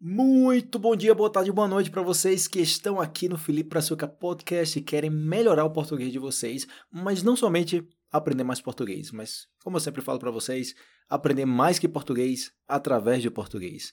Muito 0.00 0.78
bom 0.78 0.94
dia, 0.94 1.12
boa 1.12 1.28
tarde, 1.28 1.50
boa 1.50 1.66
noite 1.66 1.90
para 1.90 2.02
vocês 2.02 2.46
que 2.46 2.60
estão 2.60 3.00
aqui 3.00 3.28
no 3.28 3.36
Felipe 3.36 3.70
Brazuca 3.70 4.06
Podcast 4.06 4.78
e 4.78 4.82
querem 4.82 5.10
melhorar 5.10 5.64
o 5.64 5.72
português 5.72 6.12
de 6.12 6.20
vocês, 6.20 6.68
mas 6.88 7.20
não 7.24 7.34
somente 7.34 7.84
aprender 8.12 8.44
mais 8.44 8.60
português, 8.60 9.10
mas 9.10 9.48
como 9.60 9.76
eu 9.76 9.80
sempre 9.80 10.00
falo 10.00 10.20
para 10.20 10.30
vocês, 10.30 10.72
aprender 11.08 11.46
mais 11.46 11.80
que 11.80 11.88
português 11.88 12.52
através 12.68 13.22
de 13.22 13.28
português. 13.28 13.92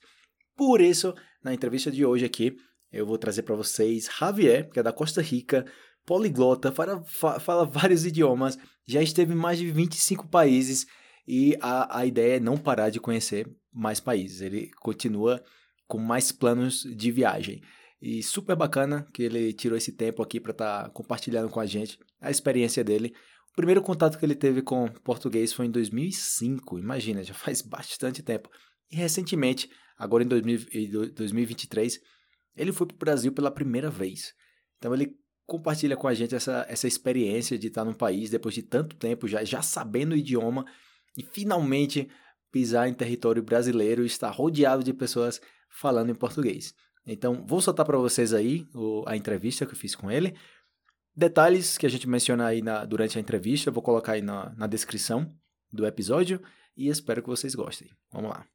Por 0.56 0.80
isso, 0.80 1.12
na 1.44 1.56
entrevista 1.56 1.90
de 1.90 2.06
hoje 2.06 2.24
aqui, 2.24 2.56
eu 2.92 3.04
vou 3.04 3.18
trazer 3.18 3.42
para 3.42 3.56
vocês 3.56 4.08
Javier, 4.16 4.70
que 4.70 4.80
é 4.80 4.84
da 4.84 4.94
Costa 4.94 5.24
Rica, 5.24 5.66
poliglota, 6.06 6.72
fala, 6.72 7.04
fala 7.40 7.66
vários 7.66 8.06
idiomas, 8.06 8.60
já 8.86 9.02
esteve 9.02 9.34
em 9.34 9.38
mais 9.38 9.58
de 9.58 9.72
25 9.72 10.28
países 10.28 10.86
e 11.28 11.58
a, 11.60 11.98
a 11.98 12.06
ideia 12.06 12.36
é 12.36 12.40
não 12.40 12.58
parar 12.58 12.92
de 12.92 13.00
conhecer 13.00 13.50
mais 13.74 14.00
países. 14.00 14.42
Ele 14.42 14.70
continua 14.80 15.44
com 15.88 15.98
mais 15.98 16.32
planos 16.32 16.82
de 16.82 17.12
viagem. 17.12 17.62
E 18.02 18.22
super 18.22 18.56
bacana 18.56 19.08
que 19.14 19.24
ele 19.24 19.54
tirou 19.54 19.78
esse 19.78 19.92
tempo 19.92 20.22
aqui 20.22 20.40
para 20.40 20.52
estar 20.52 20.84
tá 20.84 20.90
compartilhando 20.90 21.50
com 21.50 21.60
a 21.60 21.66
gente 21.66 21.98
a 22.20 22.30
experiência 22.30 22.84
dele. 22.84 23.14
O 23.52 23.56
primeiro 23.56 23.82
contato 23.82 24.20
que 24.20 24.26
ele 24.26 24.36
teve 24.36 24.62
com 24.62 24.88
português 25.04 25.54
foi 25.54 25.66
em 25.66 25.72
2005, 25.72 26.78
imagina, 26.78 27.24
já 27.24 27.34
faz 27.36 27.62
bastante 27.62 28.22
tempo. 28.22 28.50
E 28.92 28.96
recentemente, 28.96 29.70
agora 29.98 30.24
em 30.24 30.28
2023, 30.28 32.00
ele 32.56 32.72
foi 32.72 32.88
para 32.88 32.96
o 32.96 33.00
Brasil 33.00 33.32
pela 33.32 33.50
primeira 33.50 33.90
vez. 33.90 34.34
Então 34.78 34.94
ele 34.94 35.16
compartilha 35.46 35.96
com 35.96 36.08
a 36.08 36.14
gente 36.14 36.36
essa, 36.36 36.66
essa 36.68 36.88
experiência 36.88 37.58
de 37.58 37.68
estar 37.68 37.86
num 37.86 37.94
país 37.94 38.30
depois 38.30 38.56
de 38.56 38.64
tanto 38.64 38.96
tempo, 38.96 39.28
já, 39.28 39.44
já 39.44 39.62
sabendo 39.62 40.14
o 40.14 40.18
idioma 40.18 40.66
e 41.18 41.24
finalmente 41.24 42.10
pisar 42.52 42.88
em 42.88 42.94
território 42.94 43.44
brasileiro 43.44 44.04
e 44.04 44.08
estar 44.08 44.30
rodeado 44.30 44.84
de 44.84 44.94
pessoas 44.94 45.42
falando 45.76 46.10
em 46.10 46.16
português. 46.16 46.74
Então, 47.06 47.46
vou 47.46 47.62
soltar 47.62 47.86
para 47.86 47.98
vocês 47.98 48.34
aí 48.34 48.68
o, 48.74 49.04
a 49.06 49.16
entrevista 49.16 49.66
que 49.66 49.74
eu 49.74 49.78
fiz 49.78 49.96
com 49.96 50.10
ele. 50.10 50.36
Detalhes 51.16 51.78
que 51.78 51.86
a 51.86 51.90
gente 51.90 52.10
menciona 52.10 52.48
aí 52.48 52.62
na, 52.62 52.84
durante 52.84 53.18
a 53.18 53.22
entrevista, 53.22 53.70
eu 53.70 53.74
vou 53.74 53.84
colocar 53.84 54.14
aí 54.14 54.22
na, 54.22 54.54
na 54.58 54.68
descrição 54.68 55.32
do 55.72 55.86
episódio 55.86 56.42
e 56.76 56.88
espero 56.88 57.22
que 57.22 57.30
vocês 57.30 57.54
gostem. 57.54 57.90
Vamos 58.12 58.32
lá. 58.32 58.46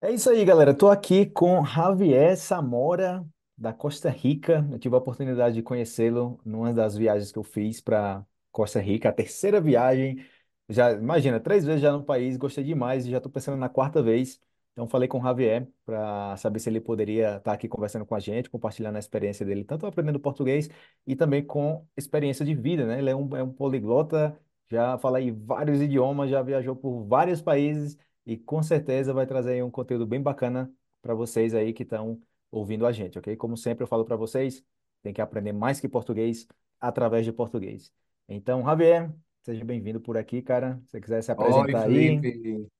É 0.00 0.12
isso 0.12 0.30
aí, 0.30 0.44
galera. 0.44 0.72
Estou 0.72 0.90
aqui 0.90 1.26
com 1.26 1.64
Javier 1.64 2.36
Samora, 2.36 3.24
da 3.56 3.72
Costa 3.72 4.10
Rica. 4.10 4.66
Eu 4.70 4.78
tive 4.78 4.94
a 4.94 4.98
oportunidade 4.98 5.56
de 5.56 5.62
conhecê-lo 5.62 6.40
numa 6.44 6.72
das 6.72 6.96
viagens 6.96 7.32
que 7.32 7.38
eu 7.38 7.42
fiz 7.42 7.80
para 7.80 8.24
Costa 8.52 8.80
Rica, 8.80 9.08
a 9.08 9.12
terceira 9.12 9.60
viagem. 9.60 10.24
Já 10.68 10.92
imagina, 10.92 11.40
três 11.40 11.64
vezes 11.64 11.80
já 11.80 11.90
no 11.90 12.04
país, 12.04 12.36
gostei 12.36 12.62
demais 12.62 13.06
e 13.06 13.10
já 13.10 13.16
estou 13.16 13.32
pensando 13.32 13.56
na 13.56 13.68
quarta 13.68 14.02
vez. 14.02 14.40
Então, 14.78 14.88
falei 14.88 15.08
com 15.08 15.18
o 15.18 15.22
Javier 15.22 15.68
para 15.84 16.36
saber 16.36 16.60
se 16.60 16.70
ele 16.70 16.80
poderia 16.80 17.30
estar 17.30 17.40
tá 17.40 17.52
aqui 17.52 17.66
conversando 17.66 18.06
com 18.06 18.14
a 18.14 18.20
gente, 18.20 18.48
compartilhando 18.48 18.94
a 18.94 19.00
experiência 19.00 19.44
dele, 19.44 19.64
tanto 19.64 19.84
aprendendo 19.84 20.20
português 20.20 20.70
e 21.04 21.16
também 21.16 21.44
com 21.44 21.84
experiência 21.96 22.46
de 22.46 22.54
vida, 22.54 22.86
né? 22.86 23.00
Ele 23.00 23.10
é 23.10 23.16
um, 23.16 23.36
é 23.36 23.42
um 23.42 23.52
poliglota, 23.52 24.38
já 24.70 24.96
fala 24.96 25.18
aí 25.18 25.32
vários 25.32 25.82
idiomas, 25.82 26.30
já 26.30 26.40
viajou 26.42 26.76
por 26.76 27.02
vários 27.08 27.42
países 27.42 27.98
e 28.24 28.36
com 28.36 28.62
certeza 28.62 29.12
vai 29.12 29.26
trazer 29.26 29.54
aí 29.54 29.62
um 29.64 29.70
conteúdo 29.70 30.06
bem 30.06 30.22
bacana 30.22 30.72
para 31.02 31.12
vocês 31.12 31.54
aí 31.54 31.72
que 31.72 31.82
estão 31.82 32.22
ouvindo 32.48 32.86
a 32.86 32.92
gente, 32.92 33.18
ok? 33.18 33.34
Como 33.34 33.56
sempre 33.56 33.82
eu 33.82 33.88
falo 33.88 34.04
para 34.04 34.14
vocês, 34.14 34.64
tem 35.02 35.12
que 35.12 35.20
aprender 35.20 35.52
mais 35.52 35.80
que 35.80 35.88
português 35.88 36.46
através 36.78 37.24
de 37.24 37.32
português. 37.32 37.92
Então, 38.28 38.62
Javier, 38.64 39.12
seja 39.42 39.64
bem-vindo 39.64 40.00
por 40.00 40.16
aqui, 40.16 40.40
cara. 40.40 40.80
Se 40.84 40.92
você 40.92 41.00
quiser 41.00 41.22
se 41.22 41.32
Oi, 41.32 41.34
apresentar 41.36 41.82
aí, 41.82 42.20
Felipe. 42.20 42.32
tenta 42.38 42.77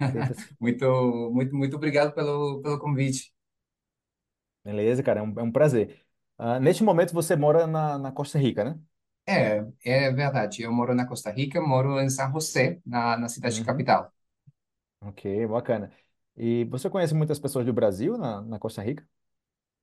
Muito, 0.60 0.84
muito, 1.32 1.54
muito 1.56 1.76
obrigado 1.76 2.12
pelo, 2.14 2.60
pelo 2.62 2.78
convite. 2.78 3.32
Beleza, 4.64 5.02
cara, 5.02 5.20
é 5.20 5.22
um, 5.22 5.38
é 5.40 5.42
um 5.42 5.52
prazer. 5.52 6.04
Ah, 6.36 6.60
neste 6.60 6.82
momento 6.84 7.12
você 7.14 7.34
mora 7.36 7.66
na, 7.66 7.98
na 7.98 8.12
Costa 8.12 8.38
Rica, 8.38 8.64
né? 8.64 8.80
É, 9.26 9.58
é 9.84 10.10
verdade. 10.12 10.62
Eu 10.62 10.72
moro 10.72 10.94
na 10.94 11.06
Costa 11.06 11.30
Rica, 11.30 11.60
moro 11.60 12.00
em 12.00 12.08
São 12.08 12.32
José, 12.32 12.80
na, 12.84 13.16
na 13.18 13.28
cidade 13.28 13.60
Uhum. 13.60 13.64
capital. 13.64 14.12
Ok, 15.00 15.46
bacana. 15.48 15.92
E 16.36 16.64
você 16.64 16.90
conhece 16.90 17.14
muitas 17.14 17.38
pessoas 17.38 17.64
do 17.66 17.72
Brasil 17.72 18.16
na, 18.18 18.40
na 18.42 18.58
Costa 18.58 18.82
Rica? 18.82 19.06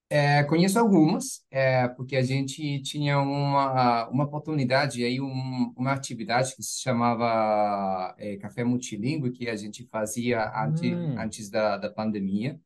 É, 0.08 0.44
conheço 0.44 0.78
algumas, 0.80 1.44
é, 1.50 1.88
porque 1.90 2.16
a 2.16 2.22
gente 2.22 2.80
tinha 2.84 3.20
uma, 3.20 4.08
uma 4.10 4.24
oportunidade, 4.26 5.04
aí 5.04 5.20
um, 5.20 5.74
uma 5.76 5.94
atividade 5.94 6.56
que 6.56 6.62
se 6.64 6.80
chamava 6.82 8.14
é, 8.20 8.38
Café 8.38 8.64
Multilingüe, 8.64 9.32
que 9.32 9.50
a 9.50 9.56
gente 9.56 9.84
fazia 9.90 10.52
antes, 10.64 10.92
Hum, 10.92 11.16
antes 11.16 11.50
da, 11.50 11.78
da 11.78 11.90
pandemia. 11.92 12.60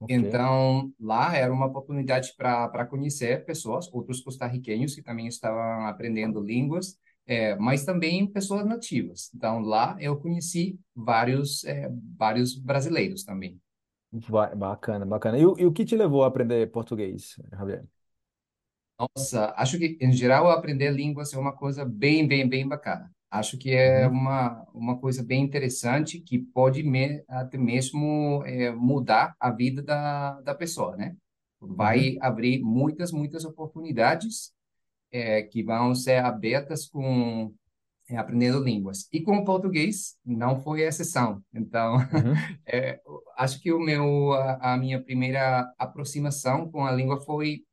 ok. 0.00 0.22
Então, 0.22 0.92
lá 1.00 1.36
era 1.36 1.52
uma 1.52 1.66
oportunidade 1.66 2.34
para 2.36 2.68
para 2.68 2.86
conhecer 2.86 3.44
pessoas, 3.46 3.88
outros 3.92 4.20
costarriquenhos 4.22 4.94
que 4.94 5.02
também 5.02 5.26
estavam 5.28 5.86
aprendendo 5.86 6.40
línguas, 6.40 6.98
é, 7.26 7.56
mas 7.56 7.84
também 7.84 8.26
pessoas 8.26 8.66
nativas. 8.66 9.30
Então, 9.34 9.60
lá 9.60 9.96
eu 10.00 10.16
conheci 10.18 10.78
vários, 10.94 11.64
é, 11.64 11.88
vários 12.18 12.56
brasileiros 12.58 13.24
também. 13.24 13.60
Ba- 14.12 14.54
Bacana, 14.54 15.06
bacana. 15.06 15.38
E, 15.38 15.46
o- 15.46 15.56
e 15.58 15.64
o 15.66 15.72
que 15.72 15.84
te 15.84 15.96
levou 15.96 16.22
a 16.24 16.26
aprender 16.28 16.70
português, 16.70 17.36
Javier? 17.50 17.86
Nossa, 18.98 19.52
acho 19.56 19.78
que, 19.78 19.96
em 20.00 20.12
geral, 20.12 20.48
aprender 20.50 20.90
línguas 20.92 21.32
é 21.32 21.38
uma 21.38 21.52
coisa 21.52 21.84
bem, 21.84 22.26
bem, 22.26 22.48
bem 22.48 22.66
bacana. 22.68 23.10
Acho 23.30 23.58
que 23.58 23.70
é 23.72 24.06
Uhum, 24.06 24.08
uma, 24.08 24.62
uma 24.74 24.98
coisa 24.98 25.22
bem 25.24 25.42
interessante 25.42 26.20
que 26.20 26.38
pode 26.38 26.82
me, 26.82 27.24
até 27.28 27.56
mesmo 27.58 28.42
é, 28.44 28.70
mudar 28.72 29.34
a 29.40 29.50
vida 29.50 29.82
da, 29.82 30.40
da 30.42 30.54
pessoa, 30.54 30.96
né? 30.96 31.16
uhum, 31.60 32.06
Vai 32.06 32.16
abrir 32.20 32.62
muitas, 32.62 33.10
muitas 33.12 33.44
oportunidades 33.44 34.52
é, 35.12 35.42
que 35.42 35.62
vão 35.62 35.94
ser 35.94 36.24
abertas 36.24 36.86
com 36.88 37.54
aprendendo 38.16 38.62
línguas. 38.62 39.08
E 39.12 39.22
com 39.22 39.36
o 39.38 39.44
português 39.44 40.16
não 40.24 40.60
foi 40.62 40.82
exceção. 40.82 41.42
Então, 41.54 41.96
uhum, 42.10 42.52
é, 42.66 43.00
acho 43.36 43.60
que 43.60 43.72
o 43.72 43.80
meu, 43.80 44.32
a, 44.34 44.74
a 44.74 44.76
minha 44.78 45.02
primeira 45.02 45.72
aproximação 45.78 46.70
com 46.70 46.84
a 46.86 46.92
língua 46.92 47.20
foi 47.20 47.64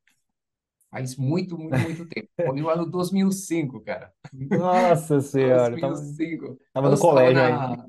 Faz 0.90 1.16
muito, 1.18 1.58
muito, 1.58 1.82
muito 1.82 2.06
tempo. 2.08 2.30
Foi 2.44 2.60
no 2.60 2.70
ano 2.70 2.86
2005, 2.90 3.80
cara. 3.82 4.12
Nossa 4.32 5.22
senhora, 5.22 5.76
eu 5.76 5.80
tava, 5.80 5.96
2005. 5.96 6.60
tava 6.74 6.90
Eu 6.90 6.92
no 6.92 7.00
colégio 7.00 7.34
na, 7.34 7.88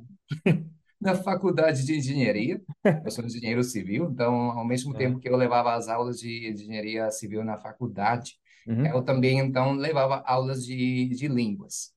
na 1.01 1.15
faculdade 1.15 1.85
de 1.85 1.97
engenharia. 1.97 2.61
Eu 3.03 3.11
sou 3.11 3.25
engenheiro 3.25 3.63
civil, 3.65 4.11
então, 4.11 4.51
ao 4.53 4.65
mesmo 4.65 4.95
Ah, 4.95 4.97
tempo 4.97 5.19
que 5.19 5.29
eu 5.29 5.37
levava 5.37 5.75
as 5.75 5.89
aulas 5.89 6.19
de 6.21 6.51
engenharia 6.51 7.11
civil 7.11 7.43
na 7.45 7.57
faculdade, 7.57 8.39
uhum, 8.67 8.95
eu 8.95 9.03
também, 9.03 9.39
então, 9.39 9.73
levava 9.75 10.23
aulas 10.27 10.65
de, 10.65 11.09
de 11.09 11.29
línguas. 11.29 11.93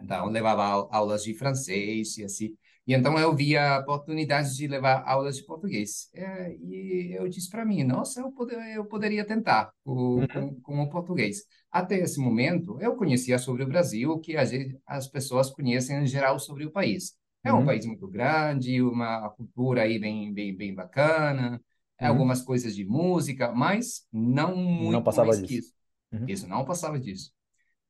Então, 0.00 0.26
levava 0.28 0.64
au- 0.64 0.88
aulas 0.92 1.24
de 1.24 1.34
francês 1.34 2.16
e 2.18 2.24
assim. 2.24 2.56
E 2.86 2.94
então 2.94 3.18
eu 3.18 3.34
via 3.36 3.80
oportunidades 3.80 4.56
de 4.56 4.66
levar 4.66 5.02
aulas 5.06 5.36
de 5.36 5.44
português. 5.44 6.08
É, 6.14 6.54
e 6.56 7.14
eu 7.16 7.28
disse 7.28 7.50
para 7.50 7.64
mim, 7.64 7.84
nossa, 7.84 8.20
eu, 8.20 8.32
eu 8.74 8.84
poderia 8.86 9.24
tentar 9.26 9.72
o, 9.84 10.24
uhum, 10.24 10.28
com, 10.28 10.58
com 10.60 10.80
o 10.82 10.88
português. 10.88 11.42
Até 11.70 11.98
esse 11.98 12.18
momento, 12.18 12.78
eu 12.80 12.96
conhecia 12.96 13.38
sobre 13.38 13.62
o 13.62 13.68
Brasil 13.68 14.10
o 14.12 14.20
que 14.20 14.36
a 14.36 14.44
gente, 14.44 14.78
as 14.86 15.06
pessoas 15.08 15.50
conhecem 15.50 15.98
em 16.02 16.06
geral 16.06 16.38
sobre 16.38 16.64
o 16.64 16.70
país. 16.70 17.14
É 17.44 17.52
um 17.52 17.62
uhum, 17.62 17.64
país 17.64 17.84
muito 17.86 18.08
grande, 18.08 18.80
uma 18.82 19.28
cultura 19.30 19.82
aí 19.82 19.98
bem, 19.98 20.32
bem, 20.32 20.56
bem 20.56 20.74
bacana, 20.74 21.60
uhum. 22.00 22.28
algumas 22.28 22.42
coisas 22.42 22.74
de 22.74 22.84
música, 22.84 23.52
mas 23.52 24.06
não 24.12 24.56
Não 24.78 25.02
muito 25.02 25.04
passava 25.04 25.36
mais 25.36 25.36
disso. 25.36 25.58
isso. 25.58 25.74
Uhum, 26.12 26.34
Isso, 26.34 26.46
não 26.48 26.64
passava 26.64 26.98
disso. 27.00 27.32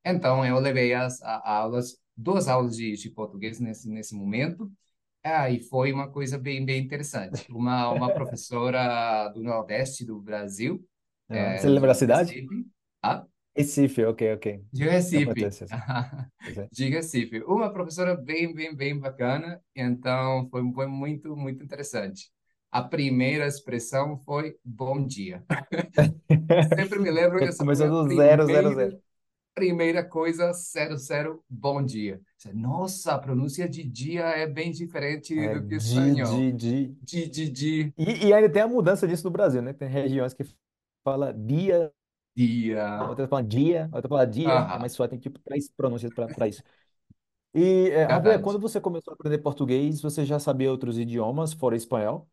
Então, 0.05 0.45
eu 0.45 0.59
levei 0.59 0.93
as 0.93 1.21
a- 1.21 1.41
aulas, 1.59 1.97
duas 2.15 2.47
aulas 2.47 2.75
de, 2.75 2.93
de 2.95 3.09
português 3.09 3.59
nesse, 3.59 3.89
nesse 3.89 4.15
momento, 4.15 4.71
ah, 5.23 5.49
e 5.51 5.61
foi 5.63 5.91
uma 5.93 6.09
coisa 6.11 6.37
bem, 6.37 6.65
bem 6.65 6.83
interessante. 6.83 7.51
Uma, 7.51 7.91
uma 7.91 8.13
professora 8.13 9.29
do 9.29 9.43
Nordeste 9.43 10.05
do 10.05 10.19
Brasil, 10.21 10.85
Ah, 11.29 11.55
você 11.57 11.67
é, 11.67 11.69
lembra 11.69 11.87
da 11.89 11.93
de 11.93 11.95
cidade? 11.95 12.39
Recife, 12.39 12.65
ah, 13.03 13.25
Recife, 13.55 14.05
ok, 14.05 14.21
ok. 14.33 14.45
de 14.71 14.85
Recife, 14.85 15.55
é. 16.57 16.69
de 16.71 16.89
Recife, 16.89 17.41
uma 17.43 17.71
professora 17.71 18.15
bem, 18.15 18.53
bem, 18.53 18.75
bem 18.75 18.97
bacana, 18.99 19.61
então 19.75 20.47
foi, 20.49 20.61
foi 20.73 20.87
muito, 20.87 21.35
muito 21.35 21.63
interessante. 21.63 22.31
A 22.71 22.83
primeira 22.83 23.47
expressão 23.47 24.17
foi 24.23 24.55
bom 24.63 25.05
dia. 25.05 25.43
Sempre 26.77 26.99
me 26.99 27.11
lembro 27.11 27.41
que 27.41 27.47
essa 27.49 27.65
Começou 27.65 27.87
do 27.89 28.09
zero, 28.09 28.47
zero, 28.47 28.73
zero. 28.73 29.01
Primeira 29.53 30.03
coisa, 30.07 30.53
zero, 30.53 30.95
zero, 30.97 31.43
bom 31.49 31.83
dia. 31.83 32.21
Nossa, 32.53 33.13
a 33.13 33.19
pronúncia 33.19 33.67
de 33.67 33.83
dia 33.83 34.23
é 34.27 34.47
bem 34.47 34.71
diferente 34.71 35.47
É 35.47 35.49
do 35.49 35.63
que 35.65 35.75
di, 35.83 36.15
espanhol. 36.15 36.21
di, 36.25 36.53
di. 36.53 36.95
Di, 37.01 37.27
di, 37.29 37.49
di, 37.49 37.93
E, 37.97 38.27
e 38.27 38.33
ainda 38.33 38.49
tem 38.51 38.61
a 38.61 38.67
mudança 38.67 39.07
disso 39.07 39.25
no 39.25 39.31
Brasil, 39.31 39.61
né? 39.61 39.73
Tem 39.73 39.87
regiões 39.89 40.33
que 40.33 40.43
fala 41.03 41.33
dia, 41.33 41.93
dia. 42.35 43.05
outras 43.07 43.29
falam 43.29 43.47
dia, 43.47 43.89
outras 43.93 44.09
falam 44.09 44.29
dia. 44.29 44.67
É 44.71 44.77
Aham, 44.77 44.79
mais 44.79 44.93
só 44.93 45.07
tem 45.07 45.19
tipo 45.19 45.39
três 45.39 45.69
pronúncias 45.69 46.11
para 46.11 46.47
isso. 46.47 46.63
E, 47.53 47.89
é, 47.91 48.07
verdade. 48.09 48.39
quando 48.39 48.59
você 48.59 48.81
começou 48.81 49.11
a 49.13 49.15
aprender 49.15 49.39
português, 49.39 50.01
você 50.01 50.25
já 50.25 50.39
sabia 50.39 50.71
outros 50.71 50.97
idiomas 50.99 51.53
fora 51.53 51.75
espanhol? 51.75 52.29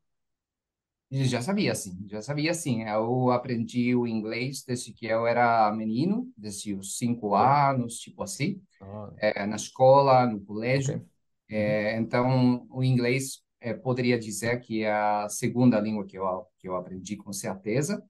Já 1.11 1.41
sabia, 1.41 1.73
sim, 1.75 2.05
já 2.09 2.21
sabia, 2.21 2.53
sim. 2.53 2.83
Eu 2.85 3.31
aprendi 3.31 3.95
o 3.95 4.07
inglês 4.09 4.65
desde 4.67 4.93
que 4.93 5.07
eu 5.07 5.25
era 5.27 5.71
menino, 5.73 6.33
desde 6.37 6.75
os 6.75 6.99
cinco 6.99 7.35
anos, 7.37 7.99
tipo 8.01 8.23
assim, 8.25 8.61
Ah, 8.81 9.11
é, 9.17 9.47
na 9.47 9.57
escola, 9.57 10.27
no 10.27 10.41
colégio. 10.45 11.05
Uhum. 11.51 11.81
É, 11.81 11.97
então, 11.99 12.67
o 12.71 12.85
inglês 12.85 13.43
é, 13.61 13.75
poderia 13.75 14.19
dizer 14.19 14.61
que 14.61 14.83
é 14.85 14.93
a 14.93 15.29
segunda 15.29 15.81
língua 15.81 16.07
que 16.07 16.19
eu, 16.19 16.47
que 16.59 16.69
eu 16.69 16.77
aprendi 16.77 17.17
com 17.17 17.33
certeza. 17.33 18.03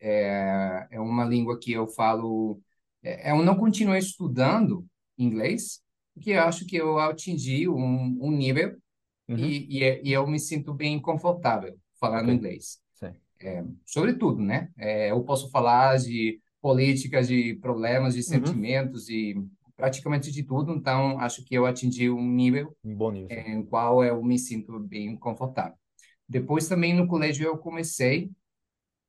É, 0.00 0.86
é 0.92 1.00
uma 1.00 1.24
língua 1.24 1.58
que 1.58 1.72
eu 1.72 1.86
falo. 1.88 2.60
É, 3.02 3.30
eu 3.32 3.42
não 3.44 3.56
continuei 3.56 3.98
estudando 4.00 4.86
inglês, 5.18 5.82
porque 6.14 6.30
eu 6.32 6.42
acho 6.42 6.66
que 6.66 6.76
eu 6.76 6.98
atingi 6.98 7.68
um, 7.68 8.18
um 8.20 8.30
nível 8.30 8.76
Uhum. 9.28 9.60
e, 9.60 9.78
e, 9.84 10.02
e 10.10 10.12
eu 10.12 10.26
me 10.26 10.38
sinto 10.38 10.74
bem 10.74 11.00
confortável 11.00 11.78
Ok. 12.08 12.24
falando 12.24 12.32
inglês. 12.32 12.80
Sim. 12.94 13.14
Sobre 13.84 14.14
tudo, 14.14 14.40
né? 14.42 14.68
É, 14.78 15.10
eu 15.10 15.22
posso 15.24 15.50
falar 15.50 15.98
de 15.98 16.40
políticas, 16.60 17.26
de 17.28 17.54
problemas, 17.56 18.14
de 18.14 18.22
Uhum. 18.26 18.32
sentimentos 18.34 19.08
e 19.08 19.34
praticamente 19.76 20.30
de 20.30 20.42
tudo. 20.42 20.72
Então, 20.74 21.18
acho 21.20 21.44
que 21.44 21.54
eu 21.54 21.66
atingi 21.66 22.10
um 22.10 22.22
nível 22.22 22.76
Um 22.84 22.94
bom 22.94 23.10
nível, 23.10 23.30
sim. 23.30 23.44
em 23.46 23.64
qual 23.64 24.04
eu 24.04 24.22
me 24.22 24.38
sinto 24.38 24.78
bem 24.80 25.16
confortável. 25.16 25.76
Depois, 26.28 26.68
também 26.68 26.94
no 26.94 27.06
colégio, 27.08 27.46
eu 27.46 27.58
comecei 27.58 28.30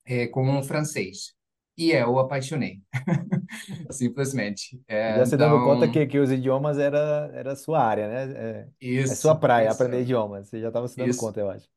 é, 0.06 0.28
com 0.28 0.58
o 0.60 0.64
francês. 0.64 1.34
E 1.78 1.92
eu 1.92 2.20
apaixonei, 2.20 2.82
simplesmente. 3.90 4.82
É, 4.88 5.18
Já 5.18 5.26
se 5.26 5.36
dando 5.38 5.60
conta 5.62 5.88
então, 5.88 5.90
que, 5.90 6.06
que 6.08 6.20
os 6.20 6.32
idiomas 6.32 6.78
era, 6.78 7.30
era 7.34 7.56
sua 7.56 7.82
área, 7.84 8.08
né? 8.08 8.70
É, 9.08 9.12
é 9.12 9.16
sua 9.16 9.36
isso, 9.36 9.36
praia, 9.36 9.70
isso, 9.70 9.72
aprender 9.72 10.02
idiomas. 10.02 10.48
Você 10.48 10.62
já 10.62 10.68
estava 10.70 10.88
se 10.88 10.98
dando 10.98 11.16
isso. 11.16 11.16
conta, 11.16 11.40
eu 11.40 11.50
acho. 11.50 11.68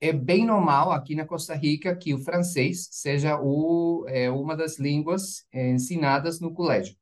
É 0.00 0.12
bem 0.12 0.46
normal 0.46 0.92
aqui 0.92 1.14
na 1.14 1.26
Costa 1.26 1.54
Rica 1.54 1.94
que 1.96 2.14
o 2.14 2.18
francês 2.18 2.88
seja 2.90 3.38
o, 3.40 4.04
é, 4.08 4.30
uma 4.30 4.56
das 4.56 4.78
línguas 4.78 5.46
é, 5.52 5.70
ensinadas 5.70 6.40
no 6.40 6.52
colégio, 6.54 6.96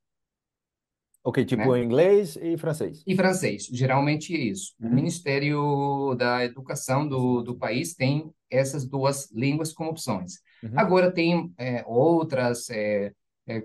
Ok, 1.23 1.45
tipo 1.45 1.75
né? 1.75 1.77
inglês 1.77 2.37
e 2.41 2.57
francês. 2.57 3.05
E 3.05 3.15
francês, 3.15 3.65
geralmente 3.71 4.35
é 4.35 4.39
isso. 4.39 4.75
O 4.81 4.87
Uhum. 4.87 4.93
Ministério 4.93 6.15
da 6.15 6.43
Educação 6.45 7.07
do, 7.07 7.41
do 7.41 7.55
país 7.55 7.95
tem 7.95 8.31
essas 8.49 8.85
duas 8.85 9.31
línguas 9.31 9.73
como 9.73 9.89
opções. 9.91 10.33
Uhum. 10.63 10.71
Agora 10.75 11.11
tem 11.11 11.51
é, 11.57 11.83
outras, 11.87 12.69
é, 12.69 13.13
é, 13.47 13.63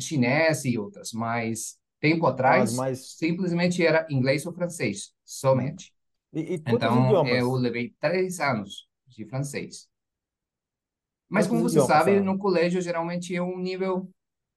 chinês 0.00 0.64
e 0.64 0.78
outras, 0.78 1.12
mas 1.12 1.78
tempo 2.00 2.26
atrás 2.26 2.72
mais. 2.72 3.18
simplesmente 3.18 3.84
era 3.84 4.06
inglês 4.10 4.46
ou 4.46 4.52
francês, 4.54 5.12
somente. 5.24 5.92
E, 6.32 6.40
e 6.54 6.58
Então 6.66 7.26
eu 7.26 7.52
levei 7.54 7.94
três 8.00 8.38
anos 8.40 8.88
de 9.08 9.24
francês. 9.26 9.88
Mas 11.28 11.46
Quantos 11.46 11.48
como 11.48 11.62
você 11.62 11.80
idiomas 11.80 11.80
sabe, 11.80 12.20
são? 12.20 12.20
no 12.20 12.38
colégio 12.38 12.80
geralmente 12.80 13.34
é 13.34 13.42
um 13.42 13.58
nível 13.58 14.10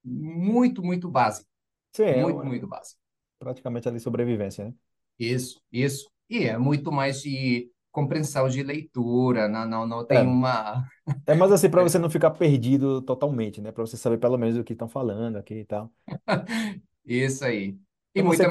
muito, 0.04 0.82
muito 0.82 1.10
básico, 1.10 1.48
Sim, 1.92 2.04
é, 2.04 2.26
muito, 2.26 2.44
um- 2.46 2.46
muito 2.46 2.66
básico. 2.68 3.00
praticamente 3.38 3.88
ali 3.88 4.00
sobrevivência, 4.00 4.66
né? 4.66 4.74
Isso, 5.18 5.62
isso. 5.72 6.10
E 6.28 6.44
é 6.44 6.56
muito 6.58 6.90
mais 6.92 7.22
de 7.22 7.70
compreensão 7.90 8.48
de 8.48 8.62
leitura, 8.62 9.48
não, 9.48 9.66
não, 9.66 9.86
não 9.86 10.04
tem 10.06 10.26
É, 10.26 10.26
uma. 10.26 10.84
é 11.26 11.34
mais 11.34 11.52
assim 11.52 11.70
para 11.70 11.82
você 11.82 11.98
não 11.98 12.10
ficar 12.10 12.32
perdido 12.32 13.02
totalmente, 13.02 13.60
né? 13.62 13.72
Para 13.72 13.86
você 13.86 13.96
saber 13.96 14.18
pelo 14.18 14.38
menos 14.38 14.56
o 14.58 14.64
que 14.64 14.72
estão 14.74 14.88
falando 14.88 15.36
aqui 15.38 15.54
e 15.56 15.64
tal. 15.66 15.92
Isso 17.04 17.44
aí. 17.44 17.78
E 18.14 18.22
Então 18.22 18.22
você. 18.22 18.46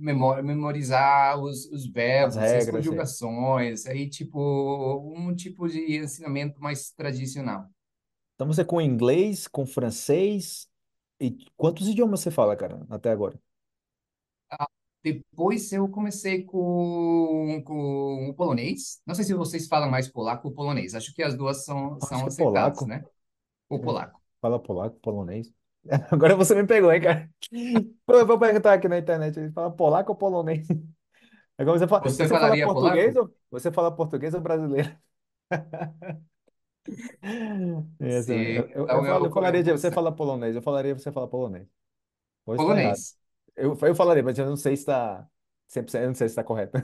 Memória, 0.00 0.42
memorizar 0.42 1.38
os, 1.42 1.66
os 1.72 1.86
as 2.22 2.34
verbos, 2.34 2.54
as 2.54 2.66
regras, 2.66 2.86
sim. 2.86 3.06
conjugações, 3.06 3.86
aí 3.86 4.08
tipo 4.08 4.40
um 5.16 5.34
tipo 5.34 5.68
de 5.68 5.96
ensinamento 5.98 6.60
mais 6.60 6.90
tradicional. 6.92 7.68
Então 8.34 8.46
você 8.46 8.64
com 8.64 8.80
inglês, 8.80 9.46
com 9.48 9.66
francês 9.66 10.68
e 11.20 11.36
quantos 11.56 11.88
idiomas 11.88 12.20
você 12.20 12.30
fala, 12.30 12.56
cara, 12.56 12.86
até 12.90 13.10
agora? 13.10 13.38
Depois 15.02 15.72
eu 15.72 15.88
comecei 15.88 16.44
com, 16.44 17.62
com 17.64 18.28
o 18.28 18.34
polonês. 18.34 19.00
Não 19.06 19.14
sei 19.14 19.24
se 19.24 19.32
vocês 19.34 19.66
falam 19.66 19.90
mais 19.90 20.08
polaco 20.08 20.48
ou 20.48 20.54
polonês. 20.54 20.94
Acho 20.94 21.14
que 21.14 21.22
as 21.22 21.34
duas 21.36 21.64
são, 21.64 21.98
Acho 22.00 22.12
são 22.12 22.24
que 22.24 22.28
é 22.28 22.32
aceitáveis, 22.32 22.34
polaco. 22.34 22.86
né? 22.86 23.06
O 23.68 23.80
É, 23.80 23.80
polaco. 23.80 24.20
Fala 24.40 24.60
polaco, 24.62 24.98
polonês. 25.00 25.52
Agora 26.12 26.36
você 26.36 26.54
me 26.54 26.66
pegou, 26.66 26.92
hein, 26.92 27.00
cara? 27.00 27.30
Pô, 28.06 28.14
Eu 28.14 28.26
vou 28.26 28.38
perguntar 28.38 28.74
aqui 28.74 28.88
na 28.88 28.98
internet, 28.98 29.38
ele 29.38 29.52
fala 29.52 29.70
polaco 29.74 30.12
ou 30.12 30.18
polonês? 30.18 30.66
Agora 31.58 31.78
você 31.78 31.88
fala, 31.88 32.04
Você 32.04 32.26
você 32.26 32.38
fala 32.38 32.56
falaria 32.56 32.60
português 32.60 33.14
polaco? 33.14 33.16
ou 33.16 33.34
você 33.50 33.72
fala 33.72 33.94
português 33.94 34.34
ou 34.34 34.40
brasileiro? 34.40 34.96
Essa, 37.98 38.32
Sim, 38.36 38.36
eu, 38.50 38.66
eu, 38.70 38.90
eu 38.90 39.02
então 39.02 39.04
falo- 39.04 39.26
eu, 39.26 39.28
eu 39.28 39.32
eu 39.32 39.32
falaria 39.32 39.62
de 39.62 39.70
você 39.72 39.90
fala 39.92 40.14
polonês, 40.14 40.56
eu 40.56 40.62
falaria 40.62 40.94
você 40.94 41.12
fala 41.12 41.28
polonês. 41.28 41.68
Pode 42.44 42.62
estar 42.62 42.76
errado. 42.76 43.04
Polonês. 43.04 43.18
Eu, 43.56 43.76
eu 43.82 43.94
falaria, 43.96 44.22
mas 44.22 44.38
eu 44.38 44.46
não 44.46 44.56
sei 44.56 44.76
se 44.76 44.82
está 44.84 45.28
100%, 45.68 46.02
eu 46.04 46.08
não 46.08 46.14
sei 46.14 46.28
se 46.28 46.32
está 46.32 46.44
correto. 46.44 46.78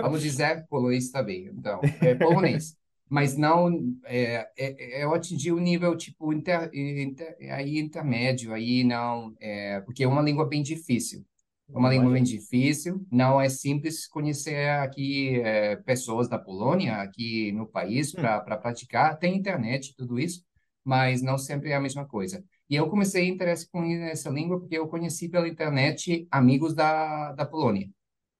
Vamos 0.00 0.22
dizer 0.22 0.66
polonês 0.68 1.10
também. 1.10 1.46
Então, 1.46 1.92
é 2.00 2.14
polonês. 2.14 2.76
Mas 3.08 3.36
não, 3.36 3.70
é, 4.04 4.48
é, 4.58 5.00
é, 5.00 5.04
eu 5.04 5.14
atingi 5.14 5.52
o 5.52 5.60
nível 5.60 5.96
tipo 5.96 6.32
inter, 6.32 6.70
inter, 6.74 7.36
aí 7.52 7.78
intermédio, 7.78 8.52
aí 8.52 8.82
não, 8.82 9.34
é, 9.40 9.80
porque 9.82 10.02
é 10.04 10.08
uma 10.08 10.22
língua 10.22 10.48
bem 10.48 10.62
difícil. 10.62 11.24
É 11.72 11.78
uma 11.78 11.90
língua 11.90 12.12
bem 12.12 12.22
difícil, 12.22 13.04
não 13.10 13.40
é 13.40 13.48
simples 13.48 14.06
conhecer 14.06 14.68
aqui 14.70 15.40
é, 15.40 15.76
pessoas 15.76 16.28
da 16.28 16.38
Polônia, 16.38 16.96
aqui 16.96 17.52
no 17.52 17.66
país, 17.66 18.14
Hum, 18.14 18.16
para 18.20 18.40
para 18.40 18.56
praticar. 18.56 19.18
Tem 19.18 19.36
internet, 19.36 19.94
tudo 19.96 20.18
isso, 20.18 20.44
mas 20.84 21.22
não 21.22 21.38
sempre 21.38 21.70
é 21.70 21.76
a 21.76 21.80
mesma 21.80 22.06
coisa. 22.06 22.44
E 22.68 22.74
eu 22.76 22.88
comecei 22.88 23.24
a 23.24 23.28
interesse 23.28 23.68
com 23.70 23.84
essa 23.84 24.30
língua 24.30 24.58
porque 24.60 24.76
eu 24.78 24.88
conheci 24.88 25.28
pela 25.28 25.48
internet 25.48 26.26
amigos 26.30 26.74
da, 26.74 27.32
da 27.32 27.44
Polônia. 27.46 27.88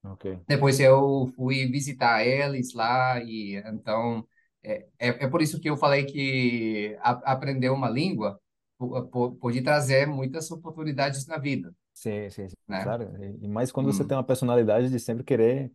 ok. 0.03 0.25
Depois 0.47 0.79
eu 0.79 1.27
fui 1.35 1.67
visitar 1.67 2.25
eles 2.25 2.73
lá 2.73 3.21
e 3.23 3.55
então 3.65 4.25
é, 4.63 4.87
é, 4.99 5.07
é 5.25 5.27
por 5.29 5.41
isso 5.41 5.59
que 5.59 5.69
eu 5.69 5.77
falei 5.77 6.05
que 6.05 6.97
a, 7.01 7.11
aprender 7.33 7.69
uma 7.69 7.89
língua 7.89 8.39
po- 8.77 9.03
po- 9.07 9.35
pode 9.35 9.61
trazer 9.61 10.07
muitas 10.07 10.49
oportunidades 10.51 11.25
na 11.27 11.37
vida, 11.37 11.73
Sim, 11.93 12.29
sim, 12.29 12.47
sim, 12.49 12.55
né? 12.67 12.77
claro. 12.77 13.03
E, 13.41 13.47
mais 13.47 13.71
quando 13.71 13.87
você 13.87 14.05
tem 14.05 14.15
Hum, 14.15 14.17
uma 14.17 14.23
personalidade 14.23 14.89
de 14.89 14.99
sempre 14.99 15.23
querer 15.23 15.71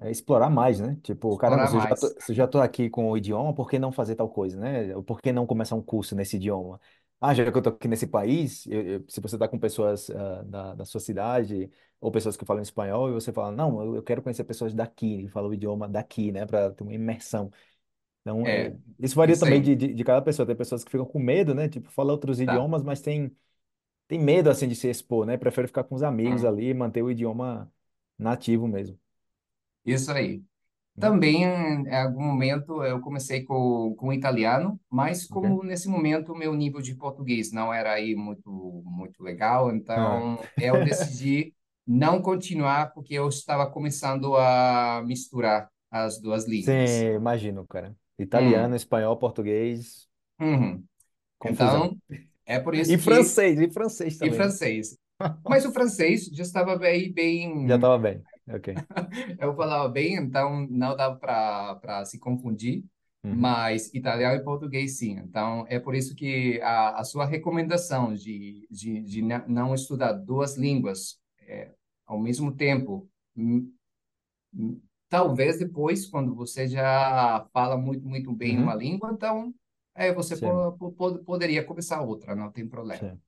é, 0.00 0.10
explorar 0.10 0.50
mais, 0.50 0.80
né? 0.80 0.96
Tipo, 1.02 1.36
caramba, 1.38 1.66
explorar 1.66 1.68
se 1.68 1.76
eu 1.76 1.80
já 1.80 1.96
tô, 1.96 2.08
mais. 2.08 2.20
se 2.20 2.32
eu 2.32 2.36
já 2.36 2.46
tô 2.48 2.60
aqui 2.60 2.90
com 2.90 3.10
o 3.10 3.16
idioma, 3.18 3.54
por 3.54 3.70
que 3.70 3.78
não 3.78 3.92
fazer 3.92 4.16
tal 4.16 4.28
coisa, 4.30 4.58
né? 4.58 4.94
Por 5.02 5.20
que 5.22 5.32
não 5.32 5.46
começar 5.46 5.76
um 5.76 5.82
curso 5.82 6.16
nesse 6.16 6.36
idioma? 6.36 6.80
Ah, 7.20 7.34
já 7.34 7.50
que 7.50 7.58
eu 7.58 7.62
tô 7.62 7.70
aqui 7.70 7.88
nesse 7.88 8.06
país, 8.08 8.66
eu- 8.68 8.82
eu- 8.82 9.04
se 9.08 9.20
você 9.20 9.38
tá 9.38 9.48
com 9.48 9.58
pessoas 9.58 10.10
ah, 10.10 10.42
da, 10.44 10.74
da 10.76 10.84
sua 10.86 11.00
cidade 11.00 11.70
ou 12.00 12.10
pessoas 12.12 12.36
que 12.36 12.44
falam 12.46 12.62
espanhol 12.62 13.10
e 13.10 13.12
você 13.12 13.32
fala, 13.32 13.50
não, 13.52 13.82
eu, 13.82 13.96
eu 13.96 14.02
quero 14.02 14.22
conhecer 14.22 14.44
pessoas 14.44 14.74
daqui, 14.74 15.24
que 15.24 15.28
falam 15.28 15.50
o 15.50 15.54
idioma 15.54 15.88
daqui, 15.88 16.32
né? 16.32 16.46
Para 16.46 16.70
ter 16.72 16.82
uma 16.84 16.94
imersão. 16.94 17.50
Então, 18.22 18.48
é, 18.48 18.52
É, 18.52 18.76
isso 18.98 19.16
varia 19.16 19.36
isso 19.36 19.38
também 19.38 19.60
aí. 19.60 19.62
de, 19.62 19.74
de, 19.76 19.94
de 19.94 20.04
cada 20.04 20.22
pessoa. 20.22 20.46
Tem 20.46 20.56
pessoas 20.56 20.84
que 20.84 20.90
ficam 20.90 21.06
com 21.06 21.18
medo, 21.18 21.54
né? 21.54 21.68
Tipo, 21.68 21.90
falar 21.90 22.12
outros 22.12 22.40
Tá. 22.44 22.60
idiomas, 22.60 22.82
mas 22.82 23.00
tem, 23.00 23.34
tem 24.08 24.18
medo, 24.20 24.50
assim, 24.50 24.68
de 24.68 24.76
se 24.76 24.88
expor, 24.90 25.26
né? 25.26 25.36
Prefere 25.38 25.68
ficar 25.68 25.84
com 25.84 25.94
os 25.96 26.02
amigos 26.04 26.44
Hum, 26.44 26.46
ali 26.46 26.68
e 26.70 26.74
manter 26.74 27.02
o 27.02 27.10
idioma 27.10 27.72
nativo 28.18 28.68
mesmo, 28.68 28.98
isso 29.84 30.10
aí. 30.12 30.42
né? 30.96 31.16
Também, 31.16 31.44
em 31.44 31.94
algum 31.96 32.22
momento, 32.24 32.84
eu 32.84 33.00
comecei 33.00 33.44
com, 33.44 33.94
com 33.96 34.12
italiano, 34.12 34.80
mas 34.90 35.26
Ok? 35.28 35.44
como 35.44 35.62
nesse 35.64 35.88
momento 35.88 36.32
o 36.32 36.36
meu 36.38 36.54
nível 36.54 36.82
de 36.82 36.94
português 36.96 37.52
não 37.52 37.72
era 37.74 37.92
aí 37.94 38.16
muito, 38.16 38.50
muito 38.86 39.22
legal, 39.22 39.72
Ah. 39.94 40.24
então 40.30 40.50
eu 40.58 40.80
decidi 40.82 41.54
não 41.86 42.22
continuar 42.22 42.92
porque 42.94 43.14
eu 43.14 43.28
estava 43.28 43.70
começando 43.70 44.36
a 44.36 45.02
misturar 45.06 45.70
as 45.90 46.20
duas 46.20 46.46
Sim, 46.60 46.72
línguas. 46.72 47.08
imagino, 47.14 47.66
cara. 47.66 47.96
Italiano, 48.22 48.74
Hum, 48.74 48.76
espanhol, 48.76 49.16
português, 49.18 50.08
uhum. 50.40 50.84
confusão. 51.38 51.84
Então, 51.84 52.00
é 52.46 52.60
por 52.60 52.74
E 52.86 52.96
isso 52.96 53.00
que... 53.00 53.08
francês, 53.08 53.58
e 53.60 53.70
francês 53.70 54.18
E 54.20 54.30
também, 54.30 54.42
né? 54.42 54.54
francês. 54.54 54.98
Mas 55.46 55.64
o 55.66 55.72
francês 55.72 56.26
já 56.26 56.42
estava 56.42 56.76
bem, 56.76 57.12
Já 57.64 57.78
bem 57.78 57.78
tava 57.78 57.98
bem. 57.98 58.26
Ok. 58.48 58.84
Eu 59.40 59.54
falava 59.56 59.88
bem, 59.88 60.16
então 60.16 60.66
não 60.70 60.96
dava 60.96 61.16
para 61.16 62.04
se 62.04 62.18
confundir, 62.18 62.84
Uhum. 63.24 63.56
mas 63.56 63.92
italiano 63.94 64.36
e 64.40 64.44
português 64.44 64.98
sim. 64.98 65.16
Então 65.18 65.64
é 65.68 65.78
por 65.78 65.94
isso 65.94 66.14
que 66.14 66.60
a, 66.62 67.00
a 67.00 67.04
sua 67.04 67.26
recomendação 67.26 68.14
de, 68.14 68.66
de, 68.70 69.00
de 69.02 69.22
não 69.22 69.74
estudar 69.74 70.12
duas 70.12 70.56
línguas 70.56 71.20
é, 71.42 71.72
ao 72.06 72.18
mesmo 72.20 72.52
tempo, 72.54 73.08
hum, 73.36 73.72
hum, 74.54 74.80
talvez 75.10 75.58
depois, 75.60 76.06
quando 76.06 76.34
você 76.36 76.68
já 76.68 77.46
fala 77.54 77.78
muito, 77.78 78.08
muito 78.08 78.32
bem 78.34 78.58
uma 78.58 78.74
Uhum. 78.74 78.76
língua, 78.76 79.12
então 79.12 79.54
é, 79.96 80.14
você 80.14 80.38
po, 80.38 80.92
po- 80.94 81.20
poderia 81.24 81.64
começar 81.64 82.02
outra, 82.02 82.36
não 82.36 82.52
tem 82.52 82.68
problema. 82.68 83.04
sim. 83.04 83.20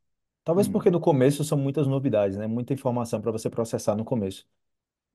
Talvez 0.45 0.69
Hum, 0.69 0.69
porque 0.69 0.91
no 0.91 1.01
começo 1.01 1.45
são 1.45 1.59
muitas 1.59 1.87
novidades, 1.89 2.39
né? 2.39 2.47
Muita 2.47 2.75
informação 2.75 3.21
para 3.21 3.33
você 3.33 3.51
processar 3.51 3.97
no 3.97 4.05
começo. 4.05 4.47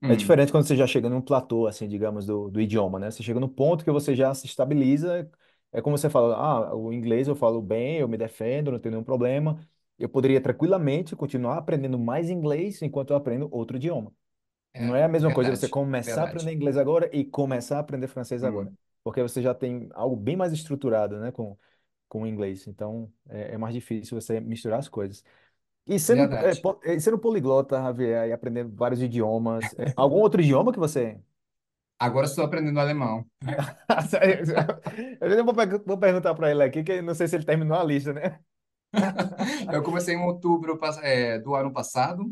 É 0.06 0.16
hum, 0.16 0.16
diferente 0.16 0.52
quando 0.52 0.66
você 0.66 0.76
já 0.76 0.86
chega 0.86 1.08
num 1.10 1.20
platô, 1.22 1.66
assim, 1.68 1.88
digamos, 1.88 2.26
do, 2.26 2.50
do 2.50 2.60
idioma, 2.60 2.98
né? 2.98 3.10
Você 3.10 3.22
chega 3.22 3.40
no 3.40 3.48
ponto 3.48 3.84
que 3.84 3.90
você 3.92 4.14
já 4.16 4.34
se 4.34 4.46
estabiliza. 4.46 5.30
É 5.72 5.82
como 5.82 5.98
você 5.98 6.10
fala, 6.10 6.36
ah, 6.36 6.76
o 6.76 6.92
inglês 6.92 7.28
eu 7.28 7.36
falo 7.36 7.62
bem, 7.62 7.98
eu 7.98 8.08
me 8.08 8.18
defendo, 8.18 8.72
não 8.72 8.78
tenho 8.80 8.92
nenhum 8.94 9.04
problema. 9.04 9.60
Eu 9.98 10.08
poderia 10.08 10.40
tranquilamente 10.42 11.16
continuar 11.16 11.58
aprendendo 11.58 11.98
mais 11.98 12.30
inglês 12.30 12.82
enquanto 12.82 13.10
eu 13.12 13.16
aprendo 13.16 13.48
outro 13.52 13.76
idioma. 13.78 14.12
Não 14.78 14.94
é 14.94 15.00
é 15.00 15.04
a 15.04 15.08
mesma 15.08 15.32
coisa 15.32 15.50
você 15.54 15.68
começar 15.68 16.22
a 16.22 16.24
aprender 16.24 16.52
inglês 16.52 16.76
agora 16.76 17.10
e 17.14 17.24
começar 17.24 17.76
a 17.76 17.80
aprender 17.80 18.08
francês 18.08 18.44
agora. 18.44 18.70
Hum, 18.70 18.76
Porque 19.02 19.22
você 19.22 19.42
já 19.42 19.54
tem 19.54 19.88
algo 19.94 20.16
bem 20.16 20.36
mais 20.36 20.52
estruturado, 20.52 21.18
né, 21.20 21.32
com, 21.32 21.58
com 22.08 22.22
o 22.22 22.26
inglês. 22.26 22.66
Então, 22.66 23.12
é, 23.28 23.54
é 23.54 23.58
mais 23.58 23.74
difícil 23.74 24.20
você 24.20 24.40
misturar 24.40 24.78
as 24.78 24.88
coisas. 24.88 25.24
E 25.86 25.98
sendo, 25.98 26.22
é, 26.36 26.54
verdade. 26.54 26.62
po- 26.62 26.80
é, 26.84 26.98
sendo 27.00 27.18
poliglota, 27.18 27.76
Javier, 27.78 28.28
e 28.28 28.32
aprendendo 28.32 28.74
vários 28.76 29.02
idiomas, 29.02 29.74
é, 29.78 29.92
algum 29.96 30.18
outro 30.18 30.40
idioma 30.42 30.72
que 30.72 30.78
você... 30.78 31.20
Agora 31.98 32.26
estou 32.26 32.44
aprendendo 32.44 32.80
alemão. 32.80 33.24
Eu 35.20 35.44
vou, 35.44 35.54
pergu- 35.54 35.82
vou 35.86 35.98
perguntar 35.98 36.34
para 36.34 36.50
ele 36.50 36.62
aqui, 36.62 36.82
que 36.82 36.92
eu 36.92 37.02
não 37.02 37.14
sei 37.14 37.28
se 37.28 37.36
ele 37.36 37.44
terminou 37.44 37.76
a 37.78 37.84
lista, 37.84 38.12
né? 38.12 38.40
Eu 39.72 39.82
comecei 39.82 40.14
em 40.14 40.20
outubro 40.22 40.78
é, 41.02 41.38
do 41.38 41.54
ano 41.54 41.72
passado, 41.72 42.24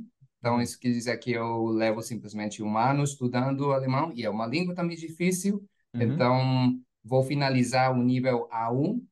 então 0.47 0.61
Uhum. 0.61 0.63
isso 0.63 0.79
quer 0.79 0.91
dizer 0.91 1.19
que 1.19 1.33
eu 1.33 1.67
levo 1.67 2.03
simplesmente 2.03 2.63
um 2.63 2.77
ano 2.79 3.03
estudando 3.05 3.73
alemão, 3.73 4.13
e 4.15 4.25
é 4.25 4.31
uma 4.31 4.47
língua 4.47 4.75
também 4.75 4.97
difícil, 4.97 5.67
Uhum. 5.95 6.31
então 6.31 6.81
vou 7.05 7.23
finalizar 7.25 7.93
o 7.93 8.03
nível 8.03 8.49
A1, 8.51 9.05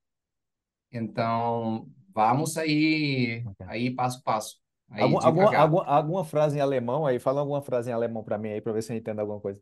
então 0.92 1.88
vamos 2.14 2.56
aí, 2.58 3.44
Ok. 3.44 3.60
aí 3.66 3.90
passo 3.94 4.20
a 4.20 4.22
passo, 4.22 4.60
aí 4.90 5.16
Algum, 5.16 5.18
alguma, 5.20 5.52
alguma 5.86 6.24
frase 6.24 6.58
em 6.58 6.60
alemão 6.60 7.04
aí? 7.06 7.18
Fala 7.18 7.40
alguma 7.40 7.60
frase 7.62 7.90
em 7.90 7.92
alemão 7.92 8.22
para 8.24 8.38
mim 8.38 8.50
aí, 8.50 8.60
para 8.60 8.72
ver 8.72 8.82
se 8.82 8.92
eu 8.92 8.96
entendo 8.96 9.20
alguma 9.20 9.40
coisa. 9.40 9.60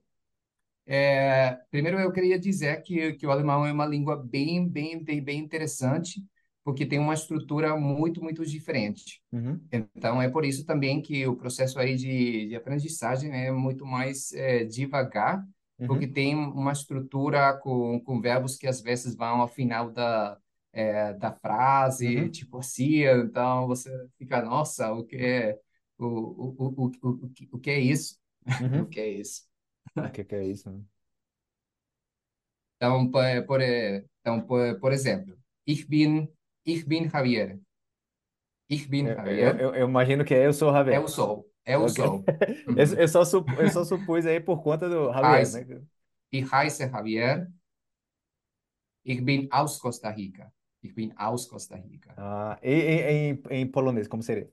É, 0.86 1.54
primeiro, 1.70 2.00
eu 2.00 2.12
queria 2.12 2.38
dizer 2.38 2.82
que, 2.82 3.12
que 3.14 3.26
o 3.26 3.30
alemão 3.30 3.64
é 3.64 3.72
uma 3.72 3.86
língua 3.86 4.16
bem, 4.16 4.68
bem, 4.68 5.02
bem, 5.02 5.22
bem 5.22 5.38
interessante, 5.40 6.24
porque 6.64 6.86
tem 6.86 6.98
uma 6.98 7.14
estrutura 7.14 7.76
muito, 7.76 8.22
muito 8.22 8.44
diferente. 8.46 9.22
Uhum. 9.32 9.70
Então, 9.70 10.20
é 10.20 10.28
por 10.28 10.44
isso 10.44 10.66
também 10.66 11.00
que 11.02 11.26
o 11.26 11.36
processo 11.36 11.78
aí 11.78 11.96
de, 11.96 12.48
de 12.48 12.56
aprendizagem 12.56 13.32
é 13.32 13.50
muito 13.50 13.86
mais 13.86 14.32
é, 14.32 14.64
devagar, 14.64 15.46
porque 15.86 16.06
Uhum. 16.06 16.12
tem 16.12 16.34
uma 16.36 16.72
estrutura 16.72 17.54
com, 17.58 18.00
com 18.00 18.20
verbos 18.20 18.56
que 18.56 18.66
às 18.66 18.80
vezes 18.80 19.14
vão 19.16 19.40
ao 19.40 19.48
final 19.48 19.90
da, 19.90 20.38
é, 20.72 21.14
da 21.14 21.32
frase, 21.32 22.28
Uhum. 22.28 22.30
tipo 22.30 22.58
assim, 22.58 23.02
então 23.04 23.66
você 23.66 23.90
fica, 24.18 24.42
nossa, 24.42 24.92
o 24.92 25.04
que 25.04 25.16
é, 25.16 25.58
o, 25.98 26.06
o, 26.06 26.74
o, 26.86 26.92
o, 27.02 27.08
o, 27.26 27.30
que- 27.30 27.48
o 27.52 27.60
é 27.70 27.78
isso? 27.80 28.18
O 28.78 28.86
Uhum. 28.86 28.86
que 28.86 29.00
é 29.00 29.08
isso? 29.08 29.42
O 30.04 30.08
que 30.10 30.26
é 30.36 30.44
isso, 30.46 30.70
né? 30.70 30.84
Então, 32.76 33.10
por, 33.10 33.22
por, 33.46 33.60
eh, 33.60 34.04
então, 34.20 34.40
por, 34.46 34.78
por 34.80 34.92
exemplo, 34.92 35.36
ich 35.66 35.86
bin, 35.86 36.28
ich 36.64 36.86
bin 36.88 37.08
Javier. 37.10 37.60
Ich 38.68 38.88
bin 38.90 39.06
Eu, 39.06 39.20
eu, 39.24 39.50
Javier. 39.50 39.58
eu- 39.58 39.74
eu 39.74 39.88
imagino 39.88 40.24
que 40.24 40.34
é 40.34 40.46
eu 40.46 40.52
sou 40.52 40.70
o 40.70 40.72
Eu 40.88 41.08
Javier. 41.08 41.08
sou. 41.08 41.50
Eu 41.64 41.88
Ok. 41.88 41.88
sou. 41.88 42.28
Eu, 42.74 42.86
eu 42.98 43.08
só, 43.08 43.24
sup, 43.24 43.52
eu 43.58 43.68
só 43.70 43.84
supus 43.84 44.26
aí 44.26 44.40
por 44.40 44.62
conta 44.62 44.88
do 44.88 45.12
Javier, 45.12 45.50
heiße, 45.50 45.64
né? 45.66 45.86
ich 46.30 46.52
heiße 46.52 46.90
Javier. 46.90 47.52
Ich 49.04 49.24
bin 49.24 49.46
aus 49.52 49.78
Costa 49.78 50.10
Rica. 50.10 50.52
Ich 50.80 50.92
bin 50.96 51.16
aus 51.16 51.48
Costa 51.48 51.76
Rica. 51.76 52.16
Ah, 52.16 52.58
e, 52.62 52.70
e- 52.70 53.30
em, 53.30 53.42
em 53.50 53.70
polonês, 53.70 54.06
como 54.08 54.22
seria? 54.22 54.50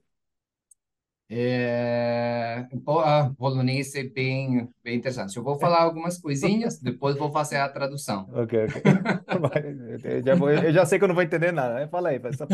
É, 1.32 2.68
po- 2.84 3.02
ah, 3.02 3.32
polonês 3.38 3.94
é 3.94 4.04
bem, 4.04 4.68
bem 4.84 4.98
interessante. 4.98 5.38
Eu 5.38 5.44
vou 5.44 5.60
falar 5.60 5.84
algumas 5.84 6.18
coisinhas, 6.18 6.80
depois 6.80 7.16
vou 7.16 7.32
fazer 7.32 7.58
a 7.58 7.70
tradução. 7.70 8.28
Ok, 8.34 8.66
ok. 8.66 8.82
Eu 10.04 10.24
já, 10.24 10.36
vou- 10.36 10.50
eu 10.50 10.74
já 10.74 10.86
sei 10.86 10.98
que 10.98 11.04
eu 11.04 11.08
não 11.08 11.16
vou 11.16 11.24
entender 11.24 11.52
nada. 11.52 11.76
né? 11.76 11.88
Fala 11.88 12.10
aí, 12.10 12.20
só 12.36 12.46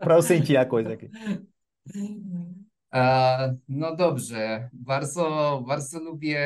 para 0.00 0.16
eu 0.16 0.22
sentir 0.22 0.56
a 0.56 0.66
coisa 0.66 0.92
aqui. 0.92 1.08
E, 2.92 3.54
no 3.68 3.96
dobrze, 3.96 4.68
bardzo, 4.72 5.62
bardzo 5.66 6.00
lubię 6.00 6.40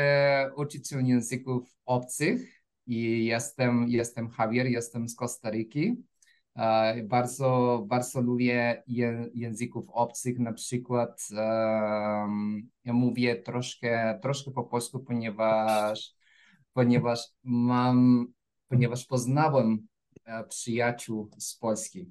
uczyć 0.56 0.88
się 0.88 1.08
języków 1.08 1.74
obcych 1.86 2.62
i 2.86 3.24
jestem, 3.24 3.88
jestem 3.88 4.28
Javier, 4.38 4.66
jestem 4.66 5.08
z 5.08 5.14
Kostaryki. 5.14 5.96
E, 6.58 7.02
Bardzo, 7.02 7.84
bardzo 7.86 8.20
lubię 8.20 8.82
języków 9.34 9.84
obcych, 9.92 10.38
na 10.38 10.52
przykład 10.52 11.28
em, 11.32 12.68
ja 12.84 12.92
mówię 12.92 13.36
troszkę, 13.36 14.18
troszkę 14.22 14.50
po 14.50 14.64
polsku, 14.64 15.00
ponieważ, 15.00 16.14
ponieważ 16.72 17.20
mam, 17.44 18.26
ponieważ 18.68 19.06
poznałem 19.06 19.86
e, 20.24 20.44
przyjaciół 20.44 21.30
z 21.38 21.56
Polski. 21.56 22.10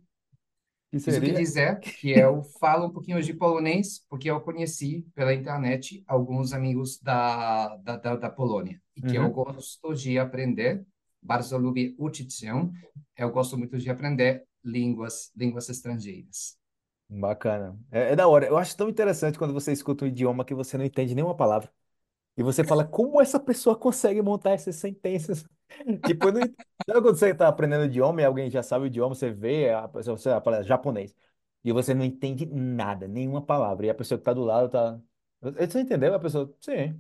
Que 0.92 0.98
Isso 0.98 1.12
quer 1.22 1.36
dizer 1.36 1.80
que 1.80 2.12
eu 2.12 2.44
falo 2.60 2.88
um 2.88 2.94
pouquinho 2.94 3.22
de 3.22 3.34
polonês, 3.34 4.06
porque 4.10 4.32
eu 4.32 4.40
conheci 4.40 5.06
pela 5.14 5.34
internet 5.34 6.02
alguns 6.08 6.54
amigos 6.54 6.98
da, 7.02 7.76
da, 7.84 7.98
da, 7.98 8.16
da 8.16 8.30
Polônia, 8.30 8.82
e 8.96 9.02
que 9.02 9.18
eu 9.18 9.24
Uhum. 9.24 9.32
gosto 9.34 9.94
de 9.94 10.18
aprender, 10.18 10.86
uczyć 11.98 12.36
się, 12.36 12.72
eu 13.16 13.32
gosto 13.32 13.58
muito 13.58 13.78
de 13.78 13.92
aprender 13.92 14.46
línguas, 14.64 15.32
línguas 15.36 15.70
estrangeiras. 15.70 16.58
Bacana. 17.10 17.78
É, 17.92 18.12
é 18.12 18.16
da 18.16 18.28
hora. 18.28 18.48
Eu 18.48 18.58
acho 18.58 18.76
tão 18.76 18.90
interessante 18.90 19.38
quando 19.38 19.54
você 19.54 19.72
escuta 19.72 20.06
um 20.06 20.08
idioma 20.08 20.44
que 20.44 20.54
você 20.54 20.78
não 20.78 20.86
entende 20.86 21.16
nenhuma 21.16 21.36
palavra. 21.36 21.72
E 22.36 22.44
você 22.44 22.64
fala, 22.64 22.86
como 22.86 23.20
essa 23.22 23.40
pessoa 23.40 23.76
consegue 23.76 24.22
montar 24.22 24.52
essas 24.52 24.76
sentenças? 24.76 25.46
Tipo, 26.06 26.32
não... 26.32 26.42
Sabe 26.86 27.02
quando 27.02 27.18
você 27.18 27.32
está 27.32 27.48
aprendendo 27.48 27.86
idioma 27.86 28.22
e 28.22 28.26
alguém 28.26 28.50
já 28.50 28.64
sabe 28.64 28.86
o 28.86 28.88
idioma, 28.88 29.16
você 29.16 29.32
vê 29.32 29.72
a 29.72 29.88
pessoa, 29.88 30.18
você 30.18 30.30
fala 30.42 30.64
japonês, 30.64 31.14
e 31.64 31.72
você 31.74 31.94
não 31.94 32.06
entende 32.06 32.46
nada, 32.46 33.08
nenhuma 33.08 33.42
palavra, 33.42 33.86
e 33.86 33.90
a 33.90 33.96
pessoa 33.96 34.18
que 34.18 34.22
está 34.22 34.34
do 34.34 34.44
lado 34.44 34.70
tá. 34.70 35.00
Você 35.42 35.82
entendeu? 35.82 36.14
A 36.14 36.20
pessoa, 36.20 36.54
sim. 36.62 36.98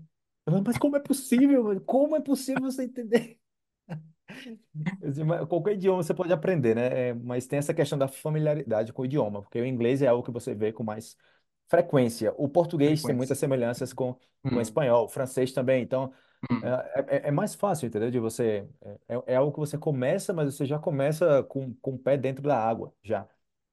Mas 0.66 0.78
como 0.78 0.98
é 0.98 1.00
possível? 1.00 1.80
Como 1.82 2.16
é 2.16 2.22
possível 2.22 2.64
você 2.64 2.84
entender? 2.84 3.40
Qualquer 5.50 5.74
idioma 5.74 6.04
você 6.04 6.14
pode 6.14 6.32
aprender, 6.34 6.76
né? 6.76 7.10
É, 7.10 7.14
mas 7.14 7.48
tem 7.48 7.60
essa 7.60 7.74
questão 7.74 7.98
da 7.98 8.08
familiaridade 8.08 8.94
com 8.94 9.02
o 9.02 9.06
idioma, 9.06 9.42
porque 9.42 9.60
o 9.60 9.66
inglês 9.66 10.02
é 10.02 10.08
algo 10.08 10.24
que 10.24 10.32
você 10.32 10.54
vê 10.54 10.72
com 10.72 10.84
mais 10.84 11.18
frequência. 11.68 12.34
O 12.38 12.48
português 12.50 13.04
tem 13.06 13.16
Frequência. 13.16 13.16
muitas 13.16 13.38
semelhanças 13.38 13.94
com, 13.94 14.16
com 14.50 14.60
o 14.60 14.62
Hum, 14.62 14.62
espanhol, 14.62 15.06
o 15.06 15.08
francês 15.10 15.52
também. 15.52 15.82
Então, 15.84 16.14
é, 16.62 16.68
hum, 16.68 16.74
é, 17.18 17.28
é 17.30 17.32
mais 17.32 17.56
fácil, 17.56 17.88
entendeu? 17.88 18.12
De 18.12 18.20
você. 18.20 18.68
É, 19.08 19.16
é 19.16 19.24
é 19.34 19.36
algo 19.36 19.52
que 19.54 19.60
você 19.60 19.78
começa, 19.78 20.34
mas 20.34 20.54
você 20.56 20.66
já 20.66 20.80
começa 20.80 21.44
com, 21.44 21.74
com 21.76 21.92
o 21.96 22.00
pé 22.00 22.18
dentro 22.18 22.44
da 22.44 22.58
água, 22.58 22.94
já. 23.04 23.28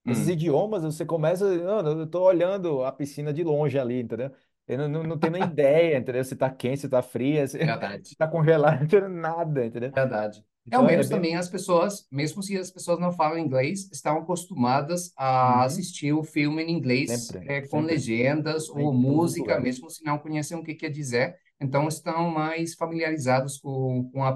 Esses 0.07 0.27
hum. 0.27 0.29
idiomas, 0.29 0.83
você 0.85 1.05
começa. 1.05 1.45
Não, 1.57 2.01
eu 2.01 2.07
tô 2.07 2.23
olhando 2.23 2.85
a 2.85 2.93
piscina 2.93 3.33
de 3.33 3.43
longe 3.43 3.79
ali, 3.79 4.01
entendeu? 4.01 4.31
Eu 4.67 4.79
não, 4.79 4.89
não, 4.89 5.05
não 5.05 5.19
tenho 5.19 5.33
nem 5.33 5.45
ideia, 5.45 5.97
entendeu? 5.99 6.25
Se 6.25 6.37
tá 6.37 6.51
quente, 6.51 6.81
se 6.83 6.89
tá 6.89 7.03
fria, 7.03 7.47
se, 7.47 7.59
se 7.59 7.67
Verdade. 7.67 8.17
tá 8.17 8.29
congelado, 8.29 8.81
não 8.83 8.87
tenho 8.89 9.09
nada, 9.09 9.65
entendeu? 9.67 9.95
Verdade. 9.95 10.45
É, 10.71 10.77
ao 10.77 10.83
Então 10.83 10.89
é 10.89 11.03
menos 11.03 11.09
bem. 11.09 11.11
também 11.11 11.37
as 11.37 11.49
pessoas, 11.49 12.07
mesmo 12.11 12.43
se 12.43 12.57
as 12.57 12.71
pessoas 12.71 12.99
não 12.99 13.13
falam 13.13 13.39
inglês, 13.39 13.89
estão 13.93 14.19
acostumadas 14.19 15.13
a 15.17 15.63
Uhum. 15.63 15.65
assistir 15.65 16.13
o 16.13 16.23
filme 16.25 16.63
em 16.63 16.71
inglês, 16.73 17.37
Sempre, 17.37 17.47
é, 17.47 17.61
com 17.63 17.81
sempre. 17.83 17.83
legendas 17.83 18.69
ou 18.69 18.93
Em 18.93 19.05
todos 19.05 19.25
os 19.27 19.35
música, 19.35 19.61
mesmo 19.61 19.91
se 19.91 20.03
não 20.05 20.19
conhecem 20.19 20.57
o 20.57 20.65
que 20.65 20.75
quer 20.75 20.91
dizer. 20.91 21.37
Então, 21.61 21.87
estão 21.89 22.31
mais 22.31 22.75
familiarizados 22.75 23.59
com, 23.59 24.11
com 24.13 24.25
a 24.25 24.33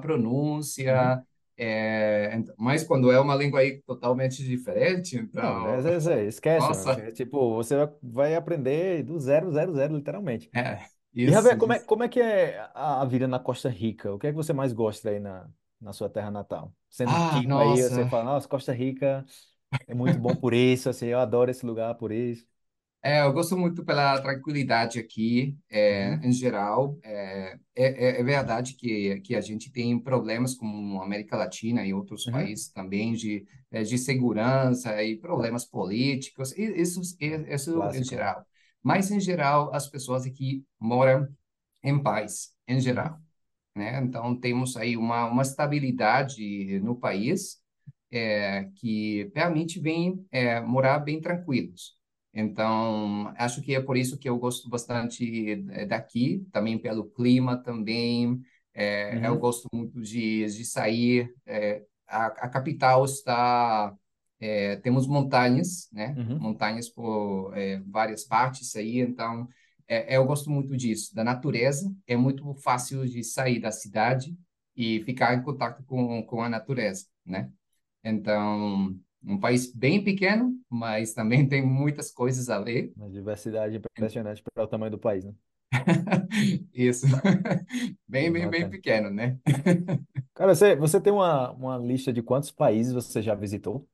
Uhum. 0.76 1.20
pronúncia. 1.20 1.24
É, 1.56 2.34
ent- 2.36 2.50
mas 2.56 2.84
quando 2.84 3.10
é 3.10 3.18
uma 3.20 3.34
língua 3.34 3.60
aí 3.60 3.82
totalmente 3.82 4.44
diferente, 4.44 5.16
Não, 5.32 5.66
é, 5.66 5.78
então, 5.78 5.94
é, 6.10 6.22
é, 6.22 6.24
esquece, 6.24 6.72
mano. 6.74 6.90
nossa, 6.90 7.06
É, 7.06 7.12
tipo, 7.12 7.54
você 7.54 7.74
vai 8.02 8.34
aprender 8.34 9.02
do 9.04 9.18
zero, 9.20 9.52
zero, 9.52 9.74
zero, 9.74 9.94
literalmente. 9.96 10.50
é, 10.54 10.88
E, 11.24 11.30
isso, 11.30 11.32
Javier, 11.32 11.58
como 11.58 11.72
é, 11.74 11.80
como 11.80 12.04
é 12.04 12.08
que 12.08 12.20
é 12.20 12.60
a 12.74 13.04
vida 13.06 13.28
na 13.28 13.38
Costa 13.40 13.68
Rica? 13.70 14.12
O 14.14 14.18
que 14.18 14.28
é 14.28 14.30
que 14.30 14.36
você 14.36 14.52
mais 14.52 14.72
gosta 14.72 15.10
aí 15.10 15.20
na, 15.20 15.48
na 15.80 15.92
sua 15.92 16.08
terra 16.10 16.30
natal? 16.30 16.74
Sendo 16.88 17.16
Ah, 17.16 17.20
tido 17.20 17.58
aí, 17.58 17.82
você 17.82 18.04
fala, 18.06 18.24
nossa, 18.24 18.48
Costa 18.48 18.72
Rica 18.72 19.24
é 19.86 19.94
muito 19.94 20.18
bom 20.18 20.36
por 20.36 20.54
isso, 20.54 20.88
assim, 20.90 21.06
eu 21.08 21.20
adoro 21.20 21.50
esse 21.50 21.66
lugar 21.66 21.94
por 21.96 22.12
isso. 22.12 22.46
É, 23.00 23.20
eu 23.22 23.32
gosto 23.32 23.56
muito 23.56 23.84
pela 23.84 24.20
tranquilidade 24.20 24.98
aqui, 24.98 25.56
é, 25.70 26.14
Uhum, 26.14 26.26
em 26.26 26.32
geral. 26.32 26.98
É, 27.02 27.58
é, 27.76 28.18
é 28.18 28.20
é 28.20 28.24
verdade 28.24 28.74
que, 28.74 29.20
que 29.20 29.36
a 29.36 29.40
gente 29.40 29.70
tem 29.70 29.98
problemas 30.00 30.54
como 30.54 31.00
a 31.00 31.04
América 31.04 31.36
Latina 31.36 31.86
e 31.86 31.94
outros 31.94 32.26
uhum. 32.26 32.26
países 32.26 32.68
também 32.70 33.12
de, 33.14 33.46
é, 33.70 33.82
de 33.84 33.96
segurança 33.98 35.00
e 35.02 35.16
problemas 35.16 35.64
políticos, 35.64 36.52
e 36.58 36.62
isso, 36.80 37.00
e- 37.20 37.54
isso 37.54 37.88
em 37.92 38.02
clássico. 38.02 38.04
geral. 38.04 38.44
Mas, 38.82 39.10
em 39.12 39.20
geral, 39.20 39.72
as 39.74 39.88
pessoas 39.88 40.26
aqui 40.26 40.64
moram 40.78 41.28
em 41.84 42.02
paz, 42.02 42.54
em 42.68 42.80
Uhum, 42.80 42.80
geral, 42.80 43.20
né? 43.78 44.00
Então, 44.02 44.38
temos 44.38 44.76
aí 44.76 44.96
uma, 44.96 45.26
uma 45.26 45.42
estabilidade 45.42 46.80
no 46.80 46.96
país 46.96 47.58
é, 48.10 48.64
que 48.76 49.30
permite 49.34 49.80
bem, 49.80 50.26
é, 50.30 50.60
morar 50.60 50.98
bem 51.00 51.20
tranquilos. 51.20 51.96
Então, 52.34 53.32
acho 53.38 53.62
que 53.62 53.74
é 53.74 53.80
por 53.80 53.96
isso 53.96 54.18
que 54.18 54.28
eu 54.28 54.38
gosto 54.38 54.68
bastante 54.68 55.64
eh, 55.70 55.86
daqui, 55.86 56.46
também 56.52 56.78
pelo 56.78 57.04
clima 57.10 57.56
também. 57.62 58.40
É, 58.74 59.26
eu 59.26 59.36
Uhum, 59.36 59.38
gosto 59.38 59.68
muito 59.72 60.00
de, 60.00 60.44
de 60.46 60.64
sair. 60.64 61.34
É, 61.46 61.82
a, 62.06 62.26
a 62.26 62.48
capital 62.48 63.04
está... 63.04 63.94
é, 64.40 64.76
temos 64.76 65.06
montanhas, 65.06 65.88
né? 65.92 66.16
uhum. 66.16 66.38
Montanhas 66.38 66.88
por 66.88 67.52
é, 67.56 67.80
várias 67.86 68.24
partes 68.24 68.74
aí, 68.76 69.00
então 69.00 69.48
é, 69.88 70.16
eu 70.16 70.24
gosto 70.26 70.50
muito 70.50 70.76
disso, 70.76 71.14
da 71.14 71.24
natureza. 71.24 71.92
É 72.06 72.16
muito 72.16 72.54
fácil 72.56 73.06
de 73.06 73.24
sair 73.24 73.60
da 73.60 73.72
cidade 73.72 74.36
e 74.76 75.02
ficar 75.04 75.34
em 75.34 75.42
contato 75.42 75.82
com, 75.84 76.22
com 76.24 76.42
a 76.42 76.48
natureza, 76.48 77.06
né? 77.24 77.50
Então, 78.04 78.96
um 79.24 79.38
país 79.40 79.72
bem 79.72 80.02
pequeno, 80.04 80.54
mas 80.70 81.14
também 81.14 81.48
tem 81.48 81.64
muitas 81.66 82.10
coisas 82.12 82.48
a 82.48 82.60
ver. 82.60 82.92
Uma 82.96 83.10
diversidade 83.10 83.76
impressionante 83.76 84.42
para 84.42 84.64
o 84.64 84.66
tamanho 84.68 84.90
do 84.92 84.98
país, 84.98 85.24
né? 85.24 85.34
Isso. 86.72 87.06
Bem, 88.08 88.32
bem, 88.32 88.48
bem 88.48 88.68
pequeno, 88.70 89.10
né? 89.10 89.38
Cara, 90.34 90.54
você, 90.54 90.76
você 90.76 91.00
tem 91.00 91.12
uma, 91.12 91.50
uma 91.52 91.78
lista 91.78 92.12
de 92.12 92.22
quantos 92.22 92.50
países 92.50 92.92
você 92.92 93.20
já 93.20 93.34
visitou? 93.34 93.88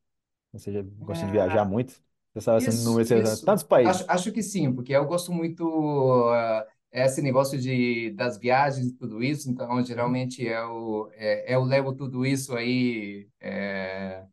Você 0.52 0.72
já 0.72 0.82
gosta 0.82 1.26
de 1.26 1.32
viajar 1.32 1.64
Ah, 1.64 1.66
muito? 1.66 2.02
Você 2.34 2.40
sabe 2.42 2.58
assim, 2.58 2.72
isso, 2.72 2.78
número, 2.82 3.06
você- 3.06 3.22
isso. 3.22 3.44
tantos 3.44 3.64
Acho, 3.82 4.04
países. 4.04 4.08
acho 4.08 4.32
que 4.32 4.42
sim, 4.42 4.72
porque 4.74 4.92
eu 4.92 5.04
gosto 5.06 5.32
muito 5.32 6.30
ah, 6.32 6.66
esse 6.92 7.20
negócio 7.22 7.60
de 7.60 8.10
das 8.12 8.38
viagens 8.38 8.86
e 8.88 8.92
tudo 8.96 9.22
isso. 9.22 9.50
Então, 9.50 9.84
Uhum. 9.96 10.24
geralmente 10.24 10.42
eu 10.42 11.10
é, 11.14 11.54
eu 11.54 11.62
levo 11.64 11.94
tudo 11.94 12.24
isso 12.24 12.54
aí 12.56 13.28
é, 13.40 14.24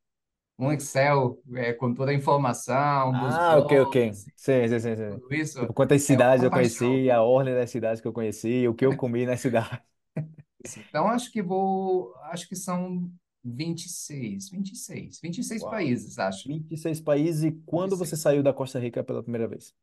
um 0.60 0.72
Excel 0.74 1.41
é, 1.55 1.74
com 1.74 1.93
toda 1.96 2.12
a 2.12 2.15
informação 2.15 3.13
Ah, 3.13 3.58
ok, 3.58 3.79
ok. 3.81 3.96
voos, 3.96 4.27
Sim, 4.36 4.67
sim, 4.67 4.79
sim, 4.79 4.96
sim. 4.96 5.22
tudo 5.22 5.34
isso. 5.34 5.60
Tipo, 5.60 5.74
quantas 5.74 6.01
É 6.08 6.17
cidades 6.17 6.43
uma 6.43 6.46
eu 6.46 6.50
paixão. 6.50 6.51
conheci, 6.51 7.10
a 7.12 7.22
ordem 7.22 7.53
das 7.53 7.70
cidades 7.70 8.01
que 8.01 8.08
eu 8.08 8.13
conheci, 8.13 8.67
o 8.67 8.74
que 8.74 8.86
eu 8.86 8.96
comi 8.96 9.25
nas 9.25 9.41
cidades. 9.41 9.79
Isso. 10.63 10.86
Então, 10.89 11.08
acho 11.08 11.31
que 11.31 11.41
vou, 11.41 12.13
acho 12.25 12.48
que 12.48 12.55
são 12.55 13.12
vinte 13.43 13.83
vinte 13.83 13.86
e 13.86 13.89
seis 13.89 14.50
vinte 14.50 14.71
e 14.74 14.75
seis 14.75 15.19
vinte 15.21 15.38
e 15.39 15.43
seis 15.43 15.63
Uau. 15.63 15.65
países, 15.65 16.17
acho. 16.19 16.48
26 16.48 17.00
países. 17.01 17.43
E 17.43 17.51
quando 17.65 17.98
você 17.98 18.15
seis 18.15 18.17
saiu 18.17 18.43
da 18.43 18.53
Costa 18.53 18.79
Rica 18.79 19.03
pela 19.03 19.24
primeira 19.24 19.48
vez? 19.48 19.74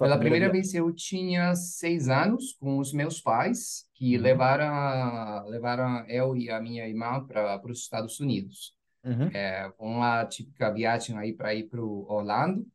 Pela 0.00 0.18
primeira 0.18 0.18
primeira 0.18 0.50
vez 0.50 0.74
eu 0.74 0.92
tinha 0.92 1.54
seis 1.54 2.08
anos 2.08 2.52
com 2.54 2.78
os 2.78 2.92
meus 2.92 3.20
pais, 3.20 3.88
que 3.94 4.16
Uhum, 4.16 4.18
levaram, 4.18 5.46
levaram 5.48 6.04
eu 6.08 6.36
e 6.36 6.50
a 6.50 6.60
minha 6.60 6.86
irmã 6.88 7.24
para 7.24 7.60
os 7.70 7.80
Estados 7.80 8.18
Unidos. 8.18 8.74
uhum, 9.04 9.40
É 9.44 9.72
uma 9.78 10.26
típica 10.26 10.72
viagem 10.72 11.18
aí 11.18 11.32
para 11.34 11.54
ir 11.54 11.68
para 11.68 11.82
Orlando, 11.82 12.66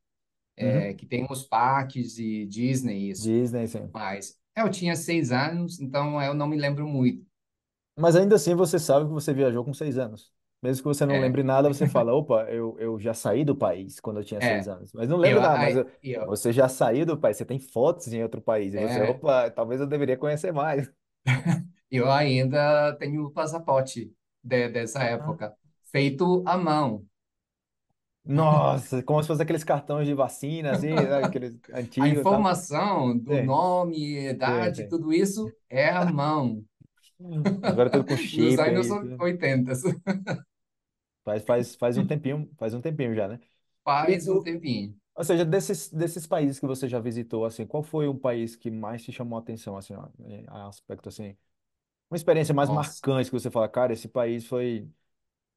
é, 0.55 0.93
uhum. 0.93 0.96
que 0.96 1.05
tem 1.07 1.27
os 1.29 1.43
parques 1.46 2.19
e 2.19 2.46
Disney 2.48 3.07
e 3.07 3.12
isso. 3.12 3.34
Disney, 3.34 3.67
sim. 3.67 3.93
Mas 3.93 4.39
eu 4.57 4.72
tinha 4.72 4.96
seis 4.96 5.31
anos, 5.34 5.79
então 5.81 6.22
eu 6.24 6.36
não 6.36 6.48
me 6.48 6.57
lembro 6.57 6.88
muito. 6.88 7.26
Mas 7.97 8.15
ainda 8.15 8.35
assim 8.35 8.55
você 8.55 8.79
sabe 8.79 9.05
que 9.07 9.11
você 9.13 9.33
viajou 9.33 9.63
com 9.65 9.73
seis 9.73 9.97
anos. 9.97 10.31
Mesmo 10.61 10.83
que 10.83 10.87
você 10.87 11.05
não 11.05 11.17
É, 11.17 11.19
lembre 11.19 11.43
nada, 11.43 11.67
você 11.69 11.85
fala, 11.87 12.13
opa, 12.15 12.43
eu, 12.51 12.75
eu 12.79 12.99
já 12.99 13.13
saí 13.13 13.45
do 13.45 13.55
país 13.55 13.99
quando 13.99 14.19
eu 14.19 14.23
tinha 14.25 14.41
seis 14.41 14.67
é. 14.67 14.69
anos. 14.69 14.91
Mas 14.93 15.09
não 15.09 15.17
lembro 15.17 15.39
Eu, 15.39 15.41
nada, 15.41 15.57
mas 15.57 15.75
aí, 15.75 15.77
eu- 15.77 15.87
eu, 16.03 16.25
você 16.25 16.51
já 16.51 16.67
saiu 16.67 17.05
do 17.05 17.17
país, 17.17 17.37
você 17.37 17.45
tem 17.45 17.59
fotos 17.59 18.07
em 18.13 18.23
outro 18.23 18.41
país. 18.41 18.73
E 18.73 18.79
você, 18.79 19.01
é, 19.01 19.03
opa, 19.03 19.49
talvez 19.51 19.79
eu 19.81 19.87
deveria 19.87 20.17
conhecer 20.17 20.51
mais. 20.51 20.91
eu 21.91 22.11
ainda 22.11 22.93
tenho 22.97 23.25
o 23.25 23.31
passaporte 23.31 24.13
de, 24.43 24.69
dessa 24.69 25.03
Ah. 25.19 25.39
época, 25.43 25.55
feito 25.91 26.43
à 26.47 26.57
mão. 26.57 27.05
Nossa, 28.23 29.01
como 29.03 29.21
se 29.23 29.27
fosse 29.27 29.41
aqueles 29.43 29.63
cartões 29.63 30.05
de 30.07 30.13
vacina, 30.13 30.71
assim, 30.73 31.07
sabe? 31.07 31.25
Aqueles 31.27 31.55
A 31.99 32.07
antigos 32.09 32.19
e 32.19 32.25
tal. 32.25 32.45
informação 32.45 33.17
do 33.17 33.37
Sim, 33.39 33.41
nome, 33.41 34.29
sim, 34.45 34.71
idade, 34.71 34.83
sim. 34.83 34.87
tudo 34.87 35.13
isso 35.13 35.55
é 35.69 35.89
à 35.89 36.05
mão, 36.05 36.63
Agora 37.65 37.89
tudo 37.89 38.05
com 38.05 38.15
chip 38.17 38.69
anos 38.69 38.89
aí. 38.91 38.97
tudo. 38.97 39.24
80. 39.24 39.74
Faz, 41.24 41.43
faz, 41.43 41.75
faz 41.75 41.97
um 41.97 42.05
tempinho, 42.07 42.50
faz 42.57 42.74
um 42.74 42.81
tempinho 42.81 43.13
já, 43.15 43.27
né? 43.27 43.39
Faz 43.83 44.27
um 44.27 44.39
o- 44.39 44.43
tempinho. 44.43 44.95
ou 45.15 45.24
seja, 45.24 45.45
desses, 45.45 45.89
desses 45.91 46.27
países 46.27 46.60
que 46.60 46.67
você 46.67 46.88
já 46.89 46.99
visitou, 46.99 47.45
assim, 47.45 47.65
qual 47.67 47.84
foi 47.84 48.08
o 48.08 48.15
país 48.17 48.56
que 48.56 48.71
mais 48.71 49.03
te 49.03 49.12
chamou 49.12 49.38
a 49.39 49.41
atenção, 49.41 49.77
assim, 49.77 49.93
ó, 49.95 50.10
em 50.19 50.45
aspecto, 50.49 51.10
assim, 51.10 51.38
uma 52.12 52.17
experiência 52.17 52.53
mais 52.56 52.69
Nossa, 52.69 53.03
marcante 53.10 53.30
que 53.32 53.39
você 53.39 53.51
fala, 53.51 53.69
cara, 53.69 53.93
esse 53.93 54.08
país 54.10 54.45
foi, 54.47 54.89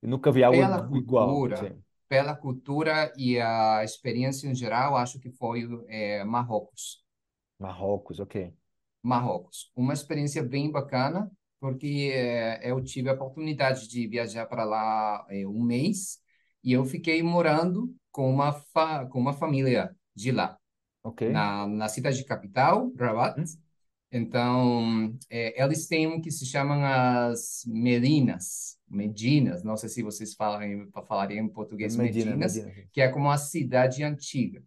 eu 0.03 0.09
nunca 0.11 0.33
vi 0.33 0.45
algo 0.45 0.63
pela 0.63 0.83
igual, 0.97 1.45
cultura, 1.45 1.57
sim. 1.57 1.83
pela 2.09 2.35
cultura 2.37 3.13
e 3.17 3.41
a 3.41 3.83
experiência 3.85 4.49
em 4.49 4.55
geral, 4.55 4.97
acho 4.97 5.19
que 5.21 5.31
foi 5.31 5.67
é, 5.89 6.25
Marrocos. 6.25 7.03
Marrocos, 7.61 8.19
ok. 8.19 8.53
Marrocos. 9.03 9.71
Uma 9.77 9.93
experiência 9.95 10.43
bem 10.43 10.71
bacana, 10.71 11.31
porque 11.61 12.11
eh, 12.13 12.71
eu 12.71 12.83
tive 12.83 13.11
a 13.11 13.13
oportunidade 13.13 13.89
de 13.89 14.09
viajar 14.09 14.47
para 14.47 14.65
lá 14.65 15.27
eh, 15.31 15.47
um 15.47 15.63
mês 15.63 16.19
e 16.65 16.73
eu 16.73 16.85
fiquei 16.85 17.23
morando 17.23 17.95
com 18.11 18.31
uma, 18.31 18.53
fa 18.53 19.07
com 19.07 19.21
uma 19.21 19.33
família 19.33 19.95
de 20.15 20.33
lá, 20.33 20.59
na, 21.33 21.67
na 21.67 21.89
cidade 21.89 22.25
capital, 22.25 22.91
Rabat. 22.99 23.41
Hum? 23.41 23.45
Então, 24.13 25.17
eh, 25.31 25.63
eles 25.63 25.87
têm 25.87 26.09
um 26.09 26.21
que 26.21 26.33
se 26.33 26.45
chamam 26.45 26.85
as 26.85 27.63
Medinas, 27.67 28.77
Medinas, 28.89 29.63
não 29.63 29.77
sei 29.77 29.89
se 29.89 30.03
vocês 30.03 30.35
falam, 30.35 30.63
em- 30.63 30.91
falarem 31.07 31.39
em 31.39 31.49
português 31.49 31.97
Medina, 31.97 32.33
Medinas, 32.33 32.57
Medina. 32.57 32.89
que 32.91 33.01
é 33.01 33.09
como 33.09 33.31
a 33.31 33.39
cidade 33.39 34.03
antiga 34.03 34.61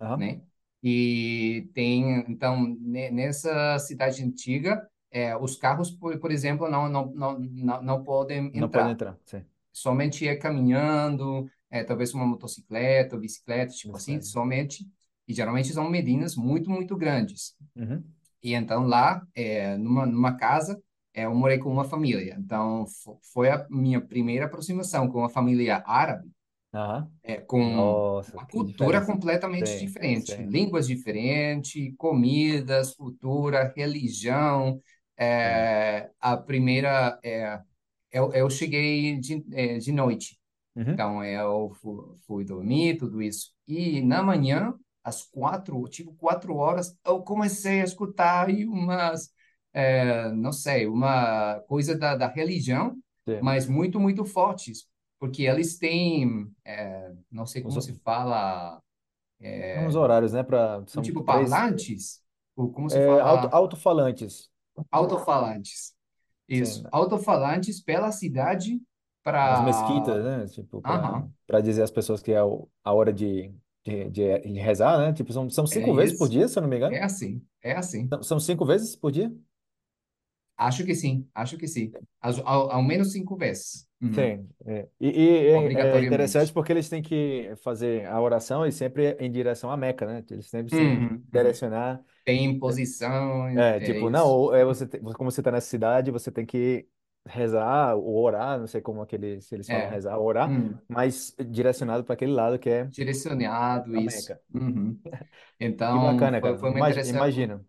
Aham. 0.00 0.18
né? 0.18 0.40
E 0.82 1.68
tem, 1.74 2.24
então, 2.28 2.76
ne- 2.80 3.10
nessa 3.10 3.78
cidade 3.80 4.22
antiga, 4.22 4.88
é, 5.10 5.36
os 5.36 5.56
carros, 5.56 5.90
por, 5.90 6.18
por 6.18 6.30
exemplo, 6.30 6.68
não, 6.70 6.88
não, 6.88 7.06
não, 7.14 7.38
não, 7.38 7.82
não 7.82 8.04
podem 8.04 8.50
Não 8.52 8.68
pode 8.70 8.88
entrar. 8.88 8.90
entrar, 8.90 9.18
sim. 9.24 9.44
Somente 9.72 10.26
é 10.28 10.36
caminhando, 10.36 11.48
é, 11.70 11.84
talvez 11.84 12.14
uma 12.14 12.26
motocicleta, 12.26 13.16
ou 13.16 13.20
bicicleta, 13.22 13.72
tipo 13.74 13.96
assim, 13.96 14.20
somente. 14.22 14.86
E 15.28 15.34
geralmente 15.34 15.72
são 15.72 15.88
medidas 15.90 16.36
muito, 16.36 16.70
muito 16.70 16.96
grandes. 16.96 17.56
Uhum. 17.76 18.14
E 18.42 18.54
então 18.54 18.86
lá, 18.86 19.22
é, 19.34 19.76
numa, 19.76 20.06
numa 20.06 20.36
casa, 20.36 20.80
é, 21.14 21.24
eu 21.24 21.34
morei 21.34 21.58
com 21.58 21.70
uma 21.72 21.84
família. 21.84 22.36
Então 22.38 22.86
fo- 22.86 23.20
foi 23.32 23.50
a 23.50 23.66
minha 23.70 24.00
primeira 24.00 24.46
aproximação 24.46 25.08
com 25.10 25.24
a 25.24 25.28
família 25.30 25.82
árabe 25.86 26.30
Aham. 26.72 27.10
é, 27.22 27.36
com 27.40 27.60
Nossa, 27.66 28.40
uma 28.40 28.46
cultura 28.46 29.04
diferença. 29.04 29.04
completamente 29.04 29.76
Sim, 29.76 29.78
diferente, 29.78 30.42
sim, 30.46 30.46
línguas 30.46 30.86
diferentes, 30.86 31.92
comidas, 31.96 32.94
cultura, 32.94 33.72
religião. 33.76 34.80
É, 35.18 36.10
a 36.20 36.36
primeira, 36.36 37.18
é, 37.24 37.60
eu, 38.12 38.32
eu 38.32 38.50
cheguei 38.50 39.18
de, 39.18 39.44
é, 39.52 39.78
de 39.78 39.92
noite, 39.92 40.38
Uhum. 40.76 40.92
então 40.92 41.24
eu 41.24 41.70
fui, 41.80 42.16
fui 42.26 42.44
dormir, 42.44 42.98
tudo 42.98 43.22
isso. 43.22 43.52
E 43.66 44.00
na 44.02 44.22
manhã, 44.22 44.74
às 45.02 45.22
quatro, 45.24 45.82
tipo 45.88 46.12
quatro 46.14 46.54
horas, 46.56 46.96
eu 47.04 47.22
comecei 47.22 47.80
a 47.80 47.84
escutar 47.84 48.48
umas, 48.50 49.30
é, 49.72 50.30
não 50.32 50.52
sei, 50.52 50.86
uma 50.86 51.60
coisa 51.68 51.96
da, 51.96 52.16
da 52.16 52.28
religião, 52.28 52.96
Sim. 53.26 53.38
mas 53.42 53.66
muito, 53.66 54.00
muito 54.00 54.24
fortes, 54.24 54.88
porque 55.18 55.42
eles 55.44 55.78
têm, 55.78 56.46
é, 56.64 57.12
não 57.30 57.46
sei 57.46 57.62
Os, 57.62 57.74
como 57.74 57.82
se 57.82 57.94
fala, 58.00 58.80
os 59.86 59.94
horários, 59.96 60.32
né, 60.32 60.42
para 60.42 60.84
são 60.86 61.02
tipo 61.02 61.22
três 61.24 61.50
parlantes, 61.50 62.22
ou 62.56 62.72
como 62.72 62.88
se 62.90 62.96
é, 62.96 63.20
alto, 63.20 63.48
fala, 63.76 64.08
alto-falantes. 64.90 65.94
Sim, 66.50 66.62
Isso, 66.62 66.88
alto-falantes 66.90 67.82
pela 67.82 68.10
cidade 68.10 68.80
para... 69.22 69.62
mesquitas, 69.62 70.24
né? 70.24 70.46
Tipo, 70.46 70.80
para 70.80 71.60
dizer 71.60 71.82
às 71.82 71.90
pessoas 71.90 72.22
que 72.22 72.32
é 72.32 72.38
a 72.38 72.92
hora 72.92 73.12
de, 73.12 73.52
de, 73.84 74.08
de, 74.10 74.58
rezar, 74.58 74.98
né? 74.98 75.12
Tipo, 75.12 75.32
são, 75.32 75.48
são 75.50 75.64
é 75.64 75.66
cinco 75.66 75.94
vezes 75.94 76.16
por 76.16 76.24
isso. 76.24 76.32
dia, 76.32 76.48
se 76.48 76.58
eu 76.58 76.62
não 76.62 76.68
me 76.68 76.76
É 76.76 76.78
engano. 76.78 77.04
assim, 77.04 77.42
é 77.62 77.72
assim. 77.72 78.08
São, 78.08 78.22
são 78.22 78.40
cinco 78.40 78.64
vezes 78.64 78.96
por 78.96 79.12
dia? 79.12 79.32
Acho 80.58 80.84
que 80.84 80.94
sim, 80.94 81.28
acho 81.34 81.56
que 81.56 81.68
sim. 81.68 81.92
Ao, 82.20 82.70
ao, 82.72 82.82
menos 82.82 83.12
cinco 83.12 83.36
vezes. 83.36 83.88
Uhum. 84.02 84.12
Sim. 84.12 84.48
é. 84.66 84.88
E, 85.00 85.08
e 85.08 85.46
é, 85.76 86.00
interessante 86.02 86.52
porque 86.52 86.72
eles 86.72 86.88
têm 86.88 87.02
que 87.02 87.54
fazer 87.62 88.06
a 88.06 88.20
oração 88.20 88.66
e 88.66 88.72
sempre 88.72 89.12
em 89.20 89.30
direção 89.30 89.70
à 89.70 89.76
Meca, 89.76 90.06
né? 90.06 90.24
Eles 90.30 90.48
sempre 90.48 90.72
que 90.72 90.76
Uhum, 90.76 91.04
uhum. 91.04 91.22
direcionar. 91.32 92.02
Tem 92.24 92.58
posição, 92.58 93.48
É, 93.54 93.80
é 93.80 93.80
tipo, 93.80 94.10
não, 94.10 94.26
isso. 94.26 94.28
ou 94.28 94.54
é 94.54 94.64
você 94.64 94.86
tem- 94.86 95.00
como 95.02 95.30
você 95.30 95.40
está 95.40 95.50
nessa 95.50 95.68
cidade, 95.68 96.10
você 96.10 96.30
tem 96.30 96.44
que 96.46 96.88
rezar 97.26 97.96
ou 97.96 98.22
orar, 98.22 98.58
não 98.58 98.66
sei 98.66 98.80
como 98.80 99.02
aqueles, 99.02 99.46
se 99.46 99.54
eles 99.54 99.68
falam 99.68 99.86
É. 99.86 99.88
rezar 99.88 100.16
ou 100.18 100.26
orar, 100.26 100.50
Hum. 100.50 100.78
mas 100.86 101.34
direcionado 101.50 102.04
para 102.04 102.14
aquele 102.14 102.32
lado 102.32 102.58
que 102.58 102.68
é 102.70 102.90
Direcionado, 102.90 103.94
a 103.94 104.00
isso. 104.00 104.02
Meca. 104.02 104.40
Uhum. 104.54 105.00
Que 105.90 105.98
Então, 105.98 105.98
bacana, 105.98 106.40
foi, 106.40 106.56
cara. 106.56 106.58
foi 106.58 106.70
Imagina. 107.02 107.64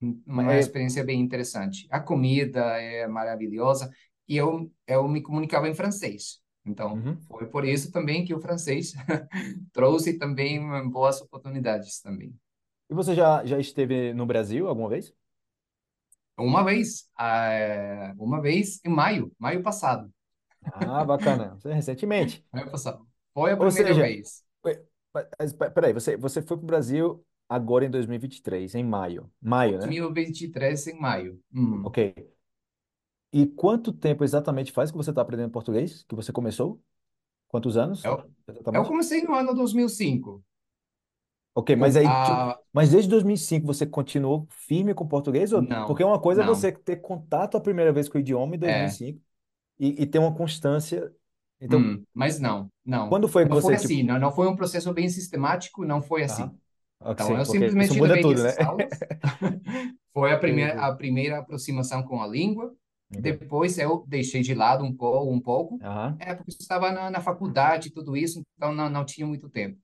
Ma- 0.00 0.44
uma 0.44 0.58
é, 0.58 0.60
experiência 0.60 1.04
bem 1.04 1.20
interessante. 1.20 1.86
A 1.90 2.00
comida 2.00 2.60
é 2.80 3.06
maravilhosa 3.06 3.90
e 4.28 4.36
eu, 4.36 4.70
eu 4.86 5.08
me 5.08 5.22
comunicava 5.22 5.68
em 5.68 5.74
francês. 5.74 6.40
Então, 6.64 7.02
Uhum. 7.02 7.28
foi 7.28 7.46
por 7.48 7.64
isso 7.66 7.90
também 7.92 8.24
que 8.24 8.34
o 8.34 8.40
francês 8.40 8.92
trouxe 9.72 10.18
também 10.18 10.60
boas 10.90 11.20
oportunidades 11.20 12.00
também. 12.00 12.34
E 12.90 12.94
você 12.94 13.14
já, 13.14 13.44
já 13.44 13.58
esteve 13.58 14.12
no 14.14 14.26
Brasil 14.26 14.68
alguma 14.68 14.88
vez? 14.88 15.14
Uma 16.36 16.64
vez, 16.64 17.08
ah, 17.16 18.14
uma 18.18 18.40
vez 18.40 18.80
em 18.84 18.88
maio, 18.90 19.30
maio 19.38 19.62
passado, 19.62 20.10
Ah, 20.72 21.04
bacana. 21.04 21.58
Recentemente. 21.64 22.44
maio 22.52 22.70
passado. 22.70 23.06
Foi 23.34 23.52
a 23.52 23.56
Ou 23.58 23.70
primeira 23.70 23.94
seja, 23.94 24.04
vez. 24.04 24.44
Peraí, 25.74 25.92
você, 25.92 26.16
você 26.16 26.42
foi 26.42 26.56
para 26.56 26.64
o 26.64 26.66
Brasil 26.66 27.26
agora 27.50 27.84
em 27.84 27.90
2023, 27.90 28.74
em 28.76 28.84
maio. 28.84 29.30
Maio, 29.42 29.72
né? 29.72 29.78
2023 29.80 30.86
em 30.86 31.00
maio. 31.00 31.40
Hum. 31.52 31.84
Ok. 31.84 32.14
E 33.32 33.46
quanto 33.46 33.92
tempo 33.92 34.24
exatamente 34.24 34.72
faz 34.72 34.90
que 34.90 34.96
você 34.96 35.10
está 35.10 35.22
aprendendo 35.22 35.50
português? 35.50 36.04
Que 36.08 36.14
você 36.14 36.32
começou? 36.32 36.80
Quantos 37.48 37.76
anos? 37.76 38.04
Eu, 38.04 38.24
eu 38.72 38.84
comecei 38.84 39.22
no 39.22 39.34
ano 39.34 39.54
2005. 39.54 40.42
Ok, 41.54 41.74
mas 41.74 41.96
aí, 41.96 42.04
tipo, 42.04 42.16
ah, 42.16 42.58
mas 42.72 42.90
desde 42.90 43.10
2005 43.10 43.66
você 43.66 43.84
continuou 43.84 44.46
firme 44.50 44.94
com 44.94 45.06
português? 45.06 45.52
Ou... 45.52 45.60
não, 45.60 45.86
Porque 45.86 46.04
uma 46.04 46.20
coisa 46.20 46.42
é 46.42 46.46
não. 46.46 46.54
você 46.54 46.70
ter 46.72 46.96
contato 46.96 47.56
a 47.56 47.60
primeira 47.60 47.92
vez 47.92 48.08
com 48.08 48.18
o 48.18 48.20
idioma 48.20 48.54
em 48.54 48.58
É, 48.58 48.60
2005 48.60 49.20
e, 49.78 49.86
cinco 49.86 50.00
e 50.00 50.02
e 50.02 50.06
ter 50.06 50.18
uma 50.18 50.34
constância. 50.34 51.12
Então, 51.60 51.80
hum, 51.80 52.04
mas 52.14 52.38
não, 52.40 52.70
não. 52.84 53.08
quando 53.08 53.28
foi 53.28 53.44
Não 53.44 53.60
foi 53.60 53.74
você, 53.74 53.76
tipo, 53.76 53.84
assim, 53.84 54.02
não, 54.02 54.18
não 54.18 54.32
foi 54.32 54.48
um 54.48 54.56
processo 54.56 54.92
bem 54.94 55.08
sistemático, 55.08 55.84
não 55.84 56.00
foi 56.00 56.22
assim. 56.22 56.50
Então, 57.14 57.36
eu 57.36 57.44
simplesmente 57.44 58.00
levei 58.00 58.22
tudo, 58.22 58.42
né? 58.42 58.56
aulas. 58.58 59.04
Foi 60.12 60.32
a 60.32 60.38
primeira, 60.38 60.80
a 60.80 60.94
primeira 60.94 61.38
aproximação 61.38 62.02
com 62.02 62.20
a 62.22 62.26
língua. 62.26 62.74
Depois 63.10 63.78
eu 63.78 64.04
deixei 64.08 64.42
de 64.42 64.54
lado 64.54 64.84
um 64.84 64.94
pouco, 64.94 65.32
um 65.32 65.40
pouco, 65.40 65.78
Aham, 65.82 66.16
é 66.18 66.34
porque 66.34 66.52
eu 66.52 66.56
estava 66.58 66.90
na, 66.92 67.10
na 67.10 67.20
faculdade 67.20 67.88
e 67.88 67.90
tudo 67.90 68.16
isso, 68.16 68.42
então 68.56 68.72
não, 68.72 68.88
não 68.88 69.04
tinha 69.04 69.26
muito 69.26 69.48
tempo. 69.48 69.78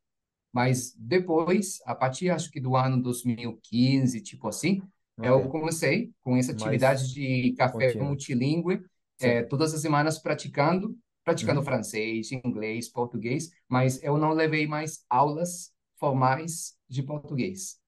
Mas 0.53 0.95
depois, 0.99 1.79
a 1.85 1.95
partir 1.95 2.31
acho 2.31 2.51
que 2.51 2.61
do 2.61 2.77
ano 2.77 3.03
2015, 3.03 4.21
tipo 4.23 4.49
assim, 4.49 4.83
eu 5.23 5.49
comecei 5.49 6.13
com 6.23 6.37
essa 6.37 6.53
atividade 6.53 7.03
Mais 7.03 7.13
de 7.15 7.55
café 7.57 7.93
contínuo. 7.93 8.09
multilingüe, 8.09 8.81
é, 9.21 9.43
todas 9.43 9.75
as 9.75 9.81
semanas 9.83 10.19
praticando, 10.19 10.97
praticando 11.25 11.61
Uhum. 11.61 11.67
francês, 11.67 12.33
inglês, 12.33 12.89
português, 12.89 13.51
mas 13.69 14.03
eu 14.03 14.17
não 14.17 14.33
levei 14.33 14.67
mais 14.67 15.05
aulas 15.11 15.73
formais 15.99 16.76
de 16.89 17.03
português. 17.03 17.81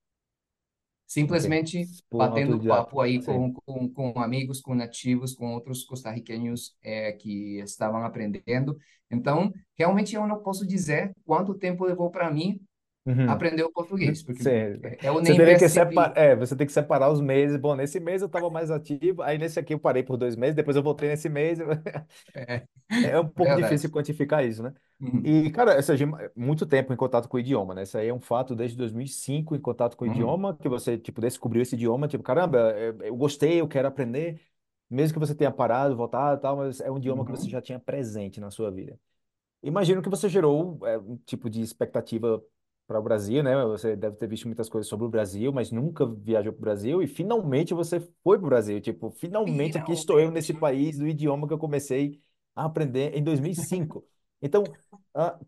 Simplesmente 1.07 1.87
Por 2.11 2.19
batendo 2.19 2.63
papo 2.63 3.01
aí 3.01 3.25
com, 3.25 3.53
com, 3.53 3.89
com 3.89 4.21
amigos, 4.21 4.61
com 4.61 4.75
nativos, 4.75 5.35
com 5.35 5.55
outros 5.55 5.83
costarriquenhos 5.85 6.77
é, 6.83 7.13
que 7.13 7.59
estavam 7.61 8.05
aprendendo. 8.05 8.79
Então, 9.11 9.51
realmente 9.75 10.15
eu 10.15 10.27
não 10.27 10.43
posso 10.43 10.67
dizer 10.67 11.15
quanto 11.25 11.55
tempo 11.55 11.87
levou 11.87 12.11
para 12.11 12.31
mim 12.31 12.61
Uhum. 13.09 13.31
aprender 13.31 13.63
o 13.63 13.73
português, 13.73 14.23
porque 14.23 14.43
Sim. 14.43 14.51
é, 14.51 14.99
eu 15.03 15.21
Você 15.23 15.23
nem 15.23 15.37
teria 15.37 15.59
que 15.59 15.69
separar, 15.69 16.17
é, 16.17 16.37
você 16.37 16.55
tem 16.57 16.67
que 16.67 16.73
separar 16.73 17.11
os 17.11 17.21
meses. 17.21 17.57
Bom, 17.59 17.75
nesse 17.75 17.99
mês 18.01 18.23
eu 18.23 18.27
estava 18.27 18.51
mais 18.51 18.71
ativo, 18.71 19.23
aí 19.23 19.39
nesse 19.39 19.59
aqui 19.59 19.75
eu 19.75 19.81
parei 19.81 20.03
por 20.03 20.17
dois 20.17 20.37
meses, 20.37 20.55
depois 20.55 20.77
eu 20.77 20.83
voltei 20.83 21.09
nesse 21.09 21.29
mês. 21.29 21.59
É, 22.35 22.67
É 23.01 23.19
um 23.21 23.29
pouco 23.29 23.55
difícil 23.55 23.91
verdade. 23.91 23.93
quantificar 23.93 24.45
isso, 24.45 24.63
né? 24.63 24.75
Uhum, 25.01 25.23
E, 25.23 25.51
cara, 25.51 25.81
seja, 25.83 26.07
muito 26.35 26.67
tempo 26.67 26.93
em 26.93 26.97
contato 26.97 27.29
com 27.29 27.37
o 27.37 27.41
idioma, 27.41 27.75
né? 27.75 27.83
Isso 27.83 27.97
aí 27.99 28.09
é 28.09 28.15
um 28.15 28.21
fato 28.21 28.55
desde 28.57 28.77
2005 28.77 29.55
em 29.55 29.61
contato 29.61 29.97
com 29.97 30.05
o 30.05 30.09
uhum, 30.09 30.13
idioma, 30.15 30.57
que 30.57 30.69
você, 30.69 30.99
tipo, 30.99 31.21
descobriu 31.21 31.63
esse 31.63 31.75
idioma, 31.77 32.09
tipo, 32.09 32.25
caramba, 32.25 32.59
eu 32.79 33.03
eu 33.03 33.17
gostei, 33.17 33.61
eu 33.61 33.69
quero 33.69 33.89
aprender, 33.89 34.41
mesmo 34.91 35.15
que 35.15 35.19
você 35.21 35.35
tenha 35.35 35.51
parado, 35.53 35.97
voltado 35.97 36.39
e 36.39 36.43
tal, 36.43 36.57
mas 36.57 36.81
é 36.81 36.91
um 36.91 36.99
idioma 36.99 37.25
que 37.25 37.31
você 37.31 37.45
uhum. 37.45 37.51
já 37.51 37.61
tinha 37.61 37.79
presente 37.79 38.41
na 38.41 38.51
sua 38.51 38.71
vida. 38.71 38.99
Imagino 39.63 40.03
que 40.03 40.09
você 40.09 40.29
gerou 40.29 40.79
é, 40.87 40.99
um 40.99 41.17
tipo 41.19 41.51
de 41.51 41.61
expectativa 41.63 42.43
para 42.89 43.01
o 43.01 43.05
Brasil, 43.05 43.45
né? 43.45 43.57
Você 43.67 43.97
deve 43.97 44.17
ter 44.17 44.29
visto 44.29 44.47
muitas 44.49 44.69
coisas 44.71 44.89
sobre 44.91 45.07
o 45.07 45.11
Brasil, 45.11 45.53
mas 45.53 45.73
nunca 45.73 46.07
viajou 46.07 46.53
para 46.55 46.59
o 46.61 46.63
Brasil 46.63 47.03
e 47.03 47.09
finalmente 47.09 47.75
você 47.75 48.01
foi 48.25 48.39
para 48.39 48.47
o 48.47 48.51
Brasil. 48.51 48.81
Tipo, 48.83 49.11
finalmente 49.13 49.79
aqui 49.79 49.93
estou 49.93 50.21
eu 50.21 50.33
nesse 50.33 50.55
Finalmente. 50.55 50.55
país 50.55 50.99
do 50.99 51.09
idioma 51.09 51.49
que 51.49 51.55
eu 51.55 51.59
comecei 51.59 52.23
a 52.57 52.67
aprender 52.67 53.15
em 53.17 53.25
2005. 53.25 54.07
Então, 54.43 54.77
ah, 55.15 55.39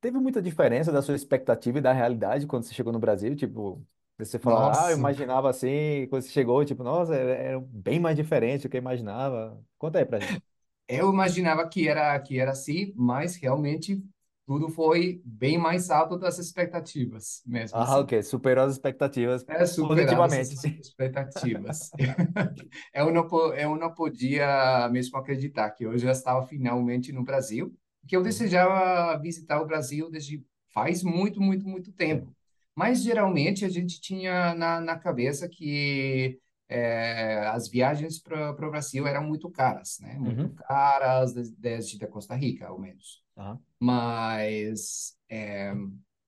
teve 0.00 0.18
muita 0.18 0.42
diferença 0.42 0.92
da 0.92 1.02
sua 1.02 1.14
expectativa 1.16 1.78
e 1.78 1.80
da 1.80 1.92
realidade 1.92 2.46
quando 2.46 2.64
você 2.64 2.74
chegou 2.74 2.92
no 2.92 2.98
Brasil? 2.98 3.34
Tipo, 3.36 3.84
você 4.18 4.38
falar, 4.38 4.86
ah, 4.86 4.90
eu 4.90 4.96
Nossa, 4.96 4.98
imaginava 4.98 5.50
assim, 5.50 6.06
quando 6.08 6.22
você 6.22 6.30
chegou, 6.30 6.64
tipo, 6.64 6.82
nossa, 6.84 7.14
era, 7.14 7.32
era 7.34 7.60
bem 7.60 7.98
mais 8.00 8.16
diferente 8.16 8.62
do 8.64 8.68
que 8.70 8.76
eu 8.76 8.80
imaginava. 8.80 9.62
Conta 9.78 9.98
aí 9.98 10.04
pra 10.06 10.20
gente. 10.20 10.42
eu 10.88 11.10
imaginava 11.12 11.68
que 11.68 11.88
era 11.88 12.18
que 12.20 12.38
era 12.38 12.52
assim, 12.52 12.92
mas 12.96 13.36
realmente 13.36 14.02
tudo 14.46 14.68
foi 14.68 15.20
bem 15.24 15.58
mais 15.58 15.90
alto 15.90 16.18
das 16.18 16.38
expectativas, 16.38 17.42
mesmo 17.46 17.82
Ah, 17.82 17.82
assim. 17.82 18.00
ok, 18.00 18.22
superou 18.22 18.64
as 18.64 18.72
expectativas 18.72 19.46
É, 19.46 19.64
positivamente. 19.78 20.56
essas 20.56 20.64
expectativas. 20.78 21.90
Eu 22.94 23.12
não, 23.12 23.28
eu 23.54 23.76
não 23.76 23.92
podia 23.94 24.88
mesmo 24.90 25.18
acreditar 25.18 25.70
que 25.70 25.84
eu 25.84 25.96
já 25.98 26.12
estava 26.12 26.46
finalmente 26.46 27.12
no 27.12 27.22
Brasil, 27.24 27.74
que 28.08 28.16
eu 28.16 28.22
Uhum. 28.22 28.22
desejava 28.22 29.18
visitar 29.20 29.60
o 29.60 29.66
Brasil 29.66 30.10
desde 30.10 30.44
faz 30.72 31.02
muito, 31.02 31.40
muito, 31.40 31.68
muito 31.68 31.92
tempo. 31.92 32.34
Mas 32.74 33.02
geralmente 33.02 33.64
a 33.64 33.68
gente 33.68 34.00
tinha 34.00 34.54
na, 34.54 34.80
na 34.80 34.98
cabeça 34.98 35.48
que 35.48 36.40
eh, 36.68 37.46
as 37.48 37.68
viagens 37.68 38.18
para 38.20 38.50
o 38.50 38.70
Brasil 38.70 39.06
eram 39.06 39.24
muito 39.24 39.50
caras, 39.50 39.98
né? 40.00 40.18
Muito 40.18 40.48
Uhum. 40.48 40.56
caras 40.56 41.32
des- 41.34 41.52
desde 41.52 41.98
da 41.98 42.08
Costa 42.08 42.34
Rica, 42.34 42.66
ao 42.68 42.78
menos. 42.80 43.23
Aham. 43.36 43.64
Mas, 43.80 45.16
é, 45.28 45.72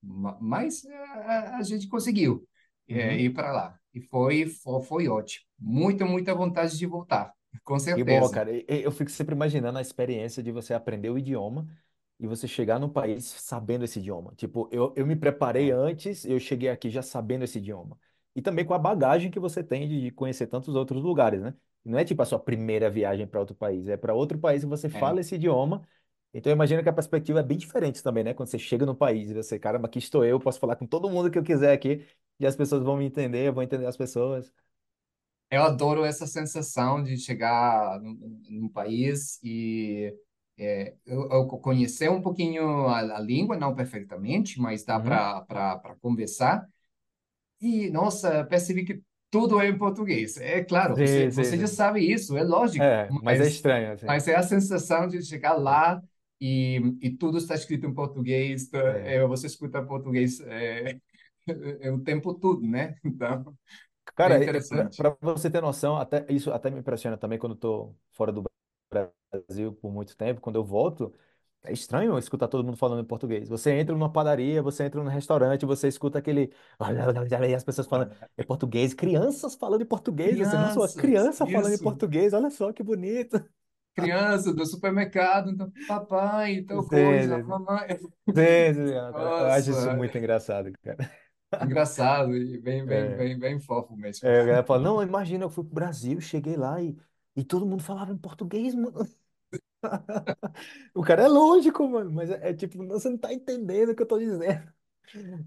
ma- 0.01 0.37
mas 0.41 0.85
é, 0.85 0.95
a, 0.97 1.57
a 1.57 1.63
gente 1.63 1.87
conseguiu 1.87 2.47
é, 2.89 3.17
Uhum. 3.17 3.19
ir 3.19 3.33
para 3.33 3.51
lá. 3.51 3.79
E 3.93 4.01
foi, 4.01 4.45
foi, 4.47 4.81
foi 4.83 5.07
ótimo. 5.07 5.45
Muita, 5.59 6.05
muita 6.05 6.35
vontade 6.35 6.77
de 6.77 6.85
voltar, 6.85 7.33
com 7.63 7.79
Que 7.93 8.03
bom, 8.03 8.29
certeza. 8.29 8.29
cara. 8.29 8.51
E- 8.55 8.65
e 8.69 8.83
Eu 8.83 8.91
fico 8.91 9.09
sempre 9.09 9.33
imaginando 9.35 9.77
a 9.77 9.81
experiência 9.81 10.43
de 10.43 10.51
você 10.51 10.73
aprender 10.73 11.09
o 11.09 11.17
idioma 11.17 11.67
e 12.19 12.27
você 12.27 12.47
chegar 12.47 12.79
no 12.79 12.89
país 12.89 13.25
sabendo 13.25 13.85
esse 13.85 13.99
idioma. 13.99 14.33
Tipo, 14.35 14.67
eu, 14.71 14.93
eu 14.95 15.05
me 15.05 15.15
preparei 15.15 15.71
É, 15.71 15.71
antes, 15.71 16.25
eu 16.25 16.39
cheguei 16.39 16.69
aqui 16.69 16.89
já 16.89 17.01
sabendo 17.01 17.43
esse 17.43 17.57
idioma. 17.59 17.99
E 18.35 18.41
também 18.41 18.65
com 18.65 18.73
a 18.73 18.79
bagagem 18.79 19.31
que 19.31 19.39
você 19.39 19.63
tem 19.63 19.87
de 19.87 20.11
conhecer 20.11 20.47
tantos 20.47 20.75
outros 20.75 21.03
lugares, 21.03 21.41
né? 21.41 21.53
Não 21.83 21.97
é 21.97 22.03
tipo 22.05 22.21
a 22.21 22.25
sua 22.25 22.39
primeira 22.39 22.89
viagem 22.89 23.25
para 23.25 23.39
outro 23.39 23.55
país, 23.55 23.87
é 23.87 23.97
para 23.97 24.13
outro 24.13 24.37
país 24.37 24.61
que 24.63 24.67
você 24.69 24.89
é. 24.91 25.17
fala 25.17 25.21
esse 25.21 25.35
idioma. 25.35 25.87
Então 26.33 26.51
eu 26.51 26.55
imagino 26.55 26.83
que 26.83 26.89
a 26.89 26.93
perspectiva 26.93 27.39
é 27.39 27.43
bem 27.43 27.57
diferente 27.57 28.03
também, 28.03 28.23
né? 28.23 28.33
Quando 28.33 28.49
você 28.49 28.59
chega 28.59 28.85
no 28.85 28.95
país 28.95 29.29
e 29.31 29.33
você, 29.33 29.57
caramba, 29.59 29.87
aqui 29.87 29.99
estou 29.99 30.23
eu, 30.25 30.39
posso 30.39 30.59
falar 30.59 30.75
com 30.75 30.85
todo 30.85 31.09
mundo 31.09 31.31
que 31.31 31.37
eu 31.39 31.43
quiser 31.43 31.73
aqui 31.73 32.05
e 32.39 32.45
as 32.45 32.55
pessoas 32.55 32.83
vão 32.83 32.97
me 32.97 33.05
entender, 33.05 33.47
eu 33.47 33.53
vou 33.53 33.63
entender 33.63 33.85
as 33.87 33.97
pessoas. 33.97 34.51
Eu 35.49 35.63
adoro 35.63 36.03
essa 36.05 36.27
sensação 36.27 37.01
de 37.03 37.17
chegar 37.17 37.99
num, 38.01 38.41
num 38.49 38.69
país 38.69 39.39
e 39.43 40.13
é, 40.57 40.93
eu, 41.05 41.29
eu 41.31 41.47
conhecer 41.47 42.09
um 42.11 42.21
pouquinho 42.21 42.87
a, 42.87 42.99
a 43.17 43.19
língua, 43.19 43.55
não 43.57 43.73
perfeitamente, 43.73 44.59
mas 44.59 44.83
dá 44.83 44.99
Uhum. 44.99 45.27
para 45.47 45.95
conversar. 46.01 46.67
E, 47.61 47.89
nossa, 47.91 48.45
percebi 48.45 48.85
que 48.85 49.01
tudo 49.31 49.59
é 49.61 49.67
em 49.69 49.77
português. 49.77 50.37
É 50.37 50.63
claro, 50.63 50.97
você, 50.97 51.25
Sim, 51.25 51.31
sim, 51.31 51.53
você 51.53 51.57
já 51.57 51.67
sim. 51.67 51.67
sabe 51.67 52.01
isso, 52.01 52.37
é 52.37 52.43
lógico, 52.43 52.93
É, 52.93 53.15
mas 53.23 53.39
é 53.39 53.47
mas, 53.47 53.47
estranho, 53.47 53.93
assim. 53.93 54.07
mas 54.07 54.27
é 54.27 54.35
a 54.35 54.43
sensação 54.43 55.07
de 55.07 55.21
chegar 55.23 55.53
lá 55.55 56.01
e, 56.39 56.77
e 57.01 57.11
tudo 57.17 57.37
está 57.37 57.55
escrito 57.55 57.85
em 57.85 57.93
português, 57.93 58.69
tá, 58.69 58.79
é. 58.79 59.15
é, 59.15 59.27
você 59.27 59.47
escuta 59.47 59.83
português 59.85 60.39
é, 60.41 60.99
é, 61.81 61.91
o 61.91 61.99
tempo 61.99 62.33
todo, 62.33 62.61
né? 62.65 62.95
Então, 63.03 63.57
é 64.05 64.13
Cara, 64.15 64.37
interessante. 64.37 64.97
para 64.97 65.15
você 65.21 65.49
ter 65.49 65.61
noção, 65.61 65.97
até 65.97 66.25
isso 66.29 66.51
até 66.51 66.69
me 66.71 66.79
impressiona 66.79 67.17
também 67.17 67.37
quando 67.37 67.55
tô 67.55 67.93
fora 68.13 68.31
do 68.31 68.43
Brasil 69.31 69.73
por 69.73 69.91
muito 69.91 70.15
tempo, 70.17 70.41
quando 70.41 70.55
eu 70.55 70.63
volto, 70.63 71.13
é 71.63 71.71
estranho 71.73 72.17
escutar 72.17 72.47
todo 72.47 72.63
mundo 72.63 72.77
falando 72.77 73.01
em 73.01 73.05
português. 73.05 73.47
Você 73.49 73.71
entra 73.71 73.93
numa 73.93 74.11
padaria, 74.11 74.61
você 74.63 74.85
entra 74.85 75.03
num 75.03 75.09
restaurante, 75.09 75.65
você 75.65 75.87
escuta 75.87 76.17
aquele 76.19 76.51
e 77.49 77.55
as 77.55 77.63
pessoas 77.63 77.87
falando 77.87 78.13
em 78.37 78.43
português, 78.45 78.93
crianças 78.93 79.55
falando 79.55 79.81
em 79.81 79.85
português, 79.85 80.37
você, 80.37 80.57
nossa, 80.57 80.79
uma 80.79 80.87
Crianças, 80.95 81.37
criança 81.37 81.45
falando 81.45 81.73
em 81.73 81.73
isso. 81.75 81.83
português, 81.83 82.33
olha 82.33 82.49
só 82.49 82.71
que 82.71 82.81
bonito. 82.83 83.43
Criança 83.97 84.53
do 84.53 84.65
supermercado, 84.65 85.49
então, 85.51 85.71
papai, 85.87 86.63
tal 86.63 86.85
coisa, 86.87 87.39
mamãe. 87.43 87.99
Sim, 88.35 88.73
sim, 88.73 88.91
Eu 89.37 89.47
acho 89.47 89.71
isso 89.71 89.89
Nossa, 89.89 89.91
muito 89.91 90.17
engraçado, 90.17 90.71
cara. 90.83 91.11
engraçado 91.59 92.35
e 92.35 92.59
bem, 92.59 92.85
bem, 92.87 93.13
É. 93.13 93.13
bem, 93.13 93.37
bem 93.39 93.59
fofo 93.59 93.95
mesmo. 93.95 94.25
É, 94.25 94.41
a 94.41 94.45
galera 94.45 94.63
fala, 94.65 94.81
não, 94.83 95.03
imagina, 95.03 95.45
eu 95.45 95.49
fui 95.49 95.63
pro 95.63 95.73
Brasil, 95.75 96.19
cheguei 96.21 96.55
lá 96.57 96.81
e, 96.81 96.97
e 97.35 97.43
todo 97.43 97.65
mundo 97.65 97.83
falava 97.83 98.11
em 98.11 98.17
português, 98.17 98.73
mano. 98.75 99.07
O 100.93 101.03
cara 101.03 101.23
é 101.23 101.27
lógico, 101.27 101.87
mano, 101.87 102.11
mas 102.11 102.29
é, 102.29 102.49
é 102.49 102.53
tipo, 102.53 102.85
você 102.87 103.09
não 103.09 103.17
tá 103.17 103.33
entendendo 103.33 103.89
o 103.91 103.95
que 103.95 104.01
eu 104.03 104.07
tô 104.07 104.19
dizendo. 104.19 104.71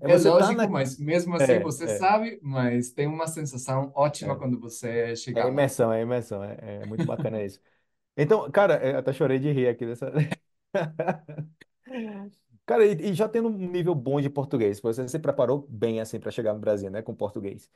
É 0.00 0.08
É 0.08 0.18
você 0.18 0.32
tá 0.32 0.52
lógico, 0.52 0.52
na. 0.52 0.68
mas 0.68 0.98
mesmo 0.98 1.34
assim 1.36 1.58
É, 1.58 1.60
você 1.60 1.88
é, 1.88 1.88
sabe, 1.88 2.38
mas 2.42 2.92
tem 2.92 3.06
uma 3.06 3.26
sensação 3.26 3.92
ótima 3.94 4.36
é. 4.36 4.38
quando 4.38 4.58
você 4.60 5.14
É 5.34 5.44
chega 5.44 5.46
lá. 5.46 5.48
imersão, 5.48 5.92
é 5.92 6.02
imersão, 6.02 6.42
é, 6.44 6.82
é 6.82 6.86
muito 6.86 7.04
bacana 7.06 7.42
isso. 7.44 7.60
Então, 8.16 8.50
cara, 8.50 8.84
eu 8.86 8.98
até 8.98 9.12
chorei 9.12 9.38
de 9.38 9.50
rir 9.52 9.68
aqui 9.68 9.86
dessa. 9.86 10.12
Cara, 12.66 12.86
e, 12.86 13.10
e 13.10 13.14
já 13.14 13.28
tendo 13.28 13.48
um 13.48 13.52
nível 13.70 13.94
bom 13.94 14.20
de 14.20 14.30
português, 14.30 14.80
você 14.80 15.06
se 15.08 15.18
preparou 15.18 15.66
bem 15.68 16.00
assim 16.00 16.20
para 16.20 16.30
chegar 16.30 16.52
no 16.54 16.60
Brasil, 16.60 16.90
né, 16.90 17.02
com 17.02 17.14
português. 17.14 17.70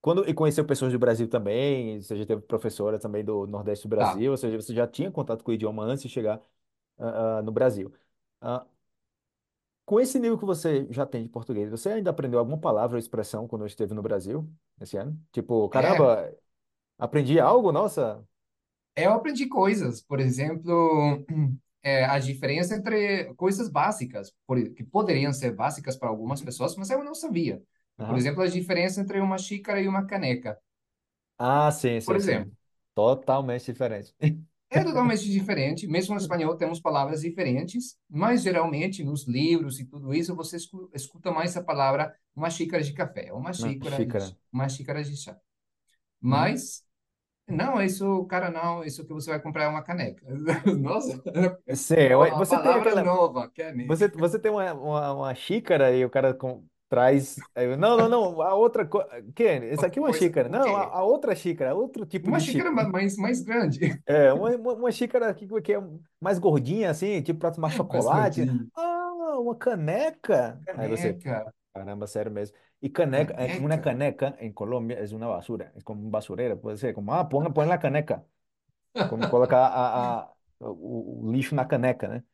Quando 0.00 0.28
e 0.28 0.34
conheceu 0.34 0.64
pessoas 0.66 0.92
do 0.92 0.98
Brasil 0.98 1.28
também, 1.28 2.00
você 2.02 2.16
já 2.16 2.26
teve 2.26 2.42
professora 2.42 2.98
também 2.98 3.24
do 3.24 3.46
Nordeste 3.46 3.88
do 3.88 3.90
Tá. 3.96 4.06
Brasil, 4.12 4.32
ou 4.32 4.36
seja, 4.38 4.56
você 4.60 4.74
já 4.74 4.86
tinha 4.86 5.10
contato 5.12 5.44
com 5.44 5.50
o 5.52 5.54
idioma 5.54 5.84
antes 5.84 6.02
de 6.04 6.08
chegar 6.10 6.40
ah, 6.98 7.38
ah, 7.40 7.42
no 7.42 7.52
Brasil. 7.52 7.92
Ah, 8.40 8.66
com 9.84 9.98
esse 10.00 10.18
nível 10.18 10.38
que 10.38 10.44
você 10.44 10.86
já 10.90 11.06
tem 11.06 11.22
de 11.24 11.28
português, 11.30 11.70
você 11.70 11.90
ainda 11.90 12.10
aprendeu 12.10 12.38
alguma 12.38 12.58
palavra 12.58 12.96
ou 12.96 12.98
expressão 12.98 13.48
quando 13.48 13.66
esteve 13.66 13.94
no 13.94 14.02
Brasil 14.02 14.48
esse 14.80 14.96
ano? 14.96 15.18
Tipo, 15.32 15.68
É, 15.74 16.08
caramba, 16.08 16.32
aprendi 16.98 17.40
algo? 17.40 17.72
Nossa. 17.72 18.26
Eu 19.04 19.12
aprendi 19.12 19.46
coisas, 19.48 20.00
por 20.02 20.20
exemplo, 20.20 21.24
é, 21.82 22.04
a 22.04 22.18
diferença 22.18 22.74
entre 22.76 23.32
coisas 23.34 23.68
básicas, 23.68 24.32
que 24.76 24.84
poderiam 24.84 25.32
ser 25.32 25.52
básicas 25.54 25.96
para 25.96 26.08
algumas 26.08 26.42
pessoas, 26.42 26.76
mas 26.76 26.90
eu 26.90 27.04
não 27.04 27.14
sabia. 27.14 27.62
Por 28.06 28.16
Aham. 28.16 28.18
exemplo, 28.18 28.42
a 28.42 28.46
diferença 28.48 29.00
entre 29.00 29.20
uma 29.20 29.38
xícara 29.38 29.80
e 29.80 29.88
uma 29.88 30.06
caneca. 30.06 30.58
Ah, 31.38 31.70
sim, 31.70 32.00
Por 32.04 32.16
sim, 32.16 32.18
sim. 32.18 32.46
exemplo, 32.46 32.52
Totalmente 32.94 33.66
diferente. 33.72 34.14
é 34.70 34.80
totalmente 34.80 35.24
diferente. 35.30 35.86
Mesmo 35.86 36.14
no 36.14 36.20
espanhol 36.20 36.56
temos 36.56 36.80
palavras 36.80 37.22
diferentes, 37.22 37.96
mas 38.08 38.42
geralmente 38.42 39.02
nos 39.04 39.26
livros 39.26 39.80
e 39.80 39.84
tudo 39.86 40.12
isso 40.14 40.34
você 40.34 40.56
escu- 40.56 40.90
escuta 40.94 41.30
mais 41.30 41.56
a 41.56 41.62
palavra 41.64 42.14
uma 42.34 42.50
xícara 42.50 42.82
de 42.82 42.92
café, 42.92 43.32
uma 43.32 43.52
Uma 43.58 43.68
xícara 43.72 44.00
de, 44.00 44.14
xícara. 44.14 44.34
uma 44.52 44.68
xícara 44.68 45.02
de 45.02 45.16
chá. 45.16 45.38
Uhum. 46.28 46.62
Mas 46.62 46.84
Não, 47.48 47.80
isso, 47.82 48.24
cara, 48.26 48.50
não, 48.50 48.84
isso 48.84 49.04
que 49.06 49.12
você 49.12 49.30
vai 49.30 49.40
comprar 49.40 49.64
é 49.64 49.68
uma 49.68 49.82
caneca. 49.82 50.22
Nossa, 50.78 51.22
é 51.96 52.12
eu- 52.12 52.20
uma 52.20 52.38
você 52.38 52.56
tem 52.58 52.62
palavra 52.64 52.90
aquela. 52.90 53.02
nova, 53.04 53.50
caneca. 53.50 53.88
Você, 53.88 54.08
você 54.08 54.38
tem 54.38 54.50
uma, 54.50 54.72
uma, 54.74 55.12
uma 55.14 55.34
xícara 55.34 55.92
e 55.94 56.04
o 56.04 56.10
cara 56.10 56.34
com- 56.34 56.64
traz. 56.88 57.36
aí 57.54 57.66
eu, 57.66 57.76
Não, 57.76 57.96
não, 57.96 58.08
não, 58.08 58.42
a 58.42 58.54
outra. 58.54 58.86
Co... 58.86 59.02
Que? 59.34 59.44
Isso 59.72 59.84
aqui 59.84 59.98
é 59.98 60.02
uma 60.02 60.08
Coisa, 60.10 60.24
xícara. 60.26 60.48
o 60.48 60.50
Não, 60.50 60.76
a, 60.76 60.80
quê? 60.82 60.92
a 60.98 61.02
outra 61.04 61.34
xícara, 61.34 61.74
outro 61.74 62.04
tipo 62.06 62.30
Uma 62.30 62.38
de 62.38 62.44
xícara 62.44 62.70
xícara. 62.70 62.70
ma- 62.70 62.88
mais, 62.88 63.16
mais 63.16 63.40
grande, 63.42 63.80
É, 64.06 64.32
uma, 64.32 64.50
uma, 64.56 64.72
uma 64.74 64.92
xícara 64.92 65.34
que, 65.34 65.46
que 65.62 65.74
é 65.74 65.78
mais 66.20 66.38
gordinha, 66.38 66.90
assim, 66.90 67.22
tipo 67.22 67.38
para 67.40 67.52
tomar 67.52 67.68
mais 67.68 67.74
chocolate. 67.76 68.42
Ah, 68.74 69.38
uma 69.38 69.54
caneca. 69.56 70.64
Aí 70.74 70.88
você, 70.88 71.14
Caneca, 71.14 71.54
caramba, 71.74 72.06
sério 72.06 72.32
mesmo. 72.32 72.56
Y 72.80 72.92
caneca, 72.92 73.34
eh, 73.44 73.52
una 73.56 73.80
caneca. 73.80 73.80
caneca 73.80 74.36
en 74.38 74.52
Colombia 74.52 74.98
es 75.00 75.12
una 75.12 75.26
basura, 75.26 75.72
es 75.76 75.82
como 75.84 76.00
un 76.02 76.10
basurero, 76.12 76.60
puede 76.60 76.76
ser 76.76 76.94
como, 76.94 77.12
ah, 77.14 77.28
põe, 77.28 77.52
põe 77.52 77.66
na 77.66 77.80
caneca, 77.80 78.24
como 79.06 79.28
colocar 79.28 79.60
a, 79.72 80.20
a, 80.20 80.34
o, 80.60 81.20
o 81.28 81.32
lixo 81.32 81.54
na 81.56 81.68
caneca, 81.68 82.08
né? 82.08 82.24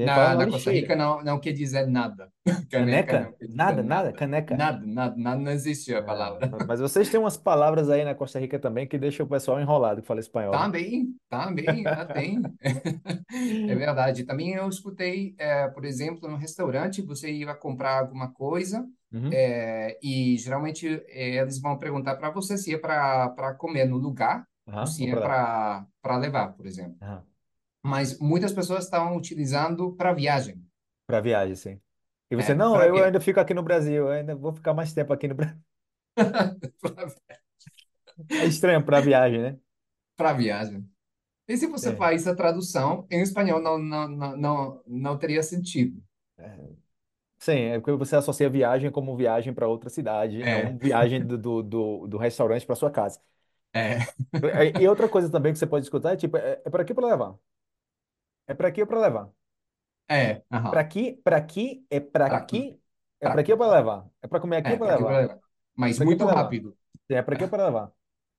Na, 0.00 0.34
na 0.36 0.46
Costa 0.48 0.70
Rica 0.72 0.96
não, 0.96 1.22
não 1.22 1.40
quer 1.40 1.52
dizer 1.52 1.86
nada. 1.86 2.32
Caneca 2.70 3.16
não 3.16 3.32
Caneca? 3.32 3.34
quer 3.34 3.46
dizer 3.48 3.54
Nada, 3.54 3.82
nada, 3.82 4.12
nada. 4.12 4.12
caneca. 4.12 4.56
Nada, 4.56 4.84
nada, 4.86 5.16
nada, 5.16 5.40
não 5.40 5.52
existe 5.52 5.94
a 5.94 6.02
palavra. 6.02 6.48
É, 6.52 6.60
mas 6.66 6.80
vocês 6.80 7.08
têm 7.10 7.20
umas 7.20 7.36
palavras 7.36 7.88
aí 7.90 8.04
na 8.04 8.14
Costa 8.14 8.38
Rica 8.40 8.58
também 8.58 8.86
que 8.88 8.98
deixam 8.98 9.26
o 9.26 9.28
pessoal 9.28 9.60
enrolado 9.60 10.00
que 10.02 10.06
fala 10.06 10.20
espanhol, 10.20 10.58
né? 10.58 10.70
Também, 10.70 11.16
também, 11.28 11.92
tem. 12.12 12.56
É 13.66 13.74
verdade. 13.74 14.24
Também 14.24 14.54
eu 14.54 14.68
escutei, 14.68 15.34
é, 15.38 15.68
por 15.68 15.84
exemplo, 15.84 16.28
no 16.28 16.36
restaurante, 16.36 17.02
você 17.02 17.32
ia 17.32 17.54
comprar 17.54 17.98
alguma 18.00 18.32
coisa, 18.32 18.86
Uhum. 19.12 19.44
é, 19.46 19.98
e 20.02 20.36
geralmente 20.38 20.86
é, 21.08 21.36
eles 21.40 21.60
vão 21.60 21.78
perguntar 21.78 22.16
para 22.16 22.30
você 22.30 22.56
se 22.58 22.74
é 22.74 22.78
para 22.78 23.54
comer 23.58 23.86
no 23.86 23.96
lugar 23.96 24.46
ou 24.80 24.86
Aham, 24.86 24.86
se 24.86 25.08
é 25.08 25.16
para 25.16 25.86
para 26.02 26.16
levar, 26.18 26.52
por 26.54 26.66
exemplo. 26.66 26.98
Aham. 27.00 27.26
Mas 27.84 28.18
muitas 28.18 28.52
pessoas 28.52 28.84
estão 28.84 29.16
utilizando 29.16 29.92
para 29.96 30.12
viagem. 30.14 30.60
Pra 31.06 31.20
viagem, 31.20 31.54
sim. 31.56 31.80
E 32.30 32.36
você, 32.36 32.54
É, 32.54 32.54
não, 32.54 32.82
para 32.82 32.82
eu 32.82 33.00
viagem. 33.00 33.02
ainda 33.02 33.20
fico 33.20 33.38
aqui 33.40 33.54
no 33.54 33.62
Brasil, 33.62 33.94
eu 34.06 34.10
ainda 34.10 34.34
vou 34.34 34.52
ficar 34.54 34.74
mais 34.74 34.92
tempo 34.92 35.12
aqui 35.12 35.28
no 35.28 35.34
Brasil. 35.34 35.60
É 38.36 38.46
estranho 38.46 38.84
pra 38.84 39.00
viagem, 39.00 39.40
né? 39.42 39.58
Para 40.16 40.32
viagem. 40.32 40.88
E 41.48 41.56
se 41.58 41.66
você 41.68 41.92
É. 41.92 41.96
faz 41.96 42.26
a 42.28 42.34
tradução, 42.36 43.06
em 43.10 43.22
espanhol 43.22 43.60
não, 43.62 43.78
não, 43.78 44.08
não, 44.08 44.36
não, 44.38 44.82
não 44.86 45.18
teria 45.18 45.42
sentido. 45.42 46.02
É. 46.38 46.58
Sim, 47.38 47.52
é 47.54 47.78
porque 47.80 47.92
você 47.92 48.16
associa 48.16 48.50
viagem 48.50 48.90
como 48.90 49.16
viagem 49.16 49.54
para 49.54 49.68
outra 49.68 49.90
cidade, 49.90 50.44
É, 50.44 50.48
não 50.48 50.78
viagem 50.78 51.26
do, 51.26 51.38
do, 51.38 51.62
do, 51.62 52.08
do 52.08 52.18
restaurante 52.18 52.66
para 52.66 52.76
sua 52.76 52.90
casa. 52.90 53.20
é, 54.42 54.80
E 54.82 54.88
outra 54.88 55.08
coisa 55.08 55.30
também 55.30 55.52
que 55.52 55.58
você 55.58 55.66
pode 55.66 55.84
escutar 55.86 56.12
é 56.12 56.16
tipo, 56.16 56.36
é, 56.36 56.60
é 56.64 56.70
para 56.70 56.82
aqui 56.82 56.94
para 56.94 57.06
levar? 57.08 57.34
É 58.50 58.54
para 58.54 58.68
aqui 58.68 58.80
ou 58.82 58.86
para 58.88 59.00
levar? 59.06 59.26
é, 60.08 60.42
Para 60.70 60.80
aham. 60.80 60.80
aqui, 60.80 61.12
para 61.24 61.36
aqui, 61.36 61.86
é 61.90 62.00
para 62.00 62.26
aqui, 62.26 62.36
aqui, 62.36 62.80
é 63.20 63.28
para 63.28 63.40
para 63.40 63.40
aqui 63.40 63.52
ou 63.52 63.58
para 63.58 63.70
levar? 63.78 64.10
É 64.22 64.26
para 64.28 64.40
comer 64.40 64.56
aqui 64.56 64.72
ou 64.72 64.76
É, 64.76 64.78
para 64.78 64.86
para 64.86 64.92
aqui 64.92 65.04
levar? 65.04 65.18
levar. 65.18 65.38
É 65.90 65.94
Mas 65.94 65.98
para 65.98 66.04
aqui 66.04 66.14
ou 66.14 66.18
muito 66.18 66.26
para 66.26 66.28
levar? 66.28 66.58
rápido. 66.58 66.76
É 67.10 67.22
para 67.22 67.34
aqui 67.34 67.44
ou 67.44 67.50
para 67.50 67.66
levar? 67.66 67.92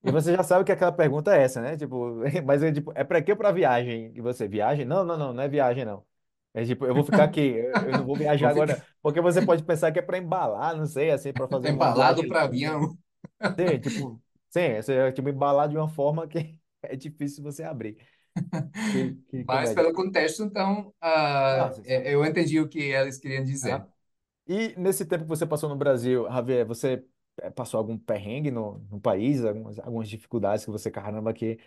E 0.03 0.11
você 0.11 0.35
já 0.35 0.43
sabe 0.43 0.65
que 0.65 0.71
aquela 0.71 0.91
pergunta 0.91 1.35
é 1.35 1.43
essa, 1.43 1.61
né? 1.61 1.77
Tipo, 1.77 2.15
mas 2.45 2.63
é 2.63 2.71
tipo, 2.73 2.91
é 2.95 3.03
para 3.03 3.19
aqui 3.19 3.31
ou 3.31 3.37
para 3.37 3.51
viagem? 3.51 4.11
E 4.15 4.21
você, 4.21 4.47
viagem? 4.47 4.85
Não, 4.85 5.05
não, 5.05 5.17
não, 5.17 5.33
não 5.33 5.43
é 5.43 5.49
viagem, 5.49 5.85
não. 5.85 6.05
É 6.53 6.65
tipo, 6.65 6.85
eu 6.85 6.95
vou 6.95 7.03
ficar 7.05 7.25
aqui, 7.25 7.41
eu, 7.41 7.89
eu 7.89 7.95
não 7.95 8.05
vou 8.05 8.17
viajar 8.17 8.49
Vou 8.51 8.51
agora, 8.51 8.81
ficar 8.81 8.87
porque 9.01 9.21
você 9.21 9.41
pode 9.41 9.63
pensar 9.63 9.91
que 9.91 9.99
é 9.99 10.01
para 10.01 10.17
embalar, 10.17 10.75
não 10.77 10.85
sei, 10.87 11.11
assim, 11.11 11.33
para 11.33 11.47
fazer 11.49 11.71
uma 11.71 11.73
embalado 11.73 11.87
viagem 11.91 12.27
para 12.27 12.43
avião. 12.43 12.97
Sim, 13.57 13.79
tipo, 13.79 14.21
sim, 14.49 14.75
você 14.81 14.93
é 14.95 15.11
tipo 15.11 15.29
embalar 15.29 15.69
de 15.69 15.77
uma 15.77 15.87
forma 15.87 16.27
que 16.27 16.59
é 16.83 16.95
difícil 16.95 17.43
você 17.43 17.63
abrir. 17.63 17.97
Que, 18.89 19.15
que 19.29 19.45
Mas 19.47 19.71
comédia. 19.71 19.73
pelo 19.73 19.93
contexto, 19.93 20.43
então, 20.43 20.93
ah, 21.01 21.71
Nossa, 21.71 21.83
sim. 21.83 21.85
é- 21.85 22.13
eu 22.13 22.25
entendi 22.25 22.59
o 22.59 22.67
que 22.69 22.79
eles 22.79 23.17
queriam 23.17 23.43
dizer. 23.43 23.85
Aham. 23.85 23.87
E 24.47 24.75
nesse 24.79 25.05
tempo 25.05 25.23
que 25.25 25.29
você 25.29 25.45
passou 25.47 25.69
no 25.69 25.75
Brasil, 25.77 26.25
Javier, 26.31 26.65
você 26.67 27.05
eh, 27.41 27.51
passou 27.51 27.79
algum 27.79 27.97
perrengue 27.97 28.51
no, 28.51 28.79
no 28.91 29.01
país, 29.01 29.45
algumas, 29.45 29.79
algumas 29.79 30.09
dificuldades 30.09 30.65
que 30.65 30.71
você, 30.71 30.91
caramba, 30.91 31.33
que 31.33 31.59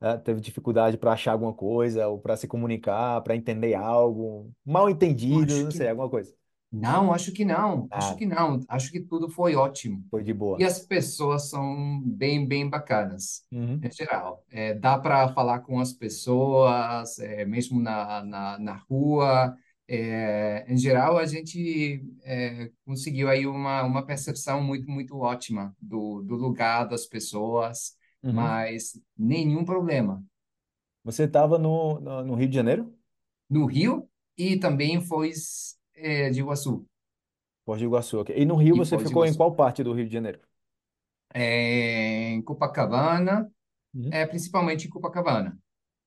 eh, 0.00 0.18
teve 0.18 0.40
dificuldade 0.40 0.98
para 0.98 1.12
achar 1.12 1.32
alguma 1.32 1.54
coisa, 1.54 2.08
ou 2.08 2.20
para 2.20 2.36
se 2.36 2.48
comunicar, 2.48 3.22
para 3.22 3.36
entender 3.36 3.74
algo, 3.74 4.52
mal 4.64 4.90
entendido, 4.90 5.56
acho 5.56 5.64
não 5.64 5.70
que 5.70 5.72
sei, 5.72 5.88
alguma 5.88 6.10
coisa. 6.10 6.34
Não, 6.72 7.12
acho 7.12 7.32
que 7.32 7.44
não, 7.44 7.88
acho 7.92 8.14
Ah, 8.14 8.16
que 8.16 8.26
não. 8.26 8.60
Acho 8.68 8.90
que 8.90 9.00
tudo 9.00 9.28
foi 9.30 9.54
ótimo. 9.54 10.04
foi 10.10 10.22
de 10.24 10.32
E 10.56 10.64
boa. 10.64 10.64
as 10.64 10.80
pessoas 10.80 11.48
são 11.50 12.02
bem, 12.04 12.46
bem 12.46 12.68
bacanas, 12.68 13.44
Uhum, 13.52 13.82
em 13.82 13.90
geral. 13.90 14.44
É, 14.50 14.74
dá 14.74 14.98
para 14.98 15.28
falar 15.32 15.60
com 15.60 15.80
as 15.80 15.92
pessoas, 15.92 17.18
é, 17.18 17.44
mesmo 17.44 17.80
na, 17.80 18.24
na, 18.24 18.58
na 18.58 18.74
rua. 18.90 19.56
É, 19.88 20.64
em 20.72 20.76
geral, 20.76 21.18
a 21.18 21.26
gente 21.26 22.02
é, 22.24 22.70
conseguiu 22.84 23.28
aí 23.28 23.46
uma, 23.46 23.82
uma 23.84 24.04
percepção 24.06 24.62
muito, 24.62 24.90
muito 24.90 25.16
ótima 25.18 25.74
do, 25.80 26.22
do 26.22 26.34
lugar, 26.36 26.84
das 26.88 27.06
pessoas, 27.06 27.96
uhum. 28.22 28.32
mas 28.32 29.00
nenhum 29.16 29.64
problema. 29.64 30.24
Você 31.04 31.22
estava 31.24 31.58
no, 31.58 31.98
no, 32.00 32.22
no 32.24 32.34
Rio 32.34 32.48
de 32.50 32.54
Janeiro? 32.54 32.94
No 33.48 33.66
Rio 33.66 34.08
e 34.36 34.58
também 34.58 35.00
foi 35.00 35.32
é, 35.96 36.30
de 36.30 36.40
Iguaçu, 36.40 36.86
Foz 37.64 37.78
do 37.80 37.84
Iguaçu. 37.86 38.18
ok. 38.20 38.34
E 38.36 38.44
no 38.46 38.56
Rio 38.56 38.74
você 38.76 38.96
Foz 38.96 39.06
do 39.06 39.10
ficou 39.10 39.24
em 39.26 39.34
Iguaçu. 39.34 39.36
qual 39.36 39.54
parte 39.54 39.82
do 39.84 39.92
Rio 39.92 40.06
de 40.06 40.12
Janeiro? 40.14 40.40
É, 41.34 42.30
em 42.30 42.42
Copacabana, 42.42 43.50
Uhum. 43.94 44.12
é, 44.12 44.26
principalmente 44.26 44.86
em 44.88 44.90
Copacabana. 44.90 45.58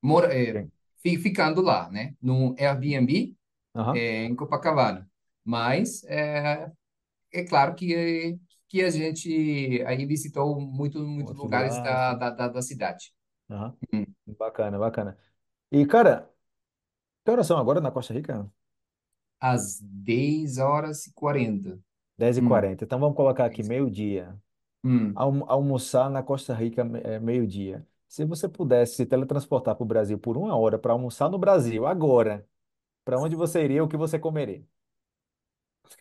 Mora, 0.02 0.34
é, 0.38 0.56
Ok. 0.56 0.70
fi- 1.04 1.18
ficando 1.20 1.62
lá, 1.62 1.90
né? 1.92 2.16
No 2.22 2.56
Airbnb, 2.60 3.36
Aham. 3.76 4.04
é, 4.04 4.26
em 4.26 4.36
Copacabana. 4.36 5.10
Mas 5.46 6.04
é, 6.06 6.72
é 7.34 7.44
claro 7.46 7.76
que, 7.76 8.40
que 8.70 8.84
a 8.84 8.90
gente 8.92 9.84
aí 9.88 10.06
visitou 10.06 10.60
muito, 10.62 11.00
muitos 11.08 11.34
Outros 11.34 11.50
lugares 11.50 11.80
lugares, 11.80 11.82
da, 11.82 12.16
da, 12.16 12.30
da, 12.32 12.48
da 12.50 12.62
cidade. 12.62 13.14
Aham. 13.50 13.78
Hum. 13.94 14.06
Bacana, 14.38 14.78
bacana. 14.80 15.18
E, 15.72 15.86
cara, 15.88 16.30
que 17.26 17.32
horas 17.32 17.48
são 17.48 17.58
agora 17.60 17.82
na 17.82 17.92
Costa 17.92 18.14
Rica? 18.14 18.52
Às 19.40 19.80
10 19.82 20.58
horas 20.58 21.08
e 21.08 21.14
40. 21.14 21.80
dez 22.18 22.38
h 22.38 22.42
Hum, 22.42 22.44
40 22.44 22.84
Então 22.86 23.00
vamos 23.00 23.16
colocar 23.16 23.46
aqui 23.46 23.64
10. 23.64 23.64
meio-dia. 23.64 24.38
Hum. 24.84 25.24
Almo- 25.24 25.46
almoçar 25.50 26.10
na 26.10 26.24
Costa 26.24 26.54
Rica 26.56 26.84
é 27.04 27.20
meio-dia. 27.20 27.88
Se 28.08 28.26
você 28.26 28.50
pudesse 28.50 28.96
se 28.96 29.06
teletransportar 29.06 29.76
para 29.76 29.84
o 29.84 29.88
Brasil 29.88 30.20
por 30.20 30.38
uma 30.38 30.56
hora 30.58 30.80
para 30.80 30.94
almoçar 30.94 31.30
no 31.30 31.38
Brasil, 31.40 31.88
agora, 31.88 32.48
para 33.06 33.20
onde 33.20 33.36
você 33.36 33.64
iria, 33.64 33.84
o 33.84 33.90
que 33.90 33.98
você 33.98 34.20
comeria? 34.20 34.66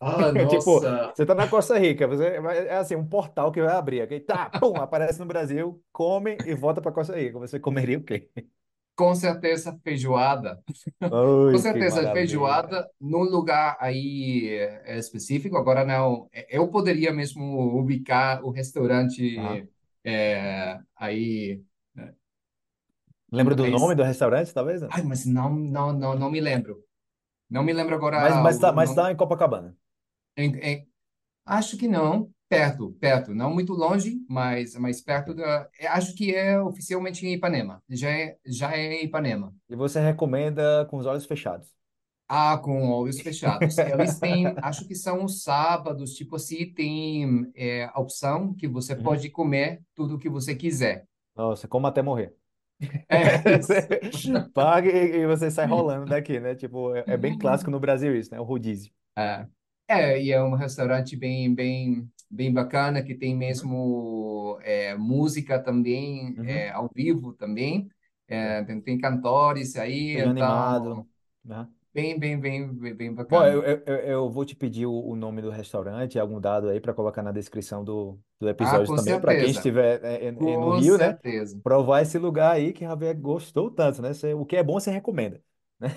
Ah, 0.00 0.32
Tipo, 0.48 0.80
nossa! 0.80 1.14
você 1.14 1.26
tá 1.26 1.34
na 1.34 1.48
Costa 1.48 1.78
Rica, 1.78 2.06
você 2.06 2.40
vai- 2.40 2.66
é 2.68 2.76
assim, 2.76 2.94
um 2.96 3.06
portal 3.06 3.50
que 3.52 3.60
vai 3.62 3.74
abrir, 3.74 4.00
aqui, 4.02 4.20
tá, 4.20 4.50
pum, 4.50 4.78
aparece 4.80 5.18
no 5.18 5.26
Brasil, 5.26 5.82
come 5.92 6.40
e 6.44 6.54
volta 6.54 6.80
para 6.80 6.92
Costa 6.92 7.16
Rica. 7.16 7.38
Você 7.38 7.58
comeria 7.60 7.98
o 7.98 8.02
quê? 8.04 8.30
Com 8.98 9.14
certeza 9.14 9.78
feijoada. 9.84 10.60
Com 10.98 11.56
certeza 11.58 12.12
feijoada 12.12 12.90
num 13.00 13.22
lugar 13.22 13.76
aí 13.78 14.48
é, 14.48 14.98
específico. 14.98 15.56
Agora 15.56 15.84
não, 15.84 16.28
eu 16.48 16.66
poderia 16.66 17.12
mesmo 17.12 17.78
ubicar 17.78 18.44
o 18.44 18.50
restaurante 18.50 19.38
é, 20.04 20.80
aí. 20.96 21.62
né? 21.94 22.12
Lembra 23.30 23.54
do 23.54 23.66
nome 23.68 23.94
do 23.94 24.02
restaurante, 24.02 24.52
talvez? 24.52 24.82
não? 24.82 24.88
Ai, 24.90 25.02
mas 25.02 25.24
não, 25.24 25.54
não, 25.54 25.92
não, 25.92 26.18
não 26.18 26.28
me 26.28 26.40
lembro. 26.40 26.82
Não 27.48 27.62
me 27.62 27.72
lembro 27.72 27.94
Mas, 27.94 28.04
agora 28.04 28.42
mas, 28.42 28.58
tá, 28.58 28.72
o 28.72 28.74
mas 28.74 28.88
nome. 28.90 29.02
tá 29.02 29.12
em 29.12 29.16
Copacabana. 29.16 29.76
Em- 30.36 30.56
em- 30.56 30.88
acho 31.46 31.78
que 31.78 31.86
não. 31.86 32.32
Perto, 32.48 32.92
perto. 32.98 33.34
Não 33.34 33.52
muito 33.52 33.74
longe, 33.74 34.24
mas, 34.28 34.74
mas 34.76 35.00
perto 35.02 35.34
da. 35.34 35.68
é, 35.78 35.86
Acho 35.88 36.14
que 36.14 36.34
é 36.34 36.60
oficialmente 36.60 37.26
em 37.26 37.34
Ipanema. 37.34 37.82
Já 37.88 38.10
é, 38.10 38.38
já 38.46 38.74
é 38.74 39.02
em 39.02 39.04
Ipanema. 39.04 39.54
E 39.68 39.74
você 39.76 39.98
recomenda 40.00 40.84
com 40.90 40.98
os 40.98 41.06
olhos 41.06 41.24
fechados. 41.26 41.74
Ah, 42.28 42.58
com 42.58 42.90
olhos 42.90 43.20
fechados. 43.20 43.76
Eles 43.78 44.18
têm, 44.18 44.54
acho 44.62 44.86
que 44.86 44.94
são 44.94 45.24
os 45.24 45.42
sábados, 45.42 46.12
tipo 46.14 46.36
assim, 46.36 46.72
tem 46.74 47.50
é, 47.54 47.84
a 47.84 47.98
opção 48.00 48.54
que 48.54 48.68
você 48.68 48.94
Uhum. 48.94 49.02
pode 49.02 49.30
comer 49.30 49.82
tudo 49.94 50.16
o 50.16 50.18
que 50.18 50.28
você 50.28 50.54
quiser. 50.54 51.06
Nossa, 51.34 51.68
como 51.68 51.86
até 51.86 52.02
morrer. 52.02 52.36
É. 53.08 53.42
Você 53.60 53.88
paga 54.54 54.88
e, 54.90 55.20
e 55.22 55.26
você 55.26 55.50
sai 55.50 55.66
rolando 55.66 56.06
daqui, 56.06 56.40
né? 56.40 56.54
Tipo, 56.54 56.94
é, 56.94 57.04
é 57.08 57.16
bem 57.16 57.36
clássico 57.38 57.70
no 57.70 57.80
Brasil 57.80 58.16
isso, 58.16 58.32
né? 58.32 58.40
O 58.40 58.44
rodízio. 58.44 58.92
É, 59.16 59.46
é, 59.88 60.22
e 60.22 60.30
é 60.32 60.42
um 60.42 60.54
restaurante 60.54 61.16
bem, 61.16 61.54
bem, 61.54 62.10
bem 62.30 62.52
bacana, 62.52 63.02
que 63.02 63.14
tem 63.14 63.36
Uhum. 63.52 63.68
mesmo 63.74 64.58
é, 64.62 64.94
música 64.96 65.58
também, 65.62 66.36
Uhum. 66.36 66.44
é, 66.44 66.70
ao 66.70 66.90
vivo 66.94 67.32
também. 67.34 67.88
É, 68.28 68.62
tem, 68.64 68.80
tem 68.80 68.98
cantores 68.98 69.76
aí, 69.76 70.14
Seja 70.14 70.28
animado, 70.30 71.08
né? 71.44 71.68
bem, 71.92 72.18
bem, 72.18 72.40
bem, 72.40 72.74
bem 72.74 72.94
bem 72.96 73.14
Bom, 73.30 73.44
bacana. 73.44 73.46
eu, 73.46 73.62
eu, 73.62 73.96
eu 73.98 74.30
vou 74.30 74.42
te 74.44 74.56
pedir 74.56 74.86
o, 74.86 74.92
o 75.10 75.14
nome 75.14 75.42
do 75.42 75.50
restaurante, 75.50 76.18
algum 76.18 76.40
dado 76.40 76.68
aí 76.70 76.80
para 76.80 76.94
colocar 76.94 77.22
na 77.22 77.30
descrição 77.30 77.84
do, 77.84 78.18
do 78.40 78.48
Ah, 78.58 78.78
episódio 78.78 78.92
com 78.94 78.94
também, 78.94 79.20
para 79.20 79.34
quem 79.34 79.50
estiver 79.50 80.00
no 80.56 80.70
com 80.70 80.80
Rio, 80.80 80.96
né? 80.96 81.20
certeza. 81.20 81.60
Provar 81.62 82.00
esse 82.02 82.18
lugar 82.18 82.52
aí 82.54 82.72
que 82.72 82.84
Javier 82.84 83.14
gostou 83.20 83.70
tanto, 83.70 84.00
né? 84.00 84.10
O 84.34 84.46
que 84.46 84.56
é 84.56 84.62
bom 84.62 84.80
você 84.80 84.90
recomenda, 84.90 85.42
né? 85.80 85.88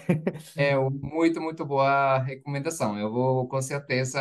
É 0.55 0.75
muito, 0.77 1.41
muito 1.41 1.65
boa 1.65 2.17
recomendação. 2.19 2.97
Eu 2.99 3.11
vou 3.11 3.47
com 3.47 3.61
certeza 3.61 4.19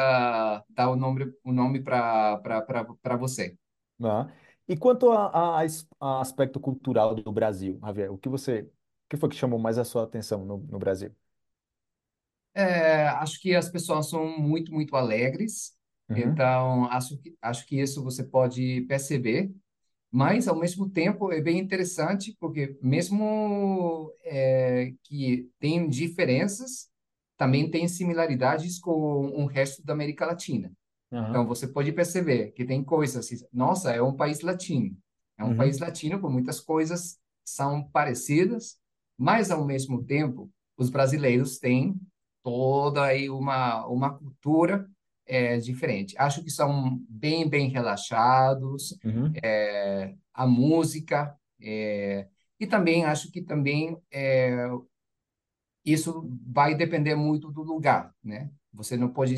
dar 0.68 0.90
o 0.90 0.96
nome, 0.96 1.32
o 1.44 1.52
nome 1.52 1.80
para 1.82 3.16
você. 3.18 3.56
Ah. 4.02 4.28
E 4.68 4.76
quanto 4.76 5.10
a, 5.10 5.58
a, 5.58 5.64
es- 5.64 5.86
a 6.00 6.20
aspecto 6.20 6.58
cultural 6.60 7.14
do 7.14 7.32
Brasil, 7.32 7.78
Javier, 7.84 8.10
o 8.12 8.16
que 8.18 8.28
você, 8.28 8.62
o 8.62 9.08
que 9.08 9.16
foi 9.16 9.28
que 9.28 9.34
chamou 9.36 9.58
mais 9.58 9.78
a 9.78 9.84
sua 9.84 10.04
atenção 10.04 10.44
no, 10.44 10.58
no 10.58 10.78
Brasil? 10.78 11.14
É, 12.54 13.06
acho 13.08 13.40
que 13.40 13.54
as 13.54 13.68
pessoas 13.70 14.08
são 14.10 14.26
muito, 14.38 14.72
muito 14.72 14.96
alegres. 14.96 15.72
Uhum, 16.08 16.42
Então, 16.42 16.86
acho 16.90 17.16
que, 17.18 17.36
acho 17.40 17.66
que 17.66 17.80
isso 17.80 18.02
você 18.02 18.24
pode 18.24 18.82
perceber. 18.82 19.52
Mas, 20.10 20.48
ao 20.48 20.58
mesmo 20.58 20.88
tempo, 20.90 21.32
é 21.32 21.40
bem 21.40 21.58
interessante, 21.58 22.36
porque 22.40 22.76
mesmo 22.82 24.12
é, 24.24 24.92
que 25.04 25.48
tem 25.60 25.88
diferenças, 25.88 26.88
também 27.36 27.70
tem 27.70 27.86
similaridades 27.88 28.78
com 28.78 28.92
o 28.92 29.46
resto 29.46 29.84
da 29.84 29.92
América 29.92 30.26
Latina. 30.26 30.72
Então, 31.28 31.46
aham, 31.46 31.46
você 31.46 31.68
pode 31.68 31.92
perceber 31.92 32.52
que 32.52 32.64
tem 32.64 32.82
coisas, 32.82 33.28
nossa, 33.52 33.92
é 33.92 34.02
um 34.02 34.16
país 34.16 34.40
latino. 34.40 34.96
É 35.38 35.44
um 35.44 35.54
país 35.54 35.78
uhum, 35.78 35.80
latino 35.80 36.20
com 36.20 36.28
muitas 36.30 36.60
coisas 36.60 37.18
são 37.44 37.84
parecidas, 37.90 38.78
mas, 39.16 39.50
ao 39.50 39.64
mesmo 39.64 40.04
tempo, 40.04 40.50
os 40.76 40.90
brasileiros 40.90 41.58
têm 41.58 42.00
toda 42.42 43.04
aí 43.04 43.28
uma, 43.30 43.86
uma 43.86 44.18
cultura 44.18 44.88
é, 45.30 45.56
diferente. 45.58 46.16
Acho 46.18 46.42
que 46.42 46.50
são 46.50 47.00
bem, 47.08 47.48
bem 47.48 47.68
relaxados, 47.68 48.98
uhum, 49.04 49.32
é, 49.42 50.12
a 50.34 50.44
música, 50.44 51.36
é, 51.62 52.26
e 52.58 52.66
também 52.66 53.04
acho 53.04 53.30
que 53.30 53.40
também 53.40 53.96
é, 54.12 54.68
isso 55.84 56.28
vai 56.46 56.74
depender 56.74 57.14
muito 57.14 57.50
do 57.50 57.62
lugar, 57.62 58.12
né? 58.22 58.50
Você 58.72 58.96
não 58.96 59.08
pode 59.08 59.34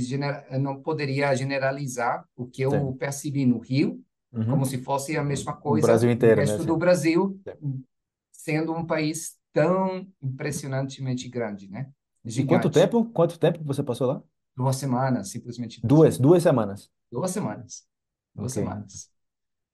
não 0.60 0.82
poderia 0.82 1.34
generalizar 1.34 2.26
o 2.36 2.46
que 2.46 2.62
eu 2.62 2.70
sim, 2.70 2.92
percebi 2.94 3.46
no 3.46 3.58
Rio 3.58 4.02
como 4.30 4.56
uhum. 4.56 4.64
se 4.64 4.78
fosse 4.78 5.16
a 5.16 5.22
mesma 5.22 5.52
No 5.52 5.80
Brasil 5.80 6.06
coisa 6.06 6.06
no 6.06 6.12
inteiro, 6.12 6.36
né? 6.36 6.46
resto 6.46 6.64
do 6.64 6.72
Sim. 6.72 6.78
Brasil, 6.78 7.40
Sim. 7.46 7.84
sendo 8.30 8.72
um 8.72 8.86
país 8.86 9.36
tão 9.52 10.06
impressionantemente 10.22 11.28
grande, 11.28 11.68
né? 11.68 11.90
E 12.24 12.44
quanto 12.44 12.68
Gigante. 12.68 12.70
tempo? 12.70 13.04
Quanto 13.12 13.38
tempo 13.38 13.62
você 13.62 13.82
passou 13.82 14.06
lá? 14.06 14.22
Duas 14.56 14.76
semanas, 14.76 15.30
simplesmente 15.30 15.80
duas 15.80 15.92
Duas, 15.92 16.16
semanas. 16.16 16.18
duas 16.18 16.42
semanas. 16.42 16.90
Duas 17.10 17.30
semanas. 17.32 17.86
Duas 18.34 18.52
Ok. 18.52 18.54
semanas. 18.54 19.10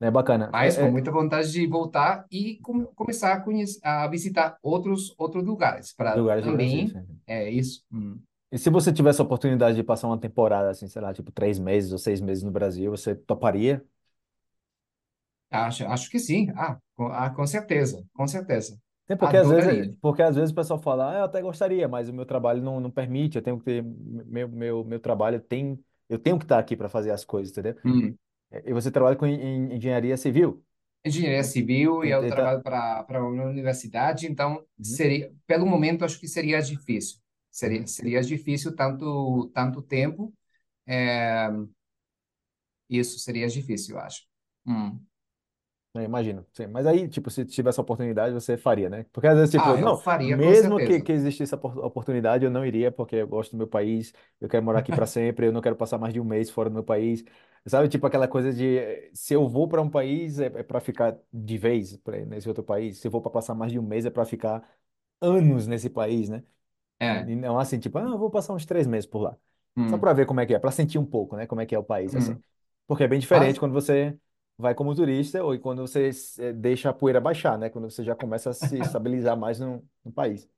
É 0.01 0.11
bacana. 0.11 0.53
Mas 0.53 0.79
É, 0.79 0.79
com 0.79 0.89
é, 0.89 0.91
muita 0.91 1.11
vontade 1.11 1.53
de 1.53 1.67
voltar 1.67 2.27
e 2.31 2.57
com- 2.63 2.87
começar 2.95 3.35
a, 3.35 3.41
conhecer, 3.41 3.81
a 3.87 4.07
visitar 4.09 4.59
outros 4.63 5.15
outros 5.19 5.45
lugares 5.45 5.93
para 5.93 6.17
lugares 6.19 6.47
Brasil, 6.47 6.87
também 6.87 6.99
é 7.27 7.51
isso. 7.51 7.85
Hum. 7.93 8.19
E 8.51 8.59
se 8.59 8.71
você 8.71 8.93
tivesse 8.93 9.21
a 9.21 9.25
oportunidade 9.25 9.77
de 9.77 9.83
passar 9.85 10.07
uma 10.09 10.19
temporada, 10.19 10.71
assim, 10.71 10.89
sei 10.89 11.03
lá, 11.03 11.13
tipo 11.13 11.31
três 11.31 11.59
meses 11.59 11.93
ou 11.93 11.99
seis 11.99 12.21
meses 12.21 12.43
no 12.43 12.51
Brasil, 12.51 12.91
você 12.91 13.15
toparia? 13.15 13.85
Acho, 15.51 15.87
acho 15.87 16.11
que 16.11 16.19
sim. 16.19 16.51
Ah, 16.57 16.79
com, 16.95 17.07
ah, 17.09 17.31
com 17.31 17.47
certeza, 17.47 18.05
com 18.15 18.27
certeza. 18.27 18.79
Tem 19.09 19.19
porque 19.19 19.37
às 19.39 19.49
vezes, 19.51 19.71
Adoraria. 19.71 19.97
porque 20.03 20.23
às 20.23 20.37
vezes 20.37 20.53
o 20.53 20.57
pessoal 20.57 20.81
fala, 20.81 21.13
ah, 21.17 21.19
eu 21.21 21.25
até 21.27 21.43
gostaria, 21.43 21.89
mas 21.89 22.09
o 22.11 22.15
meu 22.15 22.27
trabalho 22.27 22.63
não, 22.63 22.81
não 22.81 22.93
permite, 22.93 23.37
eu 23.39 23.43
tenho 23.43 23.59
que 23.59 23.67
ter, 23.67 23.83
meu, 23.85 24.49
meu, 24.49 24.85
meu 24.85 25.01
trabalho 25.01 25.41
tem, 25.41 25.83
eu 26.09 26.19
tenho 26.21 26.39
que 26.39 26.45
estar 26.47 26.61
aqui 26.61 26.77
para 26.77 26.89
fazer 26.91 27.13
as 27.13 27.25
coisas, 27.25 27.53
entendeu? 27.53 27.77
Hum. 27.85 28.19
E 28.65 28.73
você 28.73 28.91
trabalha 28.91 29.17
com 29.17 29.27
en- 29.27 29.41
en- 29.41 29.77
engenharia 29.77 30.17
civil. 30.17 30.65
Engenharia 31.05 31.45
civil 31.45 32.05
e 32.05 32.11
eu 32.11 32.27
tá- 32.27 32.35
trabalho 32.35 32.63
para 32.63 33.03
para 33.05 33.23
uma 33.25 33.45
universidade, 33.47 34.27
então 34.27 34.65
Uhum, 34.79 34.93
seria, 34.95 35.33
pelo 35.47 35.67
momento, 35.67 36.05
acho 36.05 36.19
que 36.21 36.29
seria 36.29 36.61
difícil. 36.61 37.19
Seria, 37.51 37.87
uhum. 37.87 37.87
seria 37.87 38.21
difícil 38.23 38.75
tanto 38.77 39.49
tanto 39.55 39.81
tempo. 39.83 40.35
É, 40.87 41.49
isso 42.89 43.19
seria 43.19 43.49
difícil, 43.49 43.97
eu 43.97 44.01
acho. 44.03 44.23
Hum. 44.67 45.01
Eu 45.95 46.03
imagino, 46.03 46.47
sim. 46.53 46.67
Mas 46.67 46.87
aí, 46.87 47.09
tipo, 47.09 47.31
se 47.31 47.45
tivesse 47.45 47.81
a 47.81 47.83
oportunidade, 47.83 48.33
você 48.35 48.57
faria, 48.57 48.89
né? 48.91 49.05
Porque 49.13 49.27
às 49.27 49.37
vezes, 49.37 49.51
tipo, 49.51 49.69
Ah, 49.69 49.79
eu 49.79 49.79
não, 49.79 49.99
faria 49.99 50.39
com 50.39 50.55
mesmo 50.55 50.81
que, 50.81 51.01
certeza. 51.01 51.01
que 51.01 51.11
existisse 51.13 51.55
a 51.55 51.57
opor- 51.57 51.79
oportunidade, 51.85 52.45
eu 52.45 52.51
não 52.51 52.65
iria, 52.65 52.93
porque 52.93 53.17
eu 53.17 53.27
gosto 53.27 53.53
do 53.53 53.57
meu 53.59 53.67
país, 53.67 54.13
eu 54.41 54.49
quero 54.49 54.63
morar 54.65 54.81
aqui 54.81 54.93
para 54.93 55.07
sempre, 55.07 55.47
eu 55.47 55.53
não 55.53 55.61
quero 55.63 55.75
passar 55.77 55.99
mais 55.99 56.13
de 56.15 56.21
um 56.21 56.25
mês 56.25 56.51
fora 56.51 56.69
do 56.71 56.75
meu 56.75 56.85
país. 56.85 57.25
Sabe, 57.67 57.89
tipo, 57.89 58.07
aquela 58.07 58.29
coisa 58.29 58.53
de, 58.53 58.79
eh, 58.79 59.11
se 59.15 59.35
eu 59.35 59.49
vou 59.49 59.67
para 59.69 59.83
um 59.83 59.91
país, 59.91 60.39
é, 60.39 60.47
é 60.47 60.63
para 60.63 60.79
ficar 60.81 61.19
de 61.33 61.59
vez 61.59 61.97
pra, 61.99 62.19
nesse 62.25 62.49
outro 62.49 62.63
país. 62.65 62.99
Se 62.99 63.07
eu 63.09 63.11
vou 63.11 63.21
para 63.21 63.31
passar 63.33 63.55
mais 63.55 63.73
de 63.73 63.79
um 63.79 63.83
mês, 63.83 64.05
é 64.07 64.11
para 64.11 64.25
ficar 64.25 64.63
anos 65.21 65.67
nesse 65.67 65.91
país, 65.91 66.29
né? 66.29 66.43
É. 67.01 67.29
E 67.29 67.35
não 67.37 67.59
assim, 67.59 67.79
tipo, 67.79 67.99
ah, 67.99 68.03
eu 68.03 68.19
vou 68.19 68.31
passar 68.31 68.55
uns 68.55 68.67
três 68.67 68.87
meses 68.87 69.07
por 69.07 69.21
lá. 69.23 69.37
Só 69.89 69.97
Hum. 69.97 69.99
para 69.99 70.13
ver 70.13 70.27
como 70.27 70.41
é 70.41 70.47
que 70.47 70.55
é, 70.55 70.59
para 70.59 70.71
sentir 70.71 70.99
um 70.99 71.07
pouco, 71.07 71.37
né? 71.37 71.47
Como 71.47 71.61
é 71.61 71.67
que 71.67 71.75
é 71.75 71.79
o 71.79 71.85
país, 71.85 72.15
assim. 72.15 72.35
Hum. 72.35 72.43
Porque 72.87 73.05
é 73.05 73.09
bem 73.09 73.19
diferente 73.21 73.59
Mas 73.59 73.61
quando 73.61 73.73
você 73.73 74.17
vai 74.59 74.75
como 74.75 74.95
turista 74.95 75.43
ou 75.45 75.59
quando 75.61 75.83
você 75.83 76.11
eh, 76.41 76.53
deixa 76.53 76.91
a 76.91 76.93
poeira 76.95 77.21
baixar, 77.21 77.59
né? 77.59 77.71
Quando 77.71 77.91
você 77.91 78.05
já 78.05 78.15
começa 78.17 78.51
a 78.51 78.55
se 78.55 78.79
estabilizar 78.81 79.37
mais 79.39 79.61
no, 79.61 79.87
no 80.05 80.13
país. 80.13 80.49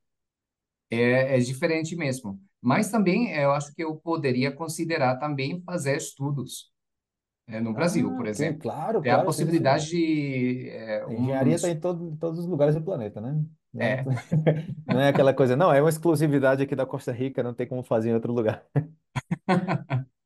é, 0.89 1.37
é 1.37 1.39
diferente 1.39 1.95
mesmo. 1.95 2.41
Mas 2.61 2.89
também 2.91 3.31
eu 3.35 3.51
acho 3.51 3.73
que 3.73 3.83
eu 3.83 3.95
poderia 3.95 4.51
considerar 4.51 5.17
também 5.17 5.61
fazer 5.63 5.97
estudos 5.97 6.71
é, 7.47 7.61
no 7.61 7.73
Brasil, 7.73 8.13
Ah, 8.13 8.17
por 8.17 8.27
exemplo. 8.27 8.61
claro, 8.61 9.03
Tem 9.03 9.11
a 9.11 9.19
claro, 9.19 9.29
sim, 9.31 9.49
sim. 9.49 9.69
possibilidade 9.69 9.89
de 9.89 10.69
é, 10.71 11.05
A 11.07 11.13
engenharia 11.13 11.55
está 11.55 11.69
em 11.69 11.79
todo, 11.79 12.09
em 12.09 12.15
todos 12.17 12.39
os 12.39 12.45
lugares 12.45 12.75
do 12.75 12.83
planeta, 12.83 13.19
né? 13.21 13.43
Não, 13.73 13.95
é, 13.95 14.05
não 14.87 14.99
é 14.99 15.09
aquela 15.09 15.33
coisa, 15.33 15.55
não, 15.55 15.73
é 15.73 15.81
uma 15.81 15.89
exclusividade 15.89 16.63
aqui 16.63 16.75
da 16.75 16.85
Costa 16.85 17.11
Rica, 17.11 17.43
não 17.43 17.53
tem 17.53 17.67
como 17.67 17.83
fazer 17.83 18.09
em 18.11 18.13
outro 18.15 18.33
lugar. 18.33 18.65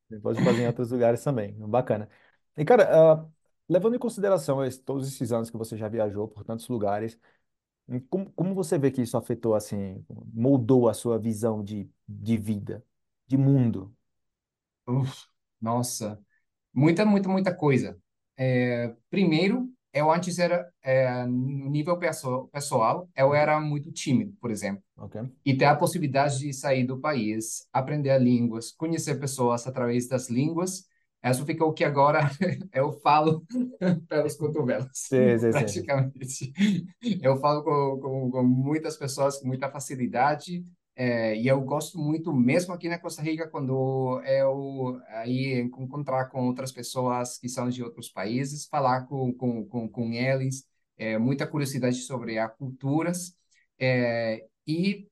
Você 0.09 0.19
pode 0.19 0.41
fazer 0.41 0.63
em 0.63 0.67
outros 0.67 0.91
lugares 0.91 1.23
também. 1.23 1.53
Bacana. 1.67 2.09
E, 2.57 2.63
cara, 2.65 3.13
ah, 3.23 3.29
levando 3.69 3.95
em 3.95 3.99
consideração 3.99 4.59
todos 4.85 5.07
esses 5.07 5.31
anos 5.31 5.49
que 5.49 5.57
você 5.57 5.77
já 5.77 5.87
viajou 5.89 6.27
por 6.27 6.43
tantos 6.43 6.67
lugares, 6.67 7.19
como, 8.09 8.31
como 8.33 8.55
você 8.55 8.77
vê 8.77 8.91
que 8.91 9.01
isso 9.01 9.17
afetou, 9.17 9.55
assim, 9.55 10.03
moldou 10.33 10.89
a 10.89 10.93
sua 10.93 11.19
visão 11.19 11.63
de, 11.63 11.89
de 12.07 12.37
vida, 12.37 12.83
de 13.27 13.37
mundo? 13.37 13.95
uf, 14.87 15.25
nossa. 15.61 16.19
Muita, 16.73 17.05
muita, 17.05 17.29
muita 17.29 17.55
coisa. 17.55 17.99
É, 18.37 18.95
primeiro, 19.09 19.69
eu 19.93 20.11
antes 20.11 20.39
era, 20.39 20.71
é, 20.83 21.25
no 21.25 21.69
nível 21.69 21.97
perso 21.99 22.47
pessoal, 22.49 23.09
eu 23.17 23.35
era 23.35 23.59
muito 23.61 23.91
tímido, 23.91 24.33
por 24.41 24.51
exemplo. 24.51 24.83
Ok. 24.97 25.15
E 25.45 25.57
ter 25.57 25.65
a 25.65 25.75
possibilidade 25.75 26.39
de 26.39 26.53
sair 26.53 26.85
do 26.85 26.99
país, 26.99 27.67
aprender 27.73 28.19
línguas, 28.19 28.71
conhecer 28.73 29.19
pessoas 29.19 29.67
através 29.67 30.07
das 30.07 30.29
línguas, 30.29 30.87
isso 31.31 31.45
ficou 31.45 31.73
que 31.73 31.83
agora 31.83 32.29
eu 32.73 32.91
falo 33.01 33.45
pelos 34.07 34.35
cotovelos, 34.35 34.89
Sim, 34.93 35.37
sim, 35.37 35.51
sim, 35.51 35.67
sim. 35.67 35.83
praticamente. 35.83 36.53
Eu 37.21 37.37
falo 37.37 37.63
com, 37.63 37.99
com, 37.99 38.31
com 38.31 38.43
muitas 38.43 38.97
pessoas 38.97 39.39
com 39.39 39.47
muita 39.47 39.69
facilidade, 39.69 40.63
é, 40.95 41.35
e 41.35 41.47
eu 41.47 41.59
gosto 41.61 41.97
muito, 41.97 42.33
mesmo 42.33 42.73
aqui 42.73 42.87
na 42.87 42.97
Costa 42.97 43.21
Rica, 43.21 43.47
quando 43.49 44.21
eu 44.25 45.01
aí 45.09 45.59
encontrar 45.59 46.25
com 46.29 46.47
outras 46.47 46.71
pessoas 46.71 47.37
que 47.37 47.49
são 47.49 47.69
de 47.69 47.83
outros 47.83 48.09
países, 48.09 48.65
falar 48.65 49.05
com, 49.05 49.33
com, 49.33 49.65
com, 49.65 49.89
com 49.89 50.13
eles, 50.13 50.65
é, 50.97 51.17
muita 51.17 51.45
curiosidade 51.45 51.97
sobre 51.97 52.37
as 52.39 52.55
culturas 52.55 53.35
é, 53.77 54.45
e 54.65 55.07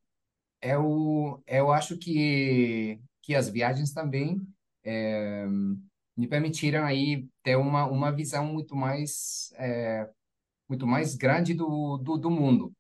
eu 0.62 1.44
eu 1.46 1.72
acho 1.72 1.98
que 1.98 3.00
que 3.22 3.36
as 3.36 3.50
viagens 3.50 3.94
também 3.94 4.42
é, 4.84 5.46
me 6.18 6.28
permitiram 6.28 6.86
aí 6.86 7.28
ter 7.44 7.56
uma 7.58 7.86
uma 7.88 8.12
visão 8.12 8.46
muito 8.46 8.76
mais 8.76 9.52
é, 9.58 10.10
muito 10.70 10.88
mais 10.88 11.16
grande 11.16 11.54
do, 11.54 11.98
do, 11.98 12.18
do 12.18 12.32
mundo. 12.32 12.74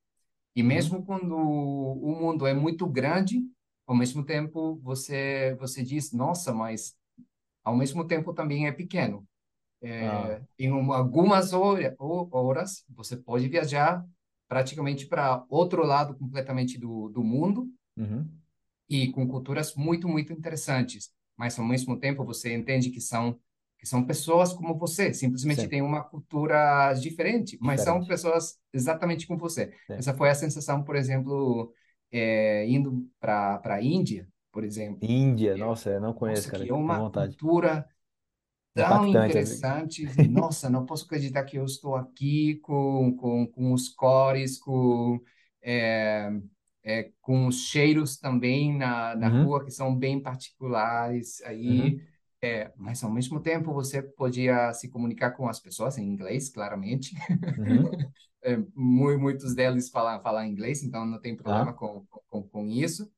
E 0.55 0.63
Uhum. 0.63 0.63
mesmo 0.63 1.05
quando 1.05 1.35
o 1.37 2.15
mundo 2.19 2.47
é 2.47 2.53
muito 2.53 2.87
grande, 2.87 3.41
ao 3.87 3.95
mesmo 3.95 4.25
tempo 4.25 4.77
você 4.83 5.55
você 5.59 5.83
diz, 5.83 6.11
nossa, 6.13 6.53
mas 6.53 6.95
ao 7.63 7.75
mesmo 7.75 8.05
tempo 8.07 8.33
também 8.33 8.67
é 8.67 8.71
pequeno. 8.71 9.27
Ah, 9.99 10.33
É, 10.35 10.41
em 10.59 10.71
uma, 10.71 10.97
algumas 10.97 11.53
hora, 11.53 11.95
ho- 11.99 12.29
horas 12.31 12.85
você 12.89 13.17
pode 13.17 13.47
viajar 13.49 14.05
praticamente 14.47 15.07
para 15.07 15.45
outro 15.49 15.85
lado 15.85 16.15
completamente 16.17 16.77
do, 16.79 17.09
do 17.09 17.23
mundo 17.23 17.69
uhum. 17.97 18.41
e 18.89 19.11
com 19.11 19.27
culturas 19.27 19.75
muito, 19.75 20.07
muito 20.07 20.31
interessantes. 20.33 21.11
Mas 21.37 21.57
ao 21.59 21.65
mesmo 21.65 21.99
tempo 21.99 22.25
você 22.25 22.53
entende 22.53 22.89
que 22.89 23.01
são 23.01 23.39
que 23.79 23.85
são 23.87 24.05
pessoas 24.05 24.53
como 24.53 24.77
você, 24.77 25.13
simplesmente 25.13 25.61
Sim, 25.61 25.67
têm 25.67 25.81
uma 25.81 26.01
cultura 26.03 26.93
diferente, 26.93 27.57
mas 27.61 27.81
são 27.81 28.01
diferente. 28.01 28.07
pessoas 28.07 28.57
exatamente 28.71 29.27
como 29.27 29.37
você. 29.39 29.73
Sim. 29.87 29.95
Essa 29.97 30.13
foi 30.13 30.29
a 30.29 30.35
sensação, 30.35 30.83
por 30.83 30.95
exemplo, 30.95 31.73
é, 32.11 32.65
indo 32.67 33.09
para 33.19 33.59
para 33.59 33.75
a 33.75 33.81
Índia, 33.83 34.27
por 34.51 34.63
exemplo. 34.63 35.03
Índia, 35.03 35.55
É, 35.55 35.57
nossa, 35.57 35.91
eu 35.91 36.01
não 36.01 36.13
conheço, 36.15 36.47
nossa, 36.47 36.51
cara, 36.51 36.65
que 36.65 36.69
é 36.69 36.73
uma 36.73 37.01
cultura 37.09 37.87
tão 38.75 39.07
Impactante. 39.07 39.37
assim. 39.39 39.65
interessantes 39.65 40.17
e 40.17 40.27
nossa, 40.27 40.69
não 40.69 40.85
posso 40.85 41.05
acreditar 41.05 41.43
que 41.45 41.57
eu 41.57 41.65
estou 41.65 41.95
aqui 41.95 42.55
com 42.57 43.15
com, 43.17 43.47
com 43.47 43.73
os 43.73 43.89
cores, 43.89 44.59
com 44.59 45.21
é, 45.61 46.29
é, 46.83 47.11
com 47.21 47.47
os 47.47 47.67
cheiros 47.67 48.17
também 48.17 48.77
na, 48.77 49.15
na 49.15 49.27
Uhum, 49.27 49.41
rua 49.41 49.63
que 49.63 49.71
são 49.71 49.95
bem 49.95 50.21
particulares 50.21 51.41
aí, 51.43 51.97
uhum, 51.97 52.01
é, 52.41 52.71
mas 52.75 53.03
ao 53.03 53.11
mesmo 53.11 53.39
tempo 53.41 53.73
você 53.73 54.01
podia 54.03 54.73
se 54.73 54.89
comunicar 54.89 55.31
com 55.31 55.47
as 55.47 55.59
pessoas 55.59 55.97
em 55.97 56.03
inglês, 56.05 56.49
claramente. 56.49 57.15
uhum. 57.57 57.95
É, 58.45 58.57
mu- 58.75 59.17
muitos 59.19 59.55
deles 59.55 59.89
falam 59.89 60.21
falam 60.21 60.45
inglês, 60.45 60.83
então 60.83 61.05
não 61.05 61.19
tem 61.19 61.35
problema 61.35 61.71
Ah, 61.71 61.73
com, 61.73 62.05
com, 62.29 62.43
com 62.43 62.67
isso. 62.67 63.09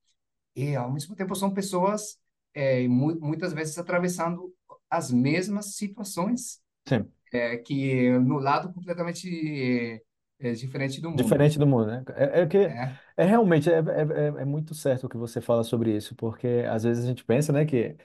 E, 0.55 0.76
ao 0.76 0.91
mesmo 0.91 1.16
tempo, 1.16 1.36
são 1.36 1.53
pessoas, 1.53 2.20
é, 2.53 2.88
mu 2.88 3.16
muitas 3.20 3.53
vezes, 3.53 3.78
atravessando 3.78 4.53
as 4.89 5.11
mesmas 5.11 5.76
situações, 5.76 6.61
sim. 6.88 7.11
é, 7.34 7.57
que 7.57 8.11
no 8.20 8.39
lado 8.39 8.74
completamente 8.74 10.03
é, 10.40 10.54
diferente 10.54 11.02
do 11.02 11.12
mundo. 11.12 11.40
Diferente 11.40 11.58
do 11.58 11.66
mundo, 11.66 11.88
né? 11.88 12.04
É, 12.16 12.42
é 12.42 12.48
que 12.48 12.58
É, 12.68 13.00
é 13.16 13.24
realmente 13.26 13.70
é, 13.72 13.76
é, 13.78 13.80
é 14.40 14.42
é 14.42 14.46
muito 14.46 14.76
certo 14.76 15.06
o 15.06 15.10
que 15.10 15.16
você 15.18 15.40
fala 15.40 15.64
sobre 15.64 15.96
isso, 15.96 16.14
porque 16.16 16.48
às 16.70 16.84
vezes 16.84 17.06
a 17.06 17.08
gente 17.08 17.24
pensa, 17.24 17.54
né, 17.54 17.66
que 17.66 17.96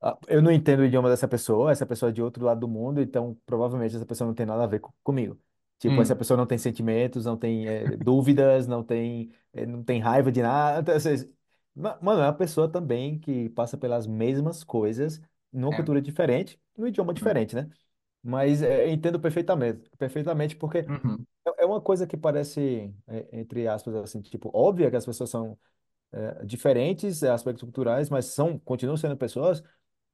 ah, 0.00 0.18
eu 0.28 0.42
não 0.42 0.52
entendo 0.52 0.80
o 0.80 0.84
idioma 0.86 1.10
dessa 1.10 1.28
pessoa, 1.28 1.72
essa 1.72 1.86
pessoa 1.86 2.10
é 2.10 2.12
de 2.12 2.22
outro 2.22 2.44
lado 2.44 2.60
do 2.60 2.68
mundo, 2.68 3.00
então 3.02 3.36
provavelmente 3.46 3.96
essa 3.96 4.06
pessoa 4.06 4.28
não 4.28 4.34
tem 4.34 4.46
nada 4.46 4.64
a 4.64 4.66
ver 4.68 4.80
co- 4.80 4.94
comigo. 5.02 5.40
Tipo, 5.78 6.00
essa 6.02 6.14
hum, 6.14 6.16
pessoa 6.16 6.36
não 6.38 6.46
tem 6.46 6.58
sentimentos, 6.58 7.24
não 7.26 7.36
tem 7.38 7.68
eh, 7.68 7.96
dúvidas, 7.98 8.66
não 8.66 8.84
tem, 8.84 9.32
eh, 9.54 9.66
não 9.66 9.84
tem 9.84 10.00
raiva 10.00 10.32
de 10.32 10.42
nada. 10.42 10.80
Então, 10.80 10.94
ma- 11.74 11.98
Mano, 12.02 12.20
é 12.22 12.24
uma 12.26 12.32
pessoa 12.34 12.68
também 12.70 13.18
que 13.18 13.48
passa 13.50 13.76
pelas 13.76 14.06
mesmas 14.06 14.64
coisas, 14.64 15.20
numa 15.52 15.72
é, 15.72 15.74
cultura 15.74 16.00
diferente, 16.00 16.60
num 16.76 16.86
idioma 16.86 17.12
hum, 17.20 17.32
diferente, 17.32 17.54
né? 17.54 17.68
Mas 18.22 18.62
eu 18.62 18.88
entendo 18.88 19.20
perfeitamente, 19.20 19.90
perfeitamente, 19.98 20.56
porque 20.56 20.78
uhum, 20.88 21.26
é 21.46 21.64
é 21.64 21.66
uma 21.66 21.80
coisa 21.80 22.06
que 22.06 22.16
parece, 22.16 22.94
eh, 23.08 23.28
entre 23.32 23.68
aspas, 23.68 23.94
assim, 23.96 24.22
tipo, 24.22 24.50
óbvia 24.54 24.90
que 24.90 24.96
as 24.96 25.06
pessoas 25.06 25.30
são 25.30 25.58
eh, 26.12 26.44
diferentes, 26.46 27.22
aspectos 27.24 27.62
culturais, 27.64 28.10
mas 28.10 28.26
são, 28.26 28.58
continuam 28.60 28.96
sendo 28.98 29.16
pessoas. 29.16 29.62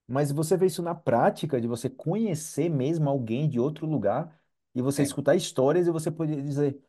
Mas 0.06 0.32
você 0.32 0.56
vê 0.56 0.66
isso 0.66 0.82
na 0.82 0.94
prática, 0.94 1.60
de 1.60 1.68
você 1.68 1.90
conhecer 1.90 2.68
mesmo 2.70 3.08
alguém 3.10 3.48
de 3.48 3.60
outro 3.60 3.86
lugar 3.86 4.40
e 4.74 4.82
você 4.82 5.02
é, 5.02 5.04
escutar 5.04 5.36
histórias 5.36 5.86
e 5.86 5.90
você 5.92 6.10
poder 6.10 6.42
dizer, 6.42 6.80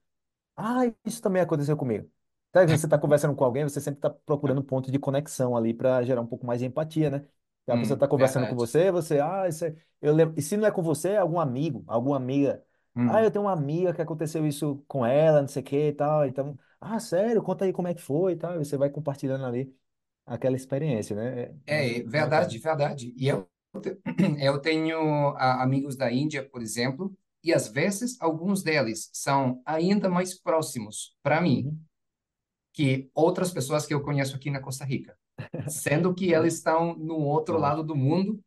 ah, 0.56 0.82
isso 1.06 1.22
também 1.22 1.42
aconteceu 1.42 1.78
comigo. 1.78 2.10
Tá, 2.52 2.66
Você 2.66 2.86
está 2.88 2.98
conversando 2.98 3.36
com 3.36 3.44
alguém, 3.44 3.64
você 3.64 3.80
sempre 3.82 4.00
está 4.00 4.10
é, 4.46 4.52
procurando 4.52 4.60
um 4.62 4.64
ponto 4.64 4.92
de 4.92 5.00
conexão 5.00 5.56
ali 5.56 5.74
para 5.74 6.04
gerar 6.04 6.22
um 6.22 6.28
pouco 6.28 6.46
mais 6.46 6.60
de 6.60 6.66
empatia, 6.66 7.10
né? 7.10 7.28
A 7.68 7.78
pessoa 7.78 7.96
hum, 7.96 7.98
está 7.98 8.08
conversando 8.08 8.48
com 8.48 8.56
verdade. 8.56 8.56
você, 8.56 8.92
você, 8.92 9.20
ah, 9.20 9.48
isso 9.48 9.66
é... 9.66 9.76
eu 10.02 10.14
lembro... 10.14 10.36
E 10.40 10.42
se 10.42 10.58
não 10.58 10.68
é 10.68 10.72
com 10.72 10.82
você, 10.82 11.10
é 11.12 11.18
algum 11.18 11.40
amigo, 11.40 11.84
alguma 11.88 12.18
amiga. 12.18 12.64
Ah, 13.06 13.24
eu 13.24 13.30
Hum. 13.30 13.32
tenho 13.32 13.46
uma 13.46 13.54
amiga 13.54 13.94
que 13.94 14.02
aconteceu 14.02 14.46
isso 14.46 14.84
com 14.88 15.06
ela, 15.06 15.42
não 15.42 15.48
sei 15.48 15.62
o 15.62 15.66
que 15.66 15.88
e 15.90 15.94
tal. 15.94 16.26
Então, 16.26 16.58
ah, 16.80 17.00
sério, 17.00 17.42
conta 17.44 17.66
aí 17.66 17.74
como 17.74 17.88
é 17.88 17.94
que 17.94 18.02
foi 18.02 18.34
e 18.34 18.36
tal. 18.38 18.56
E 18.56 18.66
você 18.66 18.78
vai 18.78 18.90
compartilhando 18.90 19.46
ali 19.46 19.76
aquela 20.26 20.56
experiência, 20.56 21.16
né? 21.16 21.44
É, 21.44 21.56
é 21.74 21.78
É, 21.78 22.02
muito 22.04 22.04
verdade, 22.04 22.58
bacana. 22.58 22.60
verdade. 22.60 23.14
E 23.16 23.28
eu, 23.28 23.48
eu 24.42 24.60
tenho 24.60 25.30
ah, 25.38 25.62
amigos 25.64 25.96
da 25.96 26.12
Índia, 26.12 26.44
por 26.48 26.62
exemplo, 26.62 27.16
e 27.44 27.54
às 27.54 27.68
vezes 27.68 28.18
alguns 28.22 28.64
deles 28.64 29.10
são 29.14 29.62
ainda 29.66 30.10
mais 30.10 30.34
próximos 30.40 31.16
para 31.24 31.40
mim 31.42 31.72
Uhum. 31.72 31.88
que 32.74 33.10
outras 33.14 33.52
pessoas 33.52 33.86
que 33.86 33.94
eu 33.94 34.02
conheço 34.04 34.36
aqui 34.36 34.50
na 34.52 34.62
Costa 34.62 34.86
Rica, 34.86 35.18
sendo 35.66 36.14
que 36.14 36.34
eles 36.34 36.56
Uhum. 36.56 36.56
estão 36.56 36.96
no 36.98 37.16
outro 37.18 37.58
lado 37.58 37.84
do 37.84 37.96
mundo, 37.96 38.40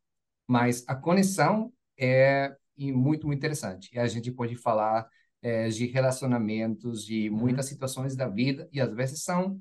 mas 0.48 0.84
a 0.88 0.94
conexão 0.96 1.72
é 1.98 2.56
muito, 2.78 3.26
muito 3.26 3.38
interessante. 3.38 3.90
E 3.94 3.98
a 3.98 4.06
gente 4.08 4.32
pode 4.32 4.56
falar 4.56 5.08
eh, 5.42 5.68
de 5.68 5.86
relacionamentos, 5.86 7.04
de 7.06 7.30
muitas 7.30 7.66
Uhum. 7.66 7.68
situações 7.68 8.16
da 8.16 8.28
vida, 8.28 8.68
e 8.72 8.80
às 8.80 8.92
vezes 8.94 9.24
são 9.24 9.60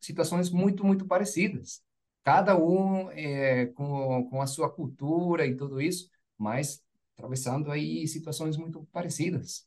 situações 0.00 0.50
muito, 0.50 0.84
muito 0.84 1.06
parecidas. 1.06 1.82
Cada 2.22 2.56
um 2.56 3.10
é, 3.10 3.66
com, 3.66 4.28
com 4.30 4.40
a 4.42 4.46
sua 4.46 4.70
cultura 4.70 5.46
e 5.46 5.56
tudo 5.56 5.80
isso, 5.80 6.08
mas 6.38 6.82
atravessando 7.16 7.70
aí 7.70 8.06
situações 8.08 8.56
muito 8.56 8.84
parecidas. 8.92 9.66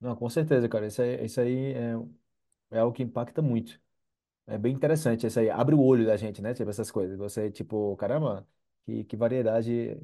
Não, 0.00 0.14
com 0.16 0.28
certeza, 0.28 0.68
cara. 0.68 0.86
Isso 0.86 1.00
aí, 1.02 1.24
isso 1.24 1.40
aí 1.40 1.72
é, 1.74 1.94
é 2.72 2.78
algo 2.80 2.94
que 2.96 3.02
impacta 3.02 3.42
muito. 3.42 3.80
É 4.46 4.58
bem 4.58 4.74
interessante 4.74 5.26
isso 5.26 5.40
aí. 5.40 5.48
Abre 5.50 5.74
o 5.74 5.80
olho 5.82 6.04
da 6.06 6.16
gente, 6.16 6.42
né? 6.42 6.52
Tipo, 6.52 6.68
essas 6.70 6.90
coisas. 6.90 7.16
Você, 7.16 7.50
tipo, 7.50 7.96
caramba, 7.96 8.46
que, 8.84 9.04
que 9.04 9.16
variedade 9.16 9.98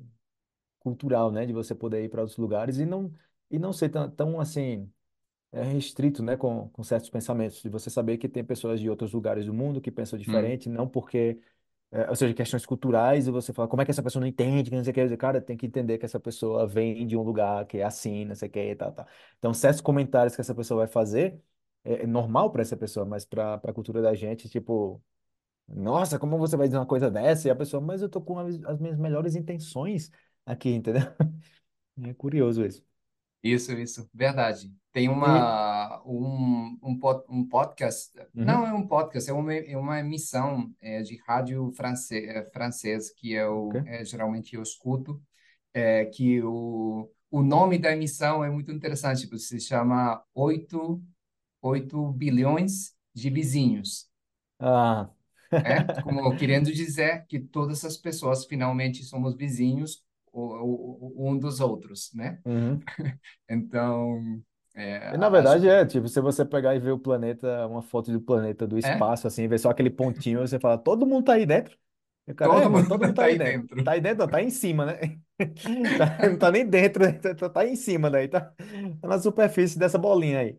cultural, 0.80 1.32
né? 1.32 1.46
De 1.46 1.52
você 1.52 1.74
poder 1.74 2.04
ir 2.04 2.08
para 2.10 2.22
outros 2.22 2.38
lugares 2.38 2.78
e 2.78 2.86
não, 2.86 3.12
e 3.50 3.58
não 3.58 3.72
ser 3.72 3.90
tão, 3.90 4.10
tão 4.10 4.40
assim, 4.40 4.92
é, 5.52 5.62
restrito, 5.64 6.22
né? 6.22 6.36
Com, 6.36 6.68
com 6.70 6.82
certos 6.84 7.10
pensamentos. 7.10 7.62
De 7.62 7.68
você 7.70 7.90
saber 7.90 8.18
que 8.18 8.28
tem 8.28 8.44
pessoas 8.44 8.80
de 8.80 8.90
outros 8.90 9.12
lugares 9.12 9.46
do 9.46 9.54
mundo 9.54 9.80
que 9.80 9.90
pensam 9.92 10.18
Hum, 10.26 10.58
diferente, 10.58 10.68
não 10.68 10.88
porque 10.88 11.40
é, 11.90 12.08
ou 12.08 12.14
seja, 12.16 12.34
questões 12.34 12.64
culturais, 12.66 13.26
e 13.26 13.30
você 13.30 13.52
fala, 13.52 13.68
como 13.68 13.82
é 13.82 13.84
que 13.84 13.90
essa 13.90 14.02
pessoa 14.02 14.20
não 14.20 14.26
entende, 14.28 14.70
que 14.70 14.76
não 14.76 14.84
sei 14.84 14.92
o 14.92 14.94
que, 14.94 15.16
cara, 15.16 15.40
tem 15.40 15.56
que 15.56 15.66
entender 15.66 15.98
que 15.98 16.04
essa 16.04 16.20
pessoa 16.20 16.66
vem 16.66 17.06
de 17.06 17.16
um 17.16 17.22
lugar 17.22 17.66
que 17.66 17.78
é 17.78 17.82
assim, 17.84 18.24
não 18.24 18.34
sei 18.34 18.48
o 18.48 18.52
que, 18.52 18.60
e 18.60 18.76
tal, 18.76 18.92
tal. 18.92 19.06
Então, 19.38 19.52
certos 19.54 19.80
comentários 19.80 20.34
que 20.34 20.40
essa 20.40 20.54
pessoa 20.54 20.78
vai 20.80 20.88
fazer 20.88 21.40
é, 21.84 22.02
é 22.04 22.06
normal 22.06 22.50
para 22.52 22.62
essa 22.62 22.76
pessoa, 22.76 23.06
mas 23.06 23.24
para 23.24 23.54
a 23.56 23.72
cultura 23.72 24.02
da 24.02 24.14
gente, 24.14 24.48
tipo, 24.48 25.02
nossa, 25.68 26.18
como 26.18 26.38
você 26.38 26.56
vai 26.56 26.68
dizer 26.68 26.78
uma 26.78 26.86
coisa 26.86 27.10
dessa? 27.10 27.48
E 27.48 27.50
a 27.50 27.56
pessoa, 27.56 27.80
mas 27.82 28.02
eu 28.02 28.08
tô 28.10 28.20
com 28.22 28.38
as, 28.38 28.62
as 28.64 28.78
minhas 28.80 28.98
melhores 28.98 29.36
intenções 29.36 30.10
aqui, 30.46 30.70
entendeu? 30.74 31.02
É 32.04 32.14
curioso 32.14 32.64
isso. 32.66 32.84
isso, 33.42 33.72
isso, 33.72 34.08
verdade. 34.12 34.72
Tem 34.92 35.08
E, 35.24 35.30
uma 35.32 36.02
um, 36.04 36.78
um, 36.82 36.98
pod- 36.98 37.24
um 37.28 37.46
podcast, 37.48 38.12
não 38.34 38.66
uhum, 38.66 38.66
é 38.66 38.72
um 38.72 38.86
podcast, 38.86 39.30
é 39.30 39.32
uma, 39.32 39.54
é 39.54 39.76
uma 39.76 40.00
emissão 40.00 40.74
é, 40.80 41.00
de 41.02 41.16
rádio 41.26 41.70
france, 41.72 42.14
é, 42.16 42.44
francês 42.50 43.10
que 43.10 43.32
ok. 43.68 43.74
eu 43.80 43.82
é, 43.86 44.04
geralmente 44.04 44.54
eu 44.56 44.62
escuto, 44.62 45.22
é, 45.74 46.06
que 46.06 46.42
o, 46.42 47.10
o 47.30 47.42
nome 47.42 47.78
da 47.78 47.92
emissão 47.92 48.44
é 48.44 48.50
muito 48.50 48.72
interessante, 48.72 49.22
tipo, 49.22 49.38
se 49.38 49.60
chama 49.60 50.22
Oito 50.34 51.02
8 51.62 52.12
bilhões 52.12 52.94
de 53.14 53.30
vizinhos. 53.30 54.08
Ah, 54.58 55.10
É, 55.62 55.84
como 56.00 56.34
querendo 56.36 56.72
dizer 56.72 57.26
que 57.26 57.38
todas 57.38 57.84
as 57.84 57.96
pessoas 57.96 58.46
finalmente 58.46 59.04
somos 59.04 59.36
vizinhos 59.36 60.02
um 60.32 61.36
dos 61.38 61.60
outros, 61.60 62.12
né? 62.14 62.42
uhum. 62.44 62.86
Então, 63.48 64.42
é, 64.74 65.08
na 65.16 65.28
acho 65.36 65.58
verdade 65.58 65.68
que 65.68 65.68
é, 65.68 65.84
tipo, 65.84 66.08
se 66.08 66.20
você 66.20 66.44
pegar 66.44 66.74
e 66.74 66.78
ver 66.78 66.92
o 66.92 66.98
planeta, 66.98 67.66
uma 67.66 67.82
foto 67.82 68.12
do 68.12 68.20
planeta 68.20 68.66
do 68.66 68.78
é, 68.82 69.04
espaço, 69.04 69.26
assim, 69.26 69.48
ver 69.48 69.58
só 69.58 69.70
aquele 69.70 69.90
pontinho, 69.90 70.40
você 70.40 70.58
fala, 70.58 70.78
todo 70.78 71.04
mundo 71.06 71.24
tá 71.24 71.34
aí 71.34 71.44
dentro. 71.46 71.76
E 72.26 72.32
o 72.32 72.34
cara, 72.34 72.52
é, 72.52 72.68
todo 72.68 72.68
mano, 72.68 72.86
mundo 72.86 72.88
todo 72.88 73.00
mundo 73.04 73.12
tá 73.14 73.22
está 73.22 73.26
aí 73.26 73.36
dentro. 73.38 73.60
dentro. 73.74 73.76
Tá 73.82 73.92
aí 73.92 74.00
dentro, 74.00 74.18
não, 74.20 74.28
tá 74.30 74.42
em 74.42 74.50
cima, 74.50 74.86
né? 74.86 75.20
Tá- 75.96 76.18
não 76.30 76.38
tá 76.38 76.50
nem 76.50 76.66
dentro, 76.68 77.02
tá, 77.20 77.34
tá 77.34 77.48
tá 77.50 77.60
aí 77.60 77.70
em 77.70 77.76
cima 77.76 78.10
daí, 78.10 78.28
tá, 78.28 78.40
tá 79.00 79.08
na 79.08 79.18
superfície 79.18 79.78
dessa 79.78 79.98
bolinha 79.98 80.40
aí. 80.40 80.58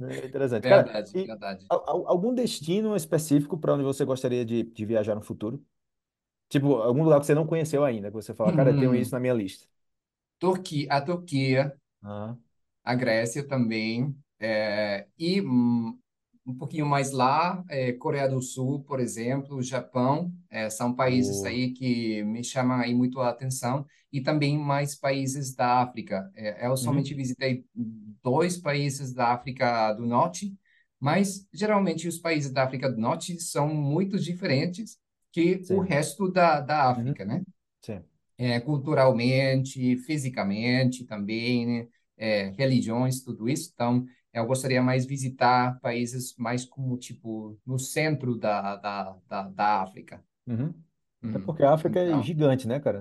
É 0.00 0.26
interessante. 0.26 0.66
Cara, 0.66 0.92
Verdade, 0.92 1.12
e 1.14 1.22
verdade. 1.26 1.68
al- 1.68 1.84
al- 1.88 2.06
algum 2.08 2.34
destino 2.34 2.96
específico 2.96 3.58
para 3.58 3.74
onde 3.74 3.84
você 3.84 4.04
gostaria 4.04 4.44
de, 4.44 4.62
de 4.64 4.86
viajar 4.86 5.14
no 5.14 5.22
futuro? 5.22 5.64
Tipo, 6.48 6.76
algum 6.76 7.04
lugar 7.04 7.20
que 7.20 7.26
você 7.26 7.34
não 7.34 7.46
conheceu 7.46 7.84
ainda, 7.84 8.08
que 8.10 8.14
você 8.14 8.34
fala, 8.34 8.52
cara, 8.52 8.70
eu 8.70 8.76
tenho 8.76 8.94
isso 8.94 9.12
Hum, 9.12 9.14
na 9.14 9.20
minha 9.20 9.34
lista. 9.34 9.66
Turquia, 10.40 10.88
a 10.96 11.00
Turquia 11.00 11.72
Ah. 12.02 12.36
a 12.84 12.94
Grécia 12.94 13.46
também. 13.46 14.14
é, 14.38 15.06
e 15.18 15.40
hum, 15.42 15.98
um 16.46 16.54
pouquinho 16.56 16.86
mais 16.86 17.12
lá, 17.12 17.64
é, 17.68 17.92
Coreia 17.92 18.28
do 18.28 18.40
Sul, 18.42 18.82
por 18.84 18.98
exemplo, 19.00 19.62
Japão, 19.62 20.32
é, 20.50 20.68
são 20.70 20.94
países 20.94 21.44
aí 21.44 21.72
que 21.72 22.22
me 22.24 22.42
chamam 22.42 22.78
aí 22.78 22.94
muito 22.94 23.20
a 23.20 23.28
atenção. 23.30 23.86
E 24.12 24.20
também 24.20 24.58
mais 24.58 24.94
países 24.96 25.54
da 25.54 25.80
África. 25.82 26.30
É, 26.34 26.66
eu 26.66 26.76
somente 26.76 27.14
Uhum. 27.14 27.14
visitei 27.14 27.64
dois 28.22 28.56
países 28.58 29.12
da 29.14 29.28
África 29.32 29.92
do 29.92 30.06
Norte, 30.06 30.54
mas 30.98 31.46
geralmente 31.52 32.08
os 32.08 32.18
países 32.18 32.52
da 32.52 32.64
África 32.64 32.90
do 32.90 33.00
Norte 33.00 33.38
são 33.40 33.68
muito 33.74 34.18
diferentes 34.18 34.98
que 35.32 35.64
o 35.68 35.78
Sim. 35.78 35.80
resto 35.80 36.30
da, 36.30 36.60
da 36.60 36.90
Uhum. 36.96 37.14
África, 37.14 37.24
né? 37.24 37.42
Sim. 37.82 38.04
é, 38.38 38.60
culturalmente, 38.60 39.96
fisicamente 39.98 41.04
também, 41.04 41.66
né? 41.66 41.88
É, 42.16 42.50
religiões, 42.50 43.22
tudo 43.22 43.48
isso. 43.48 43.70
Então, 43.74 44.04
eu 44.32 44.46
gostaria 44.46 44.82
mais 44.82 45.06
visitar 45.06 45.78
países 45.80 46.34
mais 46.36 46.64
como, 46.64 46.96
tipo, 46.98 47.58
no 47.66 47.78
centro 47.78 48.36
da, 48.38 48.76
da, 48.76 49.16
da, 49.28 49.42
da 49.48 49.82
África. 49.82 50.24
Uhum. 50.46 50.74
Até 51.28 51.38
Hum. 51.40 51.44
porque 51.44 51.62
a 51.64 51.72
África 51.74 52.00
é 52.00 52.14
Então, 52.14 52.22
gigante, 52.22 52.66
né, 52.68 52.78
cara? 52.80 53.00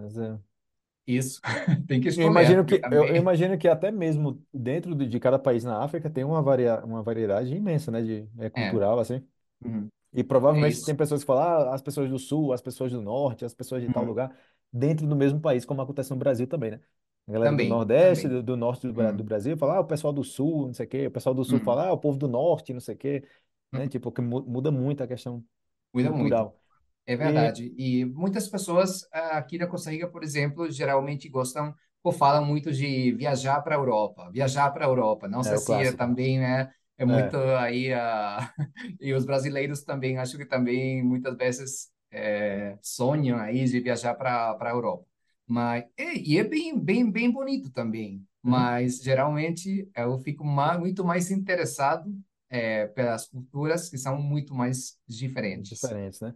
Isso, 1.08 1.42
tem 1.88 2.00
que 2.02 2.08
Eu 2.16 2.26
escolher, 2.26 2.26
imagino 2.28 2.66
porque 2.66 2.78
que, 2.78 2.88
eu, 2.92 3.08
eu 3.08 3.16
também... 3.16 3.22
imagino 3.22 3.58
que 3.58 3.68
até 3.68 3.92
mesmo 3.92 4.46
dentro 4.54 4.94
de, 4.96 5.08
de 5.08 5.20
cada 5.20 5.40
país 5.40 5.64
na 5.64 5.82
África 5.84 6.10
tem 6.10 6.24
uma, 6.24 6.42
varia, 6.42 6.84
uma 6.84 7.02
variedade 7.02 7.54
imensa, 7.56 7.92
né, 7.92 8.02
de, 8.02 8.30
é, 8.38 8.50
É, 8.56 8.80
cultural, 8.80 9.00
assim. 9.00 9.26
hum, 9.64 9.90
E 10.14 10.24
é 10.50 10.62
provavelmente 10.62 10.82
isso. 10.82 10.86
tem 10.86 10.96
pessoas 10.96 11.22
que 11.24 11.28
falam, 11.28 11.44
ah, 11.72 11.76
as 11.76 11.82
pessoas 11.82 12.10
do 12.10 12.20
sul, 12.20 12.54
as 12.54 12.62
pessoas 12.62 12.92
do 12.92 13.02
norte, 13.02 13.46
as 13.46 13.54
pessoas 13.54 13.82
de 13.84 13.90
tal 13.90 14.04
Hum, 14.04 14.06
lugar, 14.06 14.36
dentro 14.74 15.08
do 15.08 15.16
mesmo 15.16 15.42
país, 15.42 15.66
como 15.66 15.82
acontece 15.82 16.12
no 16.12 16.18
Brasil 16.18 16.48
também, 16.48 16.72
né? 16.72 16.82
A 17.30 17.34
galera 17.34 17.56
do 17.56 17.64
também, 17.64 17.68
Nordeste, 17.68 18.28
também. 18.28 18.30
do, 18.30 18.44
do 18.44 18.58
norte 18.58 18.88
do, 18.92 19.14
do 19.14 19.24
Hum, 19.24 19.26
Brasil, 19.26 19.58
fala, 19.58 19.78
ah, 19.78 19.80
o 19.82 19.86
pessoal 19.86 20.12
do 20.14 20.24
sul, 20.24 20.68
não 20.68 20.74
sei 20.74 20.86
o 20.88 20.90
quê. 20.90 21.08
O 21.08 21.12
pessoal 21.12 21.36
do 21.36 21.46
sul 21.46 21.60
hum, 21.60 21.62
fala, 21.62 21.88
ah, 21.90 21.94
o 21.94 21.98
povo 22.00 22.18
do 22.20 22.28
norte, 22.28 22.74
não 22.74 22.82
sei 22.82 22.96
o 22.96 22.98
quê. 22.98 23.28
hum. 23.74 23.80
Né? 23.80 23.88
Tipo, 23.88 24.12
que 24.12 24.22
mu- 24.22 24.44
muda 24.44 24.72
muito 24.72 25.04
a 25.04 25.08
questão 25.08 25.46
Muda 25.94 26.12
muito. 26.12 26.44
cultural. 26.44 26.60
É 27.08 27.16
E, 27.20 27.56
verdade. 27.56 27.74
E 27.78 28.06
muitas 28.06 28.50
pessoas 28.50 29.08
ah, 29.14 29.38
aqui 29.40 29.60
na 29.60 29.68
Costa 29.68 29.92
Rica, 29.92 30.10
por 30.10 30.24
exemplo, 30.24 30.72
geralmente 30.72 31.30
gostam 31.30 31.76
ou 32.04 32.12
falam 32.14 32.46
muito 32.46 32.72
de 32.74 33.14
viajar 33.14 33.62
para 33.64 33.76
a 33.76 33.80
Europa, 33.80 34.32
viajar 34.32 34.72
para 34.72 34.86
a 34.86 34.90
Europa. 34.90 35.28
Não 35.30 35.44
é 35.44 35.44
sei 35.44 35.58
se 35.58 35.74
é 35.84 35.92
também, 35.94 36.40
né, 36.40 36.72
é 36.98 37.06
muito 37.06 37.36
É. 37.36 37.40
aí 37.60 37.94
ah, 37.94 38.54
e 39.02 39.14
os 39.14 39.26
brasileiros 39.26 39.84
também 39.84 40.18
acho 40.20 40.38
que 40.38 40.46
também 40.48 41.04
muitas 41.04 41.38
vezes 41.38 41.92
é, 42.12 42.78
sonham 42.84 43.40
aí 43.40 43.66
de 43.66 43.82
viajar 43.82 44.16
para 44.16 44.56
para 44.56 44.72
a 44.72 44.74
Europa. 44.74 45.06
Mas 45.50 45.86
é, 45.98 46.16
e 46.18 46.40
é 46.40 46.46
bem 46.46 46.80
bem 46.80 47.12
bem 47.12 47.32
bonito 47.32 47.72
também. 47.72 48.26
Uhum. 48.48 48.74
Mas 48.82 49.00
geralmente 49.02 49.90
eu 49.96 50.20
fico 50.20 50.46
ma- 50.46 50.80
muito 50.80 51.06
mais 51.06 51.32
interessado 51.32 52.12
é, 52.50 52.88
pelas 52.90 53.28
culturas 53.28 53.90
que 53.90 53.98
são 54.00 54.22
muito 54.22 54.56
mais 54.56 55.00
diferentes. 55.08 55.98
Diferentes, 55.98 56.22
né? 56.22 56.36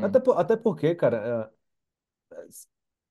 Até, 0.00 0.18
Hum. 0.18 0.20
po- 0.20 0.32
até 0.32 0.56
porque, 0.56 0.94
cara, 0.96 1.50
é, 2.30 2.40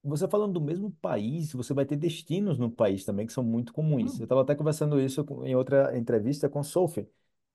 você 0.04 0.28
falando 0.28 0.54
do 0.54 0.62
mesmo 0.62 0.92
país, 1.02 1.52
você 1.54 1.74
vai 1.74 1.86
ter 1.86 1.96
destinos 1.98 2.58
no 2.58 2.72
país 2.72 3.04
também 3.06 3.26
que 3.28 3.34
são 3.34 3.44
muito 3.44 3.74
comuns. 3.74 4.20
Eu 4.20 4.24
Hum. 4.24 4.26
estava 4.26 4.42
até 4.42 4.56
conversando 4.56 5.00
isso 5.00 5.22
em 5.46 5.56
outra 5.56 5.98
entrevista 5.98 6.50
com 6.50 6.64
Sophie. 6.64 7.08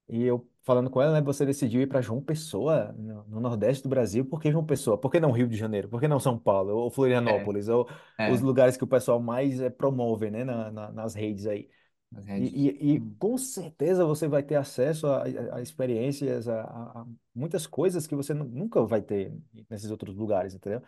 E 0.09 0.23
eu 0.23 0.49
falando 0.63 0.91
com 0.91 1.01
ela, 1.03 1.13
né, 1.15 1.21
você 1.23 1.45
decidiu 1.47 1.81
ir 1.83 1.87
para 1.87 2.01
João 2.01 2.23
Pessoa, 2.23 2.93
no, 2.93 3.25
no 3.25 3.41
Nordeste 3.41 3.83
do 3.83 3.89
Brasil. 3.89 4.25
Por 4.25 4.41
que 4.41 4.51
João 4.51 4.65
Pessoa? 4.65 4.99
Por 4.99 5.11
que 5.11 5.21
não 5.21 5.31
Rio 5.33 5.47
de 5.49 5.57
Janeiro? 5.57 5.89
Por 5.89 6.01
que 6.01 6.09
não 6.09 6.21
São 6.21 6.39
Paulo? 6.39 6.75
Ou 6.77 6.91
É, 7.25 7.51
Florianópolis? 7.51 7.69
Ou 7.69 7.89
os 8.25 8.41
é, 8.41 8.43
lugares 8.43 8.77
que 8.77 8.85
o 8.85 8.87
pessoal 8.87 9.21
mais 9.21 9.61
eh, 9.61 9.71
promove, 9.71 10.31
né, 10.31 10.45
na, 10.45 10.71
na- 10.71 10.93
nas 10.93 11.15
redes 11.15 11.47
aí. 11.47 11.69
as 12.17 12.25
E, 12.37 12.45
redes. 12.45 12.57
e, 12.69 12.95
e 12.97 13.01
Hum, 13.01 13.17
com 13.19 13.39
certeza 13.39 14.05
você 14.05 14.27
vai 14.29 14.43
ter 14.43 14.57
acesso 14.57 15.07
a, 15.07 15.23
a, 15.25 15.57
a 15.59 15.63
experiências, 15.63 16.49
a, 16.49 16.63
a- 16.63 17.01
a 17.03 17.07
muitas 17.35 17.67
coisas 17.67 18.07
que 18.07 18.15
você 18.17 18.35
nu- 18.35 18.45
nunca 18.45 18.83
vai 18.85 19.03
ter 19.03 19.33
nesses 19.71 19.91
outros 19.91 20.17
lugares, 20.17 20.55
entendeu? 20.55 20.83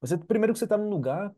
Você, 0.00 0.18
primeiro 0.18 0.52
que 0.54 0.58
você 0.58 0.66
está 0.66 0.78
num 0.78 0.90
lugar, 0.90 1.34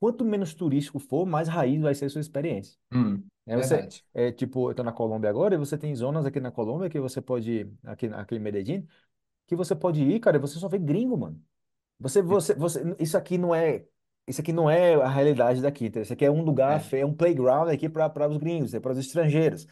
quanto 0.00 0.24
menos 0.24 0.54
turístico 0.54 0.98
for, 0.98 1.26
mais 1.26 1.48
raiz 1.48 1.80
vai 1.82 1.94
ser 1.94 2.06
a 2.06 2.10
sua 2.10 2.20
experiência. 2.20 2.78
hum, 2.92 3.28
É, 3.46 3.56
você, 3.56 3.88
é, 4.14 4.32
tipo, 4.32 4.70
eu 4.70 4.74
tô 4.74 4.82
na 4.84 4.92
Colômbia 4.92 5.30
agora 5.30 5.54
e 5.54 5.58
você 5.58 5.78
tem 5.78 5.94
zonas 5.96 6.26
aqui 6.26 6.38
na 6.40 6.50
Colômbia 6.52 6.90
que 6.90 7.00
você 7.00 7.20
pode, 7.22 7.50
ir, 7.50 7.72
aqui, 7.84 8.06
aqui 8.08 8.34
em 8.36 8.38
Medellín, 8.40 8.86
que 9.46 9.56
você 9.56 9.76
pode 9.76 10.02
ir, 10.02 10.20
cara, 10.20 10.36
e 10.38 10.40
você 10.40 10.58
só 10.58 10.68
vê 10.68 10.78
gringo, 10.78 11.16
mano. 11.18 11.42
Você, 12.00 12.22
você, 12.22 12.54
você, 12.54 12.82
isso 13.00 13.16
aqui 13.18 13.38
não 13.38 13.54
é, 13.54 13.84
isso 14.26 14.40
aqui 14.40 14.52
não 14.52 14.70
é 14.70 14.94
a 14.94 15.08
realidade 15.08 15.60
daqui, 15.62 15.86
entendeu? 15.86 16.02
Isso 16.02 16.12
aqui 16.12 16.24
é 16.24 16.30
um 16.30 16.42
lugar, 16.42 16.82
É, 16.92 16.98
é 17.00 17.04
um 17.06 17.14
playground 17.14 17.68
aqui 17.70 17.88
para 17.88 18.28
os 18.28 18.36
gringos, 18.38 18.74
é 18.74 18.80
para 18.80 18.92
os 18.92 18.98
estrangeiros. 18.98 19.66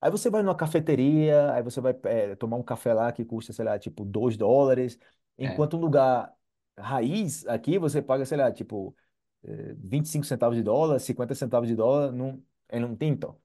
Aí 0.00 0.10
você 0.10 0.30
vai 0.30 0.42
numa 0.42 0.54
cafeteria, 0.56 1.52
aí 1.54 1.62
você 1.62 1.80
vai 1.80 1.94
é, 2.04 2.34
tomar 2.36 2.56
um 2.56 2.62
café 2.62 2.92
lá 2.94 3.12
que 3.12 3.24
custa, 3.24 3.52
sei 3.52 3.64
lá, 3.64 3.78
tipo, 3.78 4.04
2 4.04 4.36
dólares, 4.36 4.98
é, 5.42 5.52
enquanto 5.52 5.76
um 5.76 5.80
lugar 5.80 6.32
raiz 6.78 7.46
aqui 7.46 7.78
você 7.78 8.02
paga, 8.02 8.24
sei 8.26 8.38
lá, 8.38 8.50
tipo, 8.52 8.96
25 9.44 10.24
centavos 10.24 10.56
de 10.56 10.62
dólar, 10.62 10.98
50 10.98 11.34
centavos 11.34 11.68
de 11.68 11.74
dólar 11.74 12.12
num, 12.12 12.42
em 12.70 12.84
um 12.84 12.96
tinto. 12.96 13.36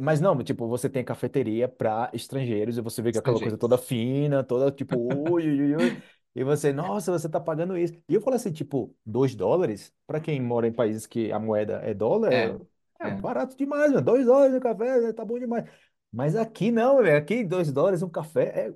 Mas 0.00 0.20
não, 0.20 0.42
tipo, 0.42 0.66
você 0.68 0.88
tem 0.88 1.04
cafeteria 1.04 1.68
para 1.68 2.10
estrangeiros 2.12 2.78
e 2.78 2.80
você 2.80 3.02
vê 3.02 3.10
que 3.12 3.18
é 3.18 3.20
aquela 3.20 3.40
coisa 3.40 3.58
toda 3.58 3.76
fina, 3.78 4.42
toda 4.42 4.70
tipo, 4.70 4.96
ui, 4.98 5.48
ui, 5.48 5.76
ui, 5.76 6.02
e 6.34 6.42
você, 6.42 6.72
nossa, 6.72 7.12
você 7.12 7.28
tá 7.28 7.40
pagando 7.40 7.76
isso. 7.76 7.94
E 8.08 8.14
eu 8.14 8.20
falo 8.20 8.36
assim, 8.36 8.52
tipo, 8.52 8.94
2 9.06 9.34
dólares, 9.34 9.94
para 10.06 10.20
quem 10.20 10.40
mora 10.40 10.66
em 10.66 10.72
países 10.72 11.06
que 11.06 11.30
a 11.30 11.38
moeda 11.38 11.80
é 11.84 11.90
É, 11.90 11.94
dólar, 11.94 12.32
é, 12.32 12.56
é 13.00 13.10
é, 13.10 13.10
barato 13.10 13.56
demais, 13.56 13.92
mano. 13.92 14.04
2 14.04 14.26
dólares 14.26 14.54
no 14.54 14.60
café, 14.60 15.00
né, 15.00 15.12
tá 15.12 15.24
bom 15.24 15.38
demais. 15.38 15.64
Mas 16.12 16.34
aqui 16.36 16.70
não, 16.70 17.02
velho, 17.02 17.16
aqui 17.16 17.44
2 17.44 17.72
dólares 17.72 18.02
um 18.02 18.08
café 18.08 18.74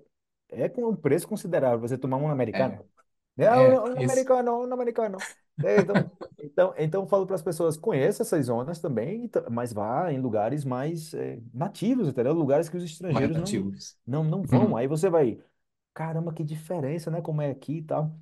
é, 0.50 0.64
é 0.64 0.68
com 0.68 0.88
um 0.88 0.96
preço 0.96 1.26
considerável. 1.26 1.80
Você 1.80 1.98
tomar 1.98 2.16
um 2.16 2.28
é, 2.28 2.32
americano. 2.32 2.84
É 3.36 3.44
é, 3.44 3.56
um, 3.56 3.84
um 3.84 3.92
isso. 3.92 4.04
americano, 4.04 4.66
um 4.66 4.72
americano. 4.72 5.18
É, 5.62 5.80
Então, 5.80 6.10
então, 6.40 6.74
então 6.78 7.02
eu 7.02 7.08
falo 7.08 7.26
para 7.26 7.34
as 7.36 7.42
pessoas, 7.42 7.76
conheça 7.76 8.22
essas 8.22 8.46
zonas 8.46 8.78
também, 8.80 9.24
e 9.24 9.28
ta- 9.28 9.48
mas 9.50 9.72
vá 9.72 10.12
em 10.12 10.20
lugares 10.20 10.64
mais 10.64 11.12
eh, 11.14 11.40
nativos, 11.52 12.08
entendeu? 12.08 12.32
Lugares 12.32 12.68
que 12.68 12.76
os 12.76 12.84
estrangeiros 12.84 13.36
não, 13.36 13.36
nativos. 13.36 13.96
não, 14.06 14.24
não 14.24 14.44
vão. 14.44 14.76
Hum, 14.76 14.76
Aí 14.76 14.86
você 14.86 15.10
vai, 15.10 15.42
caramba, 15.94 16.32
que 16.34 16.44
diferença, 16.44 17.10
né? 17.10 17.22
Como 17.22 17.42
é 17.42 17.50
aqui 17.50 17.78
e 17.78 17.82
tal. 17.82 18.18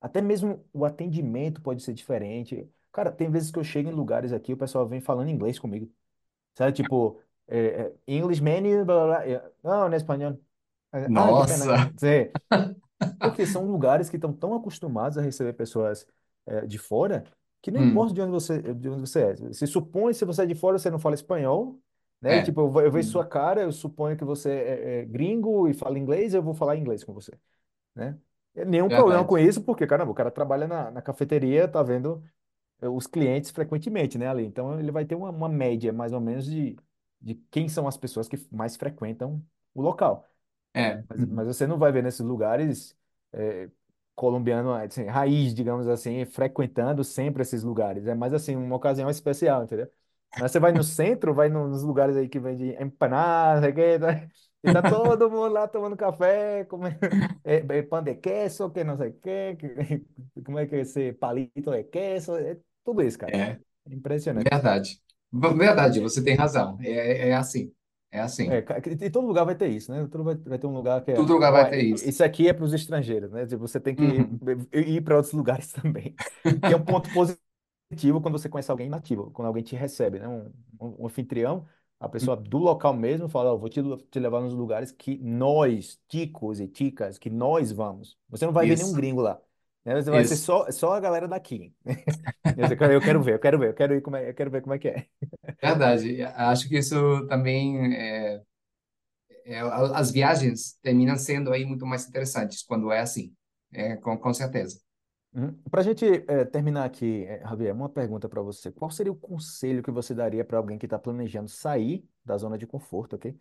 Até 0.00 0.20
mesmo 0.22 0.64
o 0.72 0.84
atendimento 0.84 1.62
pode 1.62 1.82
ser 1.82 1.94
diferente. 1.94 2.68
Cara, 2.92 3.12
tem 3.12 3.30
vezes 3.30 3.50
que 3.52 3.58
eu 3.58 3.64
chego 3.64 3.90
em 3.90 3.94
lugares 3.94 4.32
aqui, 4.32 4.52
o 4.54 4.56
pessoal 4.56 4.88
vem 4.88 5.00
falando 5.00 5.30
inglês 5.30 5.58
comigo. 5.58 5.92
Sabe, 6.56 6.72
tipo, 6.74 7.20
eh, 7.48 7.92
eh, 7.92 7.94
English 8.16 8.42
menu, 8.42 8.84
blá, 8.84 8.94
blá, 8.96 9.06
blá. 9.06 9.26
Eh, 9.28 9.52
Não, 9.62 9.92
em 9.92 9.96
espanhol. 9.96 10.38
Ah, 11.14 11.34
que 11.34 11.44
pena. 11.44 11.66
nossa. 11.66 11.92
Sim. 11.96 12.30
Porque 13.20 13.46
são 13.46 13.66
lugares 13.66 14.10
que 14.10 14.16
estão 14.16 14.32
tão 14.32 14.54
acostumados 14.54 15.16
a 15.18 15.22
receber 15.22 15.54
pessoas 15.54 16.06
eh, 16.46 16.66
de 16.66 16.78
fora 16.78 17.24
que 17.62 17.70
não 17.70 17.78
Hum, 17.78 17.80
importa 17.80 18.14
de 18.14 18.20
onde 18.20 18.30
você, 18.32 18.60
de 18.74 18.88
onde 18.88 19.00
você 19.00 19.22
é. 19.22 19.52
Se 19.54 19.66
supõe, 19.66 20.12
se 20.14 20.24
você 20.24 20.42
é 20.42 20.46
de 20.46 20.54
fora, 20.54 20.78
você 20.78 20.90
não 20.90 20.98
fala 20.98 21.14
espanhol, 21.14 21.80
né? 22.20 22.40
É. 22.40 22.42
tipo, 22.42 22.60
eu, 22.60 22.80
eu 22.86 22.92
vejo 22.92 23.08
Hum, 23.08 23.10
sua 23.10 23.26
cara, 23.26 23.62
eu 23.62 23.72
suponho 23.72 24.16
que 24.16 24.24
você 24.24 24.50
é, 24.52 25.00
é 25.02 25.04
gringo 25.06 25.66
e 25.68 25.74
fala 25.74 25.98
inglês, 25.98 26.34
eu 26.34 26.42
vou 26.42 26.54
falar 26.54 26.76
inglês 26.76 27.02
com 27.04 27.12
você, 27.14 27.32
né? 27.94 28.18
E 28.54 28.64
Nenhum 28.64 28.90
problema 28.90 29.24
com 29.26 29.38
isso, 29.38 29.62
porque, 29.64 29.86
caramba, 29.86 30.12
o 30.12 30.14
cara 30.14 30.30
trabalha 30.30 30.66
na, 30.68 30.90
na 30.90 31.02
cafeteria, 31.02 31.68
tá 31.68 31.82
vendo 31.82 32.22
eh, 32.82 32.88
os 32.88 33.06
clientes 33.06 33.50
frequentemente, 33.50 34.18
né, 34.18 34.28
ali. 34.28 34.44
Então, 34.46 34.78
ele 34.80 34.92
vai 34.92 35.04
ter 35.06 35.14
uma, 35.14 35.30
uma 35.30 35.48
média, 35.48 35.92
mais 35.92 36.12
ou 36.12 36.20
menos, 36.20 36.46
de, 36.46 36.76
de 37.20 37.34
quem 37.50 37.68
são 37.68 37.88
as 37.88 37.96
pessoas 37.96 38.28
que 38.28 38.36
mais 38.52 38.76
frequentam 38.76 39.44
o 39.74 39.82
local. 39.82 40.28
É. 40.72 41.04
Mas, 41.08 41.24
mas 41.24 41.46
hum, 41.46 41.48
você 41.48 41.66
não 41.66 41.78
vai 41.78 41.92
ver 41.92 42.02
nesses 42.02 42.20
lugares 42.20 42.96
é, 43.32 43.70
colombiano, 44.14 44.72
assim, 44.74 45.04
raiz, 45.06 45.54
digamos 45.54 45.88
assim, 45.88 46.24
frequentando 46.24 47.04
sempre 47.04 47.42
esses 47.42 47.62
lugares. 47.62 48.06
É 48.06 48.14
mais 48.14 48.32
assim, 48.34 48.56
uma 48.56 48.76
ocasião 48.76 49.10
especial, 49.10 49.64
entendeu? 49.64 49.88
Mas 50.36 50.52
você 50.52 50.58
vai 50.60 50.72
no 50.72 50.82
centro, 50.82 51.34
vai 51.34 51.48
no- 51.48 51.68
nos 51.68 51.82
lugares 51.82 52.16
aí 52.16 52.28
que 52.28 52.38
vende 52.40 52.70
empanadas, 52.82 53.62
não 53.62 53.62
sei 53.62 53.72
o 53.72 53.74
quê, 53.74 53.98
tá? 53.98 54.28
e 54.64 54.70
tá 54.70 54.82
todo 54.82 55.30
mundo 55.30 55.48
lá 55.52 55.68
tomando 55.68 55.96
café, 55.96 56.64
comendo 56.64 56.98
é, 57.44 57.56
é, 57.78 57.82
pão 57.82 58.02
de 58.02 58.14
queso, 58.16 58.70
que 58.70 58.82
não 58.84 58.96
sei 58.96 59.10
o 59.10 59.14
quê, 59.20 59.56
que, 59.58 59.68
como 60.44 60.58
é 60.58 60.66
que 60.66 60.74
é 60.76 60.80
esse 60.80 61.12
palito 61.12 61.70
de 61.70 61.84
queso, 61.84 62.36
é 62.36 62.58
tudo 62.84 63.02
isso, 63.02 63.18
cara. 63.18 63.34
é, 63.34 63.58
É 63.86 63.92
impressionante. 63.94 64.50
verdade. 64.52 65.02
Verdade, 65.32 66.00
você 66.00 66.22
tem 66.24 66.36
razão. 66.36 66.78
É, 66.82 67.30
é 67.30 67.34
assim. 67.34 67.72
É 68.14 68.20
É, 68.46 68.60
assim. 68.60 68.62
ca- 68.62 68.78
e 69.00 69.10
todo 69.10 69.26
lugar 69.26 69.44
vai 69.44 69.54
ter 69.56 69.68
isso, 69.70 69.90
né? 69.92 70.06
Todo 70.08 70.24
vai, 70.24 70.34
vai 70.36 70.58
ter 70.58 70.66
um 70.66 70.74
lugar 70.74 71.02
que 71.04 71.10
é, 71.12 71.20
Todo 71.20 71.32
lugar 71.34 71.50
vai 71.52 71.68
ter 71.68 71.82
isso. 71.82 72.08
esse 72.08 72.22
aqui 72.22 72.48
é 72.48 72.52
para 72.52 72.64
os 72.64 72.72
estrangeiros, 72.74 73.30
né? 73.32 73.46
Tipo, 73.46 73.60
Você 73.66 73.80
tem 73.80 73.94
que 73.96 74.04
Uhum, 74.04 74.40
ir 74.72 75.02
para 75.02 75.16
outros 75.16 75.32
lugares 75.34 75.72
também. 75.72 76.14
Que 76.64 76.72
é 76.74 76.76
um 76.76 76.84
ponto 76.84 77.10
positivo 77.10 78.20
quando 78.20 78.38
você 78.38 78.48
conhece 78.48 78.70
alguém 78.70 78.88
nativo, 78.88 79.30
quando 79.32 79.48
alguém 79.48 79.62
te 79.62 79.76
recebe, 79.76 80.18
né? 80.20 80.28
Um, 80.28 80.52
um, 80.80 81.02
um 81.04 81.06
anfitrião, 81.06 81.66
a 82.00 82.08
pessoa 82.08 82.36
do 82.36 82.58
local 82.58 82.92
mesmo 82.94 83.28
fala, 83.28 83.52
ó, 83.54 83.56
vou 83.56 83.68
te, 83.68 83.80
te 84.10 84.18
levar 84.20 84.40
nos 84.42 84.54
lugares 84.54 84.92
que 84.92 85.16
nós, 85.18 86.00
ticos 86.08 86.60
e 86.60 86.68
ticas, 86.68 87.18
que 87.18 87.30
nós 87.30 87.72
vamos. 87.72 88.18
Você 88.28 88.44
não 88.46 88.52
vai 88.52 88.66
ver 88.66 88.76
nenhum 88.76 88.92
isso. 88.92 88.94
gringo 88.94 89.20
lá. 89.22 89.40
Né? 89.84 90.00
Você 90.00 90.10
vai 90.10 90.24
ser 90.24 90.34
Isso, 90.34 90.44
só, 90.44 90.70
só 90.70 90.92
a 90.94 91.00
galera 91.00 91.28
daqui. 91.28 91.74
Eu 92.56 93.00
quero 93.00 93.22
ver, 93.22 93.34
eu 93.34 93.38
quero 93.40 93.58
ver, 93.58 93.68
eu 93.68 93.74
quero 93.74 93.94
ir 93.94 94.00
como 94.00 94.16
é, 94.16 94.30
eu 94.30 94.34
quero 94.34 94.50
ver 94.50 94.62
como 94.62 94.74
é 94.74 94.78
que 94.78 94.88
é. 94.88 95.06
verdade. 95.60 96.22
Acho 96.22 96.68
que 96.68 96.78
isso 96.78 97.26
também 97.26 97.94
é, 97.94 98.42
é, 99.44 99.60
as 99.60 100.10
viagens 100.10 100.78
terminam 100.82 101.16
sendo 101.16 101.52
aí 101.52 101.64
muito 101.64 101.86
mais 101.86 102.08
interessantes 102.08 102.62
quando 102.62 102.90
é 102.90 103.00
assim, 103.00 103.34
é, 103.72 103.96
com, 103.96 104.16
com 104.16 104.32
certeza. 104.32 104.80
Para 105.68 105.80
a 105.80 105.84
gente 105.84 106.04
eh, 106.06 106.44
terminar 106.44 106.84
aqui, 106.84 107.24
eh, 107.24 107.40
Javier, 107.40 107.74
uma 107.74 107.88
pergunta 107.88 108.28
para 108.28 108.40
você. 108.40 108.70
Qual 108.70 108.88
seria 108.88 109.10
o 109.10 109.16
conselho 109.16 109.82
que 109.82 109.90
você 109.90 110.14
daria 110.14 110.44
para 110.44 110.58
alguém 110.58 110.78
que 110.78 110.86
está 110.86 110.96
planejando 110.96 111.48
sair 111.48 112.08
da 112.24 112.38
zona 112.38 112.56
de 112.56 112.68
conforto, 112.68 113.16
ok? 113.16 113.36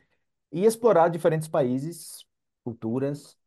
E 0.51 0.65
explorar 0.65 1.09
diferentes 1.09 1.47
países, 1.47 2.25
culturas, 2.63 3.37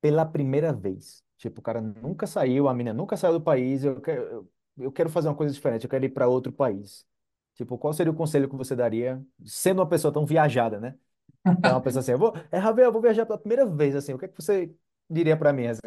pela 0.00 0.26
primeira 0.26 0.72
vez? 0.72 1.24
Tipo, 1.38 1.60
o 1.60 1.62
cara 1.62 1.80
nunca 1.80 2.26
saiu, 2.26 2.68
a 2.68 2.74
mina 2.74 2.92
nunca 2.92 3.16
saiu 3.16 3.34
do 3.34 3.40
país, 3.40 3.84
eu 3.84 4.00
quero, 4.00 4.50
eu 4.78 4.92
quero 4.92 5.08
fazer 5.10 5.28
uma 5.28 5.36
coisa 5.36 5.54
diferente, 5.54 5.84
eu 5.84 5.90
quero 5.90 6.04
ir 6.04 6.10
para 6.10 6.28
outro 6.28 6.52
país. 6.52 7.06
Tipo, 7.54 7.78
qual 7.78 7.92
seria 7.92 8.12
o 8.12 8.16
conselho 8.16 8.48
que 8.48 8.56
você 8.56 8.76
daria, 8.76 9.22
sendo 9.46 9.80
uma 9.80 9.88
pessoa 9.88 10.12
tão 10.12 10.26
viajada, 10.26 10.80
né? 10.80 10.96
Então, 11.52 11.74
uma 11.74 11.82
pessoa 11.82 12.00
assim, 12.00 12.12
eu 12.12 12.18
vou, 12.18 12.34
é, 12.50 12.60
Javier, 12.60 12.86
eu 12.88 12.92
vou 12.92 13.02
viajar 13.02 13.26
pela 13.26 13.38
primeira 13.38 13.66
vez, 13.66 13.96
assim, 13.96 14.12
o 14.14 14.18
que 14.18 14.26
é 14.26 14.28
que 14.28 14.36
você 14.42 14.72
diria 15.10 15.36
para 15.36 15.52
mim, 15.52 15.66
assim? 15.66 15.80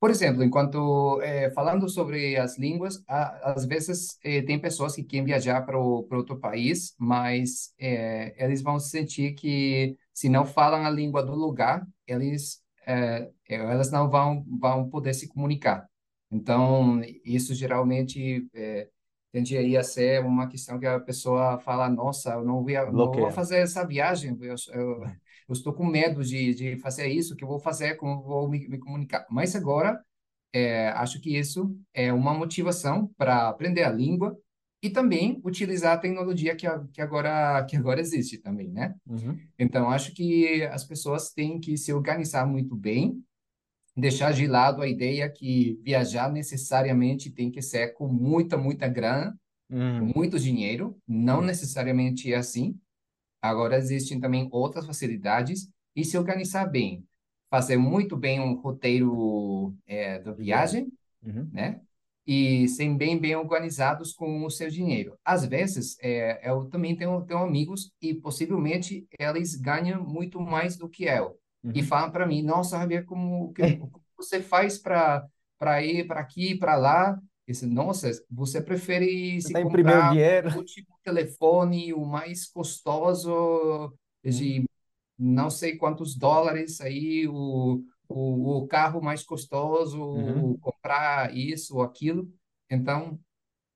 Por 0.00 0.10
exemplo, 0.10 0.44
enquanto 0.44 1.20
eh, 1.22 1.50
falando 1.50 1.88
sobre 1.88 2.36
as 2.36 2.56
línguas, 2.56 3.02
às 3.08 3.64
vezes 3.66 4.16
eh, 4.22 4.42
tem 4.42 4.60
pessoas 4.60 4.94
que 4.94 5.02
querem 5.02 5.24
viajar 5.24 5.62
para 5.66 5.76
outro 5.78 6.38
país, 6.38 6.94
mas 6.96 7.74
eh, 7.80 8.32
eles 8.38 8.62
vão 8.62 8.78
sentir 8.78 9.34
que 9.34 9.96
se 10.14 10.28
não 10.28 10.44
falam 10.44 10.84
a 10.86 10.90
língua 10.90 11.24
do 11.24 11.34
lugar, 11.34 11.84
eles 12.06 12.62
eh, 12.88 13.30
elas 13.48 13.90
não 13.92 14.10
vão 14.10 14.44
vão 14.60 14.88
poder 14.90 15.14
se 15.14 15.28
comunicar. 15.28 15.88
Então, 16.30 17.00
isso 17.24 17.54
geralmente 17.54 18.48
eh, 18.54 18.88
tende 19.32 19.56
aí 19.56 19.76
a 19.76 19.84
ser 19.84 20.24
uma 20.24 20.48
questão 20.48 20.78
que 20.78 20.86
a 20.86 21.00
pessoa 21.00 21.58
fala, 21.60 21.88
nossa, 21.88 22.32
eu 22.34 22.44
não 22.44 22.64
vou, 22.64 22.92
não 22.92 23.12
vou 23.18 23.30
fazer 23.30 23.58
essa 23.58 23.86
viagem, 23.86 24.36
eu, 24.40 24.54
eu, 24.72 25.04
eu 25.48 25.52
estou 25.52 25.72
com 25.74 25.86
medo 25.86 26.22
de, 26.24 26.54
de 26.54 26.76
fazer 26.78 27.08
isso, 27.08 27.36
que 27.36 27.44
eu 27.44 27.48
vou 27.48 27.58
fazer, 27.60 27.96
como 27.96 28.22
vou 28.22 28.48
me, 28.48 28.68
me 28.68 28.78
comunicar. 28.78 29.26
Mas 29.30 29.56
agora 29.56 30.02
é, 30.52 30.88
acho 30.90 31.20
que 31.20 31.36
isso 31.38 31.76
é 31.94 32.12
uma 32.12 32.34
motivação 32.34 33.10
para 33.16 33.48
aprender 33.48 33.84
a 33.84 33.90
língua 33.90 34.36
e 34.82 34.90
também 34.90 35.40
utilizar 35.44 35.94
a 35.94 35.98
tecnologia 35.98 36.56
que, 36.56 36.66
a- 36.66 36.84
que 36.92 37.00
agora 37.00 37.64
que 37.66 37.76
agora 37.76 38.00
existe 38.00 38.38
também, 38.38 38.70
né? 38.70 38.94
Uhum, 39.06 39.48
Então, 39.58 39.90
acho 39.90 40.14
que 40.14 40.64
as 40.66 40.84
pessoas 40.84 41.32
têm 41.32 41.60
que 41.60 41.76
se 41.78 41.92
organizar 41.92 42.46
muito 42.46 42.76
bem, 42.76 43.22
deixar 43.96 44.32
de 44.32 44.46
lado 44.46 44.82
a 44.82 44.88
ideia 44.88 45.28
que 45.30 45.78
viajar 45.82 46.30
necessariamente 46.32 47.30
tem 47.30 47.50
que 47.50 47.62
ser 47.62 47.94
com 47.94 48.08
muita, 48.08 48.56
muita 48.56 48.88
grana, 48.88 49.38
uhum, 49.70 50.14
muito 50.16 50.38
dinheiro. 50.38 50.98
Não 51.06 51.40
uhum, 51.40 51.42
necessariamente 51.42 52.32
é 52.32 52.36
assim. 52.36 52.78
Agora 53.42 53.76
existem 53.78 54.20
também 54.20 54.48
outras 54.52 54.86
facilidades 54.86 55.70
e 55.96 56.04
se 56.04 56.18
organizar 56.18 56.66
bem. 56.66 57.06
Fazer 57.50 57.76
muito 57.78 58.16
bem 58.16 58.40
um 58.40 58.54
roteiro 58.54 59.76
é, 59.86 60.18
da 60.20 60.32
viagem, 60.32 60.92
Uhum, 61.22 61.52
né? 61.52 61.80
E 62.30 62.68
serem 62.68 62.94
bem, 62.94 63.18
bem 63.18 63.34
organizados 63.34 64.12
com 64.12 64.44
o 64.44 64.50
seu 64.50 64.68
dinheiro. 64.68 65.16
Às 65.24 65.46
vezes, 65.46 65.96
é, 66.02 66.48
eu 66.48 66.66
também 66.66 66.94
tenho, 66.94 67.24
tenho 67.24 67.40
amigos 67.40 67.90
e 68.02 68.12
possivelmente 68.12 69.06
eles 69.18 69.54
ganham 69.54 70.04
muito 70.04 70.38
mais 70.38 70.76
do 70.76 70.90
que 70.90 71.04
eu. 71.04 71.38
E 71.74 71.80
uhum. 71.80 71.86
falam 71.86 72.10
para 72.10 72.26
mim, 72.26 72.42
nossa, 72.42 72.78
Javier, 72.78 73.04
como, 73.06 73.50
que, 73.54 73.76
como 73.78 74.02
você 74.16 74.42
faz 74.42 74.78
para 74.78 75.26
para 75.58 75.82
ir 75.82 76.06
para 76.06 76.20
aqui, 76.20 76.54
para 76.54 76.76
lá? 76.76 77.18
Disse, 77.46 77.66
nossa, 77.66 78.10
você 78.30 78.60
prefere 78.60 79.40
Você 79.40 79.48
se 79.48 79.60
imprimindo 79.60 79.96
comprar 79.96 80.54
o 80.54 80.58
último 80.58 80.86
telefone, 81.02 81.92
o 81.94 82.04
mais 82.04 82.46
custoso, 82.46 83.92
Uhum, 84.24 84.30
de 84.30 84.64
não 85.18 85.50
sei 85.50 85.76
quantos 85.76 86.16
dólares 86.16 86.80
aí, 86.80 87.26
o, 87.26 87.82
o, 88.08 88.58
o 88.58 88.66
carro 88.68 89.02
mais 89.02 89.22
custoso, 89.24 89.98
uhum, 90.12 90.60
comprar 90.60 91.34
isso 91.36 91.76
ou 91.76 91.82
aquilo. 91.82 92.32
Então, 92.70 93.20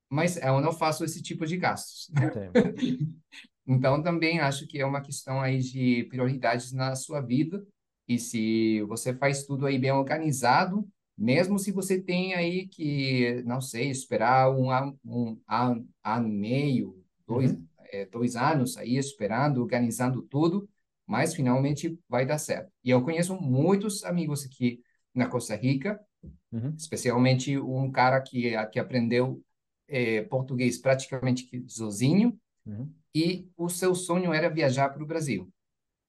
mas 0.09 0.37
eu 0.37 0.61
não 0.61 0.73
faço 0.73 1.05
esse 1.05 1.21
tipo 1.21 1.45
de 1.45 1.57
gastos. 1.57 2.11
sim. 2.31 2.57
Então, 3.65 4.01
também 4.03 4.39
acho 4.39 4.67
que 4.67 4.79
é 4.79 4.85
uma 4.85 5.01
questão 5.01 5.41
aí 5.41 5.59
de 5.59 6.03
prioridades 6.05 6.71
na 6.73 6.95
sua 6.95 7.21
vida. 7.21 7.65
E 8.07 8.19
se 8.19 8.81
você 8.83 9.13
faz 9.15 9.45
tudo 9.45 9.65
aí 9.65 9.79
bem 9.79 9.91
organizado, 9.91 10.87
mesmo 11.17 11.57
se 11.57 11.71
você 11.71 12.01
tem 12.01 12.33
aí 12.33 12.67
que, 12.67 13.41
não 13.45 13.61
sei, 13.61 13.89
esperar 13.89 14.51
um, 14.51 14.69
ano- 14.69 14.99
um 15.05 15.39
ano, 15.47 15.87
e 16.05 16.19
meio, 16.21 17.01
dois, 17.25 17.55
Uhum, 17.55 17.67
é, 17.91 18.05
dois 18.05 18.35
anos 18.35 18.75
aí 18.77 18.97
esperando, 18.97 19.61
organizando 19.61 20.21
tudo, 20.23 20.67
mas 21.13 21.35
finalmente 21.35 21.95
vai 22.09 22.25
dar 22.25 22.39
certo. 22.39 22.71
E 22.83 22.89
eu 22.89 23.03
conheço 23.03 23.39
muitos 23.39 24.03
amigos 24.03 24.43
aqui 24.43 24.81
na 25.13 25.27
Costa 25.27 25.55
Rica, 25.55 25.99
uhum, 26.51 26.73
especialmente 26.75 27.55
um 27.55 27.91
cara 27.91 28.19
que, 28.19 28.51
que 28.71 28.79
aprendeu 28.79 29.39
eh, 29.87 30.23
português 30.23 30.79
praticamente 30.79 31.47
sozinho 31.67 32.35
uhum. 32.65 32.91
e 33.13 33.47
o 33.55 33.69
seu 33.69 33.93
sonho 33.93 34.33
era 34.33 34.49
viajar 34.49 34.89
para 34.89 35.03
o 35.03 35.05
Brasil. 35.05 35.47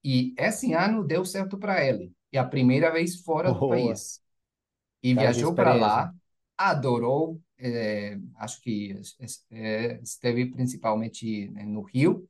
E 0.03 0.35
esse 0.39 0.73
ano 0.73 1.05
deu 1.05 1.23
certo 1.23 1.59
para 1.59 1.85
ele. 1.85 2.11
E 2.33 2.39
a 2.39 2.45
primeira 2.45 2.91
vez 2.91 3.21
fora 3.21 3.53
do 3.53 3.61
Boa. 3.61 3.77
país. 3.77 4.23
E 5.03 5.15
Cara, 5.15 5.33
viajou 5.33 5.55
para 5.55 5.75
lá, 5.75 6.15
adorou, 6.57 7.39
eh, 7.59 8.19
acho 8.37 8.59
que 8.63 8.99
eh, 9.51 10.01
esteve 10.03 10.47
principalmente 10.47 11.51
né, 11.51 11.63
no 11.65 11.83
Rio, 11.83 12.27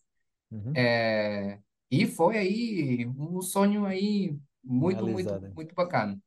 Uhum. 0.50 0.72
eh, 0.76 1.58
e 1.90 2.06
foi 2.06 2.38
aí 2.38 3.06
um 3.06 3.40
sonho 3.42 3.84
aí 3.86 4.38
muito, 4.62 5.06
muito, 5.06 5.36
Realizada. 5.36 5.52
muito 5.54 5.74
bacana. 5.74 6.20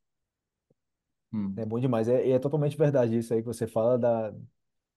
É 1.56 1.64
Hum, 1.64 1.66
bom 1.66 1.78
demais. 1.80 2.08
É, 2.08 2.26
e 2.28 2.30
é 2.32 2.38
totalmente 2.38 2.76
verdade 2.76 3.18
isso 3.18 3.34
aí 3.34 3.40
que 3.40 3.46
você 3.46 3.66
fala 3.66 3.98
da, 3.98 4.32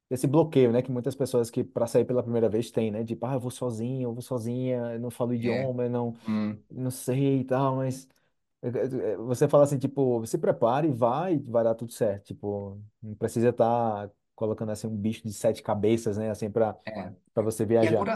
desse 0.09 0.27
bloqueio, 0.27 0.71
né? 0.73 0.81
Que 0.81 0.91
muitas 0.91 1.15
pessoas 1.15 1.51
que 1.51 1.63
para 1.63 1.87
sair 1.87 2.05
pela 2.05 2.23
primeira 2.23 2.49
vez 2.49 2.71
têm, 2.71 2.91
né? 2.91 3.03
Tipo, 3.05 3.25
ah, 3.27 3.33
eu 3.35 3.39
vou 3.41 3.51
sozinho, 3.51 4.03
eu 4.09 4.13
vou 4.13 4.21
sozinha, 4.23 4.77
eu 4.93 4.99
não 4.99 5.11
falo 5.11 5.33
é, 5.43 5.71
idioma, 5.73 5.85
eu 5.85 5.89
não, 5.91 6.17
hum, 6.27 6.63
não 6.69 6.91
sei 6.91 7.41
e 7.41 7.45
tal, 7.45 7.77
mas 7.77 8.07
é, 8.63 8.69
é, 8.69 9.13
é, 9.13 9.17
você 9.17 9.47
fala 9.47 9.63
assim, 9.65 9.79
tipo, 9.79 10.25
se 10.27 10.37
prepare, 10.39 10.91
vai, 10.91 11.39
vai 11.39 11.63
dar 11.65 11.75
tudo 11.75 11.93
certo. 11.93 12.25
Tipo, 12.27 12.81
não 13.03 13.15
precisa 13.15 13.49
estar 13.49 14.11
colocando 14.35 14.71
assim 14.71 14.87
um 14.87 14.97
bicho 14.97 15.23
de 15.23 15.33
sete 15.33 15.63
cabeças, 15.63 16.17
né? 16.17 16.31
Assim, 16.31 16.51
para 16.51 16.77
é. 16.85 17.13
para 17.33 17.43
você 17.43 17.65
E 17.81 17.87
viajar. 17.87 18.11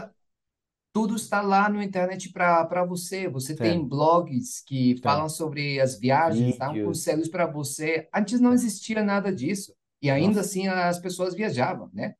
Tudo 0.96 1.14
está 1.16 1.42
lá 1.42 1.68
no 1.68 1.82
internet 1.82 2.30
para 2.32 2.84
você. 2.86 3.28
Você 3.28 3.54
tem 3.58 3.78
Tem, 3.78 3.86
blogs 3.86 4.62
que 4.66 4.96
tem. 5.00 5.02
falam 5.02 5.28
sobre 5.28 5.78
as 5.80 5.98
viagens, 5.98 6.56
dão 6.56 6.78
Vídeos, 6.78 6.80
conselhos 6.80 7.28
para 7.28 7.46
você. 7.46 8.08
Antes 8.14 8.40
não 8.40 8.52
tem. 8.52 8.54
existia 8.54 9.02
nada 9.02 9.30
disso. 9.34 9.74
E 10.00 10.10
ainda 10.10 10.40
Nossa. 10.40 10.40
assim 10.40 10.68
as 10.68 10.98
pessoas 10.98 11.34
viajavam, 11.34 11.90
né? 11.92 12.14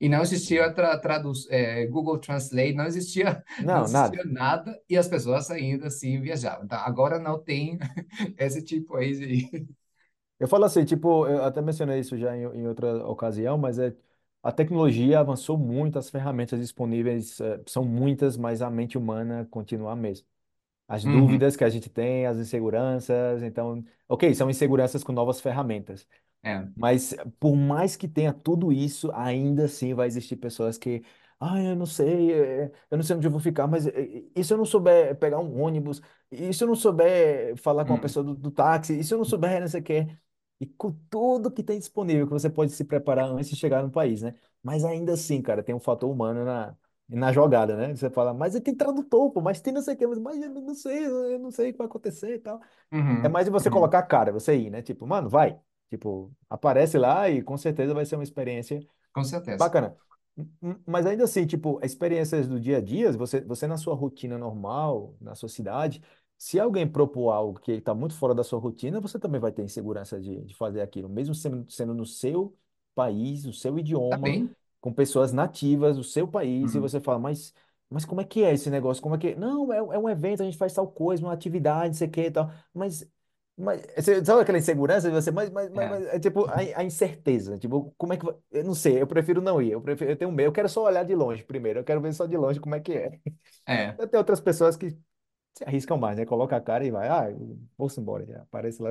E 0.00 0.08
não 0.08 0.22
existia 0.22 0.72
tra, 0.74 0.98
tradu 0.98 1.32
é, 1.50 1.86
Google 1.86 2.18
Translate, 2.18 2.74
não 2.74 2.86
existia, 2.86 3.44
não 3.72 3.80
Não, 3.80 3.88
nada. 3.88 4.18
existia 4.18 4.24
nada 4.26 4.80
e 4.88 4.96
as 4.96 5.08
pessoas 5.08 5.50
ainda 5.50 5.88
assim 5.88 6.20
viajavam. 6.20 6.64
Então, 6.66 6.78
agora 6.80 7.18
não 7.18 7.38
tem 7.42 7.78
esse 8.38 8.62
tipo 8.62 8.96
aí 8.96 9.14
de... 9.16 9.68
Eu 10.38 10.48
falo 10.48 10.64
assim, 10.64 10.84
tipo, 10.84 11.26
eu 11.26 11.44
até 11.44 11.62
mencionei 11.62 11.98
isso 12.00 12.16
já 12.18 12.36
em, 12.36 12.42
em 12.42 12.68
outra 12.68 13.06
ocasião, 13.08 13.56
mas 13.56 13.78
é 13.78 13.94
a 14.48 14.52
tecnologia 14.52 15.20
avançou 15.20 15.58
muito, 15.58 15.98
as 15.98 16.10
ferramentas 16.10 16.60
disponíveis 16.60 17.40
eh, 17.40 17.60
são 17.66 17.84
muitas, 17.84 18.36
mas 18.36 18.62
a 18.62 18.70
mente 18.70 18.98
humana 18.98 19.46
continua 19.50 19.92
a 19.92 19.96
mesma. 19.96 20.26
As 20.88 21.04
Uhum, 21.04 21.06
dúvidas 21.06 21.56
que 21.56 21.64
a 21.64 21.70
gente 21.70 21.90
tem, 21.90 22.26
as 22.26 22.38
inseguranças, 22.38 23.42
então, 23.42 23.84
ok, 24.08 24.34
são 24.34 24.50
inseguranças 24.50 25.04
com 25.04 25.12
novas 25.12 25.40
ferramentas. 25.40 26.08
é, 26.42 26.68
Mas 26.74 27.14
por 27.40 27.56
mais 27.56 27.96
que 27.96 28.06
tenha 28.08 28.32
tudo 28.34 28.72
isso, 28.72 29.10
ainda 29.12 29.64
assim 29.64 29.94
vai 29.94 30.06
existir 30.06 30.36
pessoas 30.36 30.76
que, 30.76 31.02
ah, 31.40 31.60
eu 31.62 31.74
não 31.76 31.86
sei, 31.86 32.32
eh, 32.32 32.72
eu 32.90 32.96
não 32.98 33.04
sei 33.04 33.16
onde 33.16 33.26
eu 33.26 33.30
vou 33.30 33.40
ficar, 33.40 33.66
mas 33.66 33.86
eh, 33.86 34.24
e 34.34 34.44
se 34.44 34.52
eu 34.52 34.58
não 34.58 34.64
souber 34.66 35.16
pegar 35.18 35.38
um 35.40 35.60
ônibus, 35.62 36.02
e 36.30 36.52
se 36.52 36.62
eu 36.64 36.68
não 36.68 36.74
souber 36.74 37.56
falar 37.56 37.84
com 37.86 37.94
a 37.94 37.98
hum, 37.98 38.00
pessoa 38.00 38.24
do, 38.24 38.34
do 38.34 38.50
táxi, 38.50 38.98
e 38.98 39.04
se 39.04 39.14
eu 39.14 39.18
não 39.18 39.24
souber 39.24 39.60
não 39.60 39.68
sei 39.68 39.80
o 39.80 39.84
quê, 39.84 40.06
e 40.60 40.66
com 40.66 40.92
tudo 41.10 41.50
que 41.50 41.62
tem 41.62 41.78
disponível 41.78 42.26
que 42.26 42.32
você 42.32 42.48
pode 42.50 42.72
se 42.72 42.84
preparar 42.84 43.26
antes 43.30 43.50
de 43.50 43.56
chegar 43.56 43.82
no 43.82 43.90
país, 43.90 44.22
né? 44.22 44.34
Mas 44.62 44.84
ainda 44.84 45.12
assim, 45.14 45.42
cara, 45.42 45.62
tem 45.62 45.74
um 45.74 45.80
fator 45.80 46.10
humano 46.10 46.44
na, 46.44 46.76
na 47.08 47.32
jogada, 47.32 47.76
né? 47.76 47.94
Você 47.94 48.10
fala, 48.10 48.32
mas 48.34 48.58
tem 48.60 48.74
tradutor, 48.74 49.30
pô, 49.32 49.40
mas 49.40 49.60
tem 49.60 49.72
não 49.72 49.82
sei 49.82 49.94
o 49.94 49.96
quê, 49.98 50.06
mas, 50.06 50.18
mas 50.18 50.42
eu 50.42 50.50
não 50.50 50.74
sei, 50.74 51.06
eu 51.06 51.38
não 51.38 51.50
sei 51.50 51.70
o 51.70 51.72
que 51.72 51.78
vai 51.78 51.86
acontecer 51.86 52.34
e 52.36 52.38
tal. 52.38 52.60
É 53.22 53.28
uhum, 53.28 53.30
mais 53.30 53.46
de 53.46 53.50
você 53.52 53.70
uhum, 53.70 53.70
colocar 53.70 54.00
a 54.00 54.02
cara, 54.02 54.32
você 54.32 54.56
ir, 54.56 54.70
né? 54.70 54.82
Tipo, 54.82 55.06
mano, 55.06 55.28
vai. 55.28 55.58
Tipo, 55.90 56.32
aparece 56.50 56.98
lá 56.98 57.28
e 57.30 57.42
com 57.42 57.56
certeza 57.56 57.94
vai 57.94 58.04
ser 58.06 58.16
uma 58.16 58.24
experiência 58.24 58.80
com 59.12 59.24
certeza. 59.24 59.74
bacana. 59.74 59.96
M- 60.36 60.48
m- 60.62 60.82
Mas 60.86 61.06
ainda 61.06 61.24
assim, 61.24 61.46
tipo, 61.46 61.80
experiências 61.84 62.48
do 62.48 62.60
dia 62.60 62.78
a 62.78 62.80
dia, 62.80 63.12
você, 63.12 63.40
você 63.40 63.66
na 63.66 63.76
sua 63.76 63.94
rotina 63.94 64.36
normal, 64.38 65.16
na 65.20 65.34
sua 65.34 65.48
cidade, 65.48 66.02
se 66.38 66.58
alguém 66.60 66.86
propor 66.86 67.30
algo 67.30 67.60
que 67.60 67.72
está 67.72 67.94
muito 67.94 68.14
fora 68.14 68.34
da 68.34 68.44
sua 68.44 68.58
rotina, 68.58 69.00
você 69.00 69.18
também 69.18 69.40
vai 69.40 69.52
ter 69.52 69.62
insegurança 69.62 70.20
de, 70.20 70.42
de 70.44 70.54
fazer 70.54 70.80
aquilo, 70.82 71.08
mesmo 71.08 71.34
sendo, 71.34 71.70
sendo 71.70 71.94
no 71.94 72.04
seu 72.06 72.56
país, 72.94 73.44
no 73.44 73.52
seu 73.52 73.78
Tá 74.08 74.16
idioma, 74.18 74.18
bem? 74.18 74.54
com 74.80 74.92
pessoas 74.92 75.32
nativas 75.32 75.96
do 75.96 76.04
seu 76.04 76.28
país, 76.28 76.74
e 76.74 76.78
Uhum. 76.78 76.80
você 76.80 77.00
fala, 77.00 77.18
mas, 77.18 77.54
mas 77.90 78.04
como 78.04 78.20
é 78.20 78.24
que 78.24 78.42
é 78.44 78.52
esse 78.52 78.70
negócio? 78.70 79.02
Como 79.02 79.14
é 79.14 79.18
que... 79.18 79.34
Não, 79.34 79.72
é, 79.72 79.78
é 79.78 79.98
um 79.98 80.08
evento, 80.08 80.42
a 80.42 80.44
gente 80.44 80.58
faz 80.58 80.72
tal 80.74 80.86
coisa, 80.90 81.22
uma 81.24 81.32
atividade, 81.32 81.88
não 81.88 81.94
sei 81.94 82.08
o 82.08 82.10
que 82.10 82.20
e 82.22 82.30
tal, 82.30 82.50
mas... 82.74 83.08
Mas, 83.58 83.80
você 83.96 84.22
sabe 84.22 84.42
aquela 84.42 84.58
insegurança 84.58 85.08
de 85.08 85.14
você, 85.14 85.30
mas, 85.30 85.48
mas, 85.50 85.70
mas, 85.70 85.84
É, 85.84 85.88
mas 85.88 86.06
é 86.08 86.20
tipo 86.20 86.44
a, 86.44 86.56
a 86.80 86.84
incerteza, 86.84 87.56
tipo, 87.58 87.90
como 87.96 88.12
é 88.12 88.18
que 88.18 88.24
vai... 88.26 88.34
Eu 88.50 88.64
não 88.64 88.74
sei, 88.74 89.00
eu 89.00 89.06
prefiro 89.06 89.40
não 89.40 89.62
ir, 89.62 89.70
eu 89.72 89.80
prefiro, 89.80 90.10
eu 90.10 90.16
tenho 90.16 90.30
medo, 90.30 90.48
eu 90.48 90.52
quero 90.52 90.68
só 90.68 90.82
olhar 90.84 91.04
de 91.04 91.14
longe 91.14 91.42
primeiro, 91.42 91.80
eu 91.80 91.84
quero 91.84 92.00
ver 92.02 92.12
só 92.12 92.26
de 92.26 92.36
longe 92.36 92.60
como 92.60 92.74
é 92.74 92.80
que 92.80 92.92
é. 92.92 93.18
é. 93.66 93.98
Tem 94.10 94.18
outras 94.18 94.40
pessoas 94.40 94.76
que 94.76 94.96
se 95.56 95.64
arriscam 95.64 95.96
mais, 95.96 96.16
né? 96.18 96.26
Coloca 96.26 96.54
a 96.54 96.60
cara 96.60 96.84
e 96.84 96.90
vai, 96.90 97.08
ah, 97.08 97.34
vou-se 97.78 97.98
embora, 97.98 98.26
já 98.26 98.42
aparece 98.42 98.82
lá. 98.82 98.90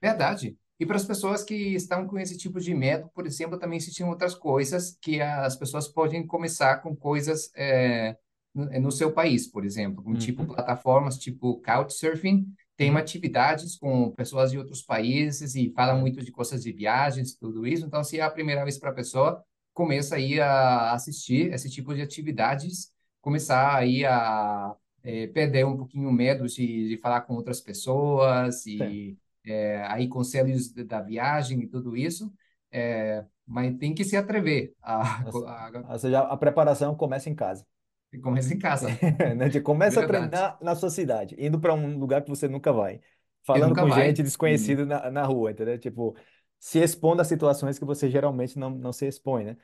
Verdade. 0.00 0.56
E 0.80 0.86
para 0.86 0.96
as 0.96 1.04
pessoas 1.04 1.44
que 1.44 1.54
estão 1.54 2.06
com 2.08 2.18
esse 2.18 2.36
tipo 2.36 2.58
de 2.58 2.74
medo, 2.74 3.08
por 3.14 3.26
exemplo, 3.26 3.58
também 3.58 3.76
existem 3.76 4.06
outras 4.06 4.34
coisas 4.34 4.96
que 5.00 5.20
as 5.20 5.54
pessoas 5.54 5.86
podem 5.86 6.26
começar 6.26 6.78
com 6.78 6.96
coisas 6.96 7.52
é, 7.54 8.16
no, 8.54 8.90
seu 8.90 9.12
país, 9.12 9.46
por 9.46 9.64
exemplo, 9.64 10.02
com 10.02 10.16
tipo 10.16 10.42
Uhum, 10.42 10.46
plataformas 10.46 11.18
tipo 11.18 11.60
Couchsurfing, 11.60 12.46
tem 12.76 12.90
uhum, 12.90 12.96
atividades 12.96 13.76
com 13.76 14.10
pessoas 14.12 14.50
de 14.50 14.58
outros 14.58 14.82
países 14.82 15.54
e 15.54 15.70
falam 15.72 15.98
é, 15.98 16.00
muito 16.00 16.24
de 16.24 16.32
coisas 16.32 16.62
de 16.62 16.72
viagens, 16.72 17.34
tudo 17.36 17.66
isso. 17.66 17.86
Então, 17.86 18.02
se 18.02 18.18
é 18.18 18.22
a 18.22 18.30
primeira 18.30 18.64
vez 18.64 18.78
para 18.78 18.90
a 18.90 18.94
pessoa, 18.94 19.44
começa 19.74 20.16
aí 20.16 20.40
a 20.40 20.92
assistir 20.92 21.52
esse 21.52 21.70
tipo 21.70 21.94
de 21.94 22.02
atividades, 22.02 22.90
começar 23.20 23.76
aí 23.76 24.04
a 24.04 24.74
é, 25.02 25.26
perder 25.26 25.66
um 25.66 25.76
pouquinho 25.76 26.08
o 26.08 26.12
medo 26.12 26.46
de, 26.46 26.88
de 26.88 26.96
falar 26.98 27.22
com 27.22 27.34
outras 27.34 27.60
pessoas 27.60 28.66
e 28.66 29.16
é, 29.44 29.82
aí 29.86 30.08
conselhos 30.08 30.72
da 30.72 31.00
viagem 31.00 31.62
e 31.62 31.66
tudo 31.66 31.96
isso, 31.96 32.32
é, 32.70 33.24
mas 33.46 33.76
tem 33.76 33.94
que 33.94 34.04
se 34.04 34.16
atrever 34.16 34.74
a, 34.80 35.24
Ou 35.32 35.46
a, 35.46 35.70
ou 35.90 35.98
seja, 35.98 36.20
a 36.20 36.36
preparação 36.36 36.94
começa 36.94 37.28
em 37.28 37.34
casa. 37.34 37.66
a 38.14 38.18
começar 38.20 38.54
em 38.54 38.58
casa. 38.58 38.88
né? 39.36 39.60
Começa 39.60 40.00
a 40.00 40.06
treinar 40.06 40.58
na 40.60 40.74
sua 40.74 40.90
cidade, 40.90 41.36
indo 41.38 41.58
para 41.60 41.74
um 41.74 41.98
lugar 41.98 42.22
que 42.22 42.28
você 42.28 42.48
nunca 42.48 42.72
vai, 42.72 43.00
falando 43.44 43.70
nunca 43.70 43.82
com 43.82 43.88
vai. 43.88 44.06
gente 44.06 44.20
Hum. 44.20 44.24
desconhecida 44.24 44.84
na, 44.86 45.10
na 45.10 45.24
rua, 45.24 45.50
entendeu? 45.50 45.78
Tipo, 45.78 46.16
se 46.58 46.78
expondo 46.78 47.20
a 47.22 47.24
situações 47.24 47.78
que 47.78 47.84
você 47.84 48.08
geralmente 48.08 48.58
não, 48.58 48.70
não 48.70 48.92
se 48.92 49.06
expõe, 49.06 49.44
né? 49.44 49.56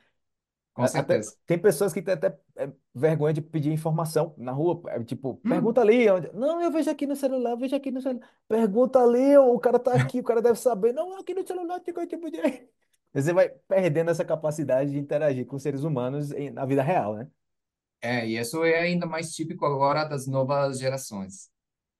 Com 0.73 0.87
Até, 0.93 1.03
certeza. 1.03 1.37
tem 1.45 1.59
pessoas 1.59 1.93
que 1.93 2.01
têm 2.01 2.13
até 2.13 2.37
é, 2.55 2.71
vergonha 2.95 3.33
de 3.33 3.41
pedir 3.41 3.71
informação 3.71 4.33
na 4.37 4.51
rua. 4.51 4.81
é, 4.89 5.03
Tipo, 5.03 5.35
Hum, 5.43 5.49
pergunta 5.49 5.81
ali. 5.81 6.09
Onde... 6.09 6.31
Não, 6.33 6.61
eu 6.61 6.71
vejo 6.71 6.89
aqui 6.89 7.05
no 7.07 7.15
celular, 7.15 7.51
eu 7.51 7.57
vejo 7.57 7.75
aqui 7.75 7.91
no 7.91 8.01
celular. 8.01 8.27
Pergunta 8.47 8.99
ali, 9.03 9.37
o 9.37 9.59
cara 9.59 9.79
tá 9.79 9.95
aqui, 9.95 10.19
o 10.19 10.23
cara 10.23 10.41
deve 10.41 10.59
saber. 10.59 10.93
Não, 10.93 11.17
aqui 11.19 11.33
no 11.33 11.45
celular 11.45 11.79
tem 11.81 11.93
coisa 11.93 12.09
tipo 12.09 12.29
de. 12.31 12.39
Você 13.13 13.33
vai 13.33 13.49
perdendo 13.67 14.11
essa 14.11 14.23
capacidade 14.25 14.91
de 14.91 14.99
interagir 14.99 15.45
com 15.47 15.57
seres 15.57 15.83
humanos 15.83 16.31
em- 16.31 16.51
na 16.51 16.65
vida 16.65 16.83
real, 16.83 17.15
né? 17.15 17.27
é, 18.01 18.27
e 18.27 18.37
isso 18.37 18.63
é 18.63 18.79
ainda 18.79 19.05
mais 19.05 19.33
típico 19.35 19.65
agora 19.65 20.05
das 20.05 20.27
novas 20.27 20.79
gerações, 20.79 21.49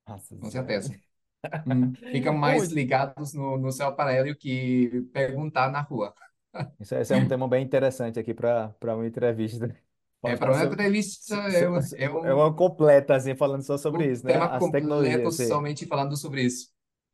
Nossa 0.08 0.36
com 0.40 0.50
Senhora. 0.50 0.52
certeza. 0.52 0.98
Hum, 1.66 1.98
ficam 2.12 2.34
mais 2.38 2.70
ligados 2.72 3.34
no, 3.34 3.58
no 3.58 3.72
seu 3.72 3.88
aparelho 3.88 4.36
que 4.38 5.04
perguntar 5.14 5.72
na 5.72 5.82
rua. 5.82 6.14
Isso, 6.80 6.96
é- 6.96 7.02
esse 7.02 7.14
é 7.14 7.18
um 7.18 7.28
tema 7.28 7.48
bem 7.48 7.64
interessante 7.64 8.20
aqui 8.20 8.34
para 8.34 8.74
uma 8.82 9.06
entrevista. 9.06 9.68
É, 10.22 10.36
para 10.36 10.52
uma 10.52 10.66
entrevista, 10.66 11.34
é, 11.34 11.52
so- 11.52 11.70
um- 11.70 11.78
é 11.78 11.82
so- 11.82 11.96
É 11.96 12.10
um, 12.10 12.38
uma 12.40 12.54
completa, 12.54 13.16
assim, 13.16 13.36
falando 13.36 13.62
só 13.62 13.78
sobre 13.78 14.06
um 14.06 14.12
isso, 14.12 14.26
né? 14.26 14.34
tema 14.34 14.48
As 14.48 14.60
completo 14.60 14.86
tecnologias. 14.88 15.36
sim. 15.36 15.48
somente 15.48 15.86
falando 15.86 16.18
sobre 16.18 16.44
isso. 16.44 16.68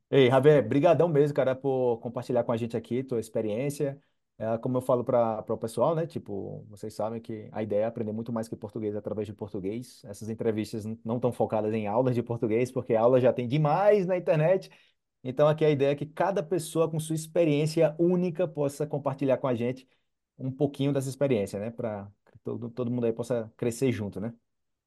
Ei, 0.09 0.27
Javier, 0.29 0.67
brigadão 0.67 1.07
mesmo, 1.07 1.35
cara, 1.35 1.53
por 1.55 1.97
compartilhar 1.99 2.43
com 2.43 2.51
a 2.51 2.57
gente 2.57 2.75
aqui 2.75 3.03
tua 3.03 3.19
experiência. 3.19 3.99
É, 4.37 4.57
como 4.57 4.77
eu 4.77 4.81
falo 4.81 5.03
para 5.03 5.45
o 5.47 5.57
pessoal, 5.57 5.93
né? 5.95 6.05
Tipo, 6.07 6.65
vocês 6.67 6.93
sabem 6.93 7.21
que 7.21 7.47
a 7.51 7.61
ideia 7.63 7.81
é 7.81 7.85
aprender 7.85 8.11
muito 8.11 8.33
mais 8.33 8.47
que 8.47 8.55
português 8.55 8.95
através 8.95 9.27
de 9.27 9.33
português. 9.33 10.01
Essas 10.03 10.29
entrevistas 10.29 10.83
não 11.05 11.17
estão 11.17 11.31
focadas 11.31 11.73
em 11.73 11.87
aulas 11.87 12.15
de 12.15 12.21
português, 12.23 12.71
porque 12.71 12.95
aula 12.95 13.19
já 13.21 13.31
tem 13.31 13.47
demais 13.47 14.05
na 14.07 14.17
internet. 14.17 14.69
Então, 15.28 15.47
aqui 15.47 15.65
a 15.65 15.71
ideia 15.71 15.89
é 15.89 15.95
que 15.95 16.05
cada 16.05 16.43
pessoa 16.43 16.88
com 16.88 16.99
sua 16.99 17.15
experiência 17.15 17.95
única 17.97 18.47
possa 18.47 18.86
compartilhar 18.86 19.38
com 19.38 19.47
a 19.47 19.55
gente 19.55 19.88
um 20.38 20.51
pouquinho 20.51 20.93
dessa 20.93 21.09
experiência, 21.09 21.59
né? 21.59 21.71
Para 21.71 22.07
que 22.32 22.38
todo, 22.43 22.69
todo 22.69 22.91
mundo 22.91 23.07
aí 23.07 23.11
possa 23.11 23.51
crescer 23.57 23.91
junto, 23.91 24.21
né? 24.21 24.32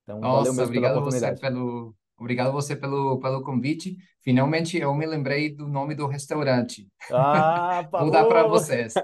Então, 0.05 0.21
valeu 0.21 0.37
Nossa, 0.37 0.53
mesmo 0.53 0.73
pela 0.73 0.91
obrigado 0.93 0.95
você 1.01 1.27
oportunidade. 1.27 1.41
pelo, 1.41 1.95
obrigado 2.17 2.53
você 2.53 2.77
pelo, 2.77 3.19
pelo 3.19 3.43
convite. 3.43 3.97
Finalmente 4.23 4.79
eu 4.79 4.95
me 4.95 5.07
lembrei 5.07 5.53
do 5.53 5.67
nome 5.67 5.97
do 5.97 6.07
restaurante. 6.07 6.89
Ah, 7.11 7.83
Vou 7.91 8.09
dar 8.09 8.25
para 8.27 8.47
vocês. 8.47 8.95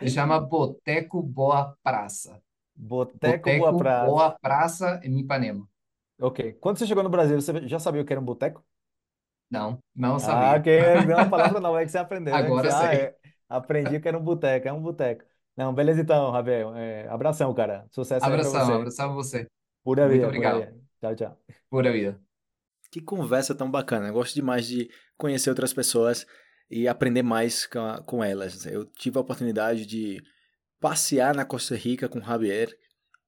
Se 0.00 0.08
chama 0.08 0.40
Boteco 0.40 1.22
Boa 1.22 1.76
Praça. 1.84 2.42
Boteco 2.74 3.48
Boa 3.48 3.70
Boteco 3.70 3.78
Praça. 3.78 4.06
Boa 4.06 4.30
Praça 4.32 5.00
em 5.04 5.20
Ipanema. 5.20 5.68
Ok. 6.20 6.54
Quando 6.54 6.78
você 6.78 6.86
chegou 6.86 7.04
no 7.04 7.10
Brasil, 7.10 7.40
você 7.40 7.68
já 7.68 7.78
sabia 7.78 8.02
o 8.02 8.04
que 8.04 8.12
era 8.12 8.20
um 8.20 8.24
boteco? 8.24 8.60
Não, 9.50 9.78
não 9.94 10.16
Ah, 10.16 10.18
sabia. 10.20 10.58
ok. 10.60 11.06
Não 11.06 11.12
é 11.12 11.16
uma 11.22 11.30
palavra 11.30 11.60
nova 11.60 11.80
é 11.80 11.84
que 11.84 11.90
você 11.90 11.98
aprendeu, 11.98 12.34
né? 12.34 12.42
Que 12.42 12.48
você, 12.48 12.68
Agora 12.68 12.76
ah, 12.76 12.90
sei. 12.90 13.00
é, 13.00 13.14
aprendi 13.48 14.00
que 14.00 14.08
era 14.08 14.18
um 14.18 14.22
boteco, 14.24 14.66
é 14.68 14.72
um 14.72 14.82
boteco. 14.82 15.24
Não, 15.56 15.72
beleza 15.72 16.00
então, 16.00 16.30
Rabel. 16.30 16.74
É, 16.74 17.06
abração, 17.08 17.54
cara. 17.54 17.86
Sucesso 17.90 18.24
aí 18.24 18.30
pra 18.32 18.40
Abração, 18.40 18.66
você. 18.66 18.72
abração 18.72 19.10
a 19.10 19.14
você. 19.14 19.46
Pura 19.84 20.02
Muito 20.08 20.12
vida, 20.14 20.26
pura 20.26 20.36
obrigado. 20.38 20.58
vida. 20.72 20.84
Tchau, 21.00 21.14
tchau. 21.16 21.38
Pura 21.70 21.92
vida. 21.92 22.20
Que 22.90 23.00
conversa 23.00 23.54
tão 23.54 23.70
bacana. 23.70 24.08
Eu 24.08 24.14
gosto 24.14 24.34
demais 24.34 24.66
de 24.66 24.88
conhecer 25.16 25.50
outras 25.50 25.72
pessoas 25.72 26.26
e 26.70 26.88
aprender 26.88 27.22
mais 27.22 27.66
com, 27.66 27.78
a- 27.80 28.02
com 28.02 28.24
elas. 28.24 28.66
Eu 28.66 28.84
tive 28.86 29.18
a 29.18 29.20
oportunidade 29.20 29.84
de 29.86 30.20
passear 30.80 31.34
na 31.34 31.44
Costa 31.44 31.76
Rica 31.76 32.08
com 32.08 32.18
o 32.18 32.22
Javier. 32.22 32.74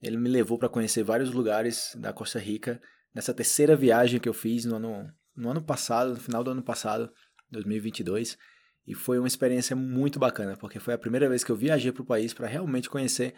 Ele 0.03 0.17
me 0.17 0.29
levou 0.29 0.59
para 0.59 0.69
conhecer 0.69 1.03
vários 1.03 1.31
lugares 1.33 1.93
da 1.97 2.13
Costa 2.13 2.39
Rica 2.39 2.81
nessa 3.15 3.33
terceira 3.35 3.75
viagem 3.77 4.19
que 4.21 4.29
eu 4.29 4.35
fiz 4.35 4.65
no 4.65 4.77
ano, 4.77 5.13
no 5.37 5.51
ano 5.51 5.63
passado, 5.63 6.11
no 6.11 6.21
final 6.21 6.43
do 6.43 6.51
ano 6.51 6.63
passado, 6.63 7.11
2022. 7.51 8.39
E 8.87 8.95
foi 8.95 9.19
uma 9.19 9.27
experiência 9.27 9.75
muito 9.75 10.19
bacana, 10.19 10.57
porque 10.57 10.79
foi 10.79 10.95
a 10.95 10.99
primeira 10.99 11.29
vez 11.29 11.43
que 11.43 11.51
eu 11.51 11.57
viajei 11.57 11.91
para 11.91 12.03
o 12.03 12.07
país 12.07 12.33
para 12.33 12.47
realmente 12.47 12.89
conhecer 12.89 13.35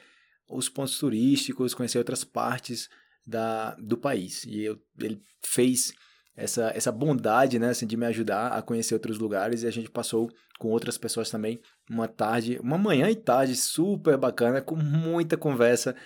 os 0.48 0.68
pontos 0.68 0.98
turísticos, 0.98 1.74
conhecer 1.74 1.98
outras 1.98 2.24
partes 2.24 2.88
da, 3.26 3.74
do 3.76 3.96
país. 3.96 4.44
E 4.44 4.62
eu, 4.62 4.78
ele 4.98 5.22
fez 5.44 5.92
essa, 6.36 6.70
essa 6.74 6.92
bondade 6.92 7.58
né, 7.58 7.70
assim, 7.70 7.86
de 7.86 7.96
me 7.96 8.06
ajudar 8.06 8.48
a 8.48 8.62
conhecer 8.62 8.94
outros 8.94 9.18
lugares 9.18 9.62
e 9.62 9.66
a 9.66 9.70
gente 9.70 9.90
passou 9.90 10.30
com 10.58 10.68
outras 10.68 10.96
pessoas 10.96 11.30
também 11.30 11.60
uma 11.90 12.06
tarde, 12.06 12.58
uma 12.62 12.78
manhã 12.78 13.10
e 13.10 13.16
tarde 13.16 13.56
super 13.56 14.16
bacana, 14.16 14.60
com 14.60 14.76
muita 14.76 15.36
conversa. 15.36 15.96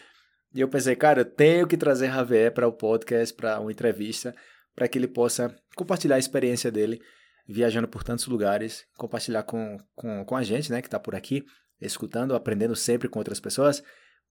E 0.54 0.60
eu 0.60 0.68
pensei, 0.68 0.94
cara, 0.94 1.20
eu 1.20 1.24
tenho 1.24 1.66
que 1.66 1.76
trazer 1.76 2.06
Javier 2.06 2.52
para 2.52 2.68
o 2.68 2.72
podcast, 2.72 3.34
para 3.34 3.58
uma 3.60 3.72
entrevista, 3.72 4.34
para 4.74 4.88
que 4.88 4.98
ele 4.98 5.08
possa 5.08 5.54
compartilhar 5.76 6.16
a 6.16 6.18
experiência 6.18 6.70
dele 6.70 7.00
viajando 7.46 7.88
por 7.88 8.04
tantos 8.04 8.26
lugares, 8.26 8.86
compartilhar 8.96 9.42
com, 9.42 9.78
com, 9.94 10.24
com 10.24 10.36
a 10.36 10.42
gente, 10.42 10.70
né, 10.70 10.80
que 10.80 10.88
está 10.88 10.98
por 10.98 11.14
aqui, 11.14 11.44
escutando, 11.80 12.34
aprendendo 12.34 12.76
sempre 12.76 13.08
com 13.08 13.18
outras 13.18 13.40
pessoas, 13.40 13.82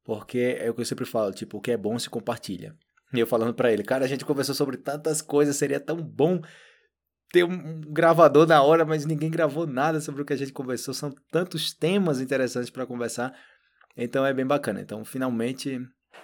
porque 0.04 0.58
é 0.60 0.70
o 0.70 0.74
que 0.74 0.82
eu 0.82 0.86
sempre 0.86 1.06
falo, 1.06 1.32
tipo, 1.34 1.58
o 1.58 1.62
que 1.62 1.72
é 1.72 1.78
bom 1.78 1.98
se 2.00 2.10
compartilha. 2.10 2.76
E 3.14 3.20
eu 3.20 3.28
falando 3.28 3.54
para 3.54 3.72
ele, 3.72 3.84
cara, 3.84 4.06
a 4.06 4.08
gente 4.08 4.24
conversou 4.26 4.56
sobre 4.56 4.78
tantas 4.78 5.22
coisas, 5.22 5.58
seria 5.58 5.80
tão 5.80 5.98
bom 6.02 6.42
ter 7.32 7.44
um 7.44 7.82
gravador 7.82 8.48
na 8.48 8.62
hora, 8.62 8.86
mas 8.86 9.06
ninguém 9.06 9.30
gravou 9.30 9.68
nada 9.68 10.00
sobre 10.00 10.22
o 10.22 10.26
que 10.26 10.34
a 10.34 10.38
gente 10.38 10.54
conversou, 10.54 10.94
são 10.94 11.14
tantos 11.30 11.74
temas 11.74 12.20
interessantes 12.20 12.70
para 12.70 12.86
conversar, 12.86 13.34
então 13.96 14.26
é 14.26 14.34
bem 14.34 14.46
bacana. 14.46 14.82
Então, 14.82 15.04
finalmente, 15.04 15.80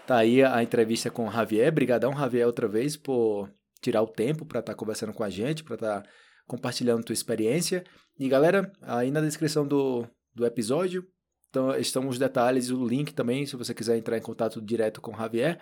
tá 0.05 0.17
aí 0.17 0.43
a 0.43 0.63
entrevista 0.63 1.09
com 1.09 1.27
o 1.27 1.31
Javier, 1.31 1.71
brigadão 1.71 2.17
Javier 2.17 2.47
outra 2.47 2.67
vez 2.67 2.95
por 2.95 3.49
tirar 3.81 4.01
o 4.01 4.07
tempo 4.07 4.45
para 4.45 4.59
estar 4.59 4.73
tá 4.73 4.77
conversando 4.77 5.13
com 5.13 5.23
a 5.23 5.29
gente, 5.29 5.63
para 5.63 5.75
estar 5.75 6.01
tá 6.01 6.09
compartilhando 6.45 7.03
tua 7.03 7.13
experiência. 7.13 7.83
E 8.19 8.27
galera, 8.27 8.71
aí 8.81 9.11
na 9.11 9.21
descrição 9.21 9.67
do, 9.67 10.07
do 10.33 10.45
episódio 10.45 11.05
então, 11.49 11.75
estão 11.75 12.07
os 12.07 12.19
detalhes, 12.19 12.69
o 12.69 12.85
link 12.85 13.13
também, 13.13 13.45
se 13.45 13.55
você 13.55 13.73
quiser 13.73 13.97
entrar 13.97 14.17
em 14.17 14.21
contato 14.21 14.61
direto 14.61 15.01
com 15.01 15.13
o 15.13 15.17
Javier. 15.17 15.59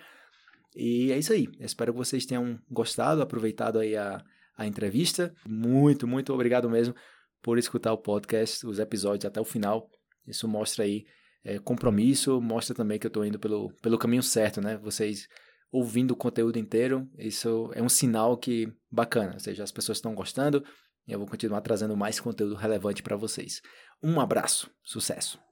E 0.76 1.12
é 1.12 1.18
isso 1.18 1.32
aí. 1.32 1.48
Espero 1.60 1.94
que 1.94 1.98
vocês 1.98 2.26
tenham 2.26 2.60
gostado, 2.70 3.22
aproveitado 3.22 3.80
aí 3.80 3.96
a, 3.96 4.22
a 4.58 4.68
entrevista. 4.68 5.34
Muito, 5.48 6.08
muito 6.08 6.34
obrigado 6.34 6.70
mesmo 6.70 6.94
por 7.42 7.58
escutar 7.58 7.94
o 7.94 7.98
podcast, 7.98 8.66
os 8.66 8.80
episódios 8.80 9.26
até 9.26 9.40
o 9.40 9.46
final. 9.46 9.88
Isso 10.28 10.48
mostra 10.48 10.84
aí 10.84 11.06
é, 11.44 11.60
compromisso, 11.60 12.42
mostra 12.42 12.76
também 12.76 13.00
que 13.00 13.06
eu 13.06 13.10
estou 13.10 13.24
indo 13.24 13.40
pelo, 13.40 13.72
pelo 13.82 13.98
caminho 13.98 14.24
certo, 14.24 14.60
né? 14.60 14.78
Vocês 14.78 15.28
ouvindo 15.72 16.12
o 16.12 16.16
conteúdo 16.16 16.58
inteiro, 16.58 17.10
isso 17.18 17.70
é 17.74 17.82
um 17.82 17.90
sinal 17.90 18.38
que 18.38 18.72
bacana, 18.90 19.34
ou 19.34 19.40
seja, 19.40 19.64
as 19.64 19.72
pessoas 19.72 19.98
estão 19.98 20.16
gostando 20.16 20.64
e 21.08 21.12
eu 21.12 21.20
vou 21.20 21.28
continuar 21.28 21.62
trazendo 21.62 21.96
mais 21.96 22.20
conteúdo 22.20 22.56
relevante 22.56 23.04
para 23.04 23.16
vocês. 23.16 23.62
Um 24.02 24.20
abraço, 24.20 24.70
sucesso! 24.84 25.45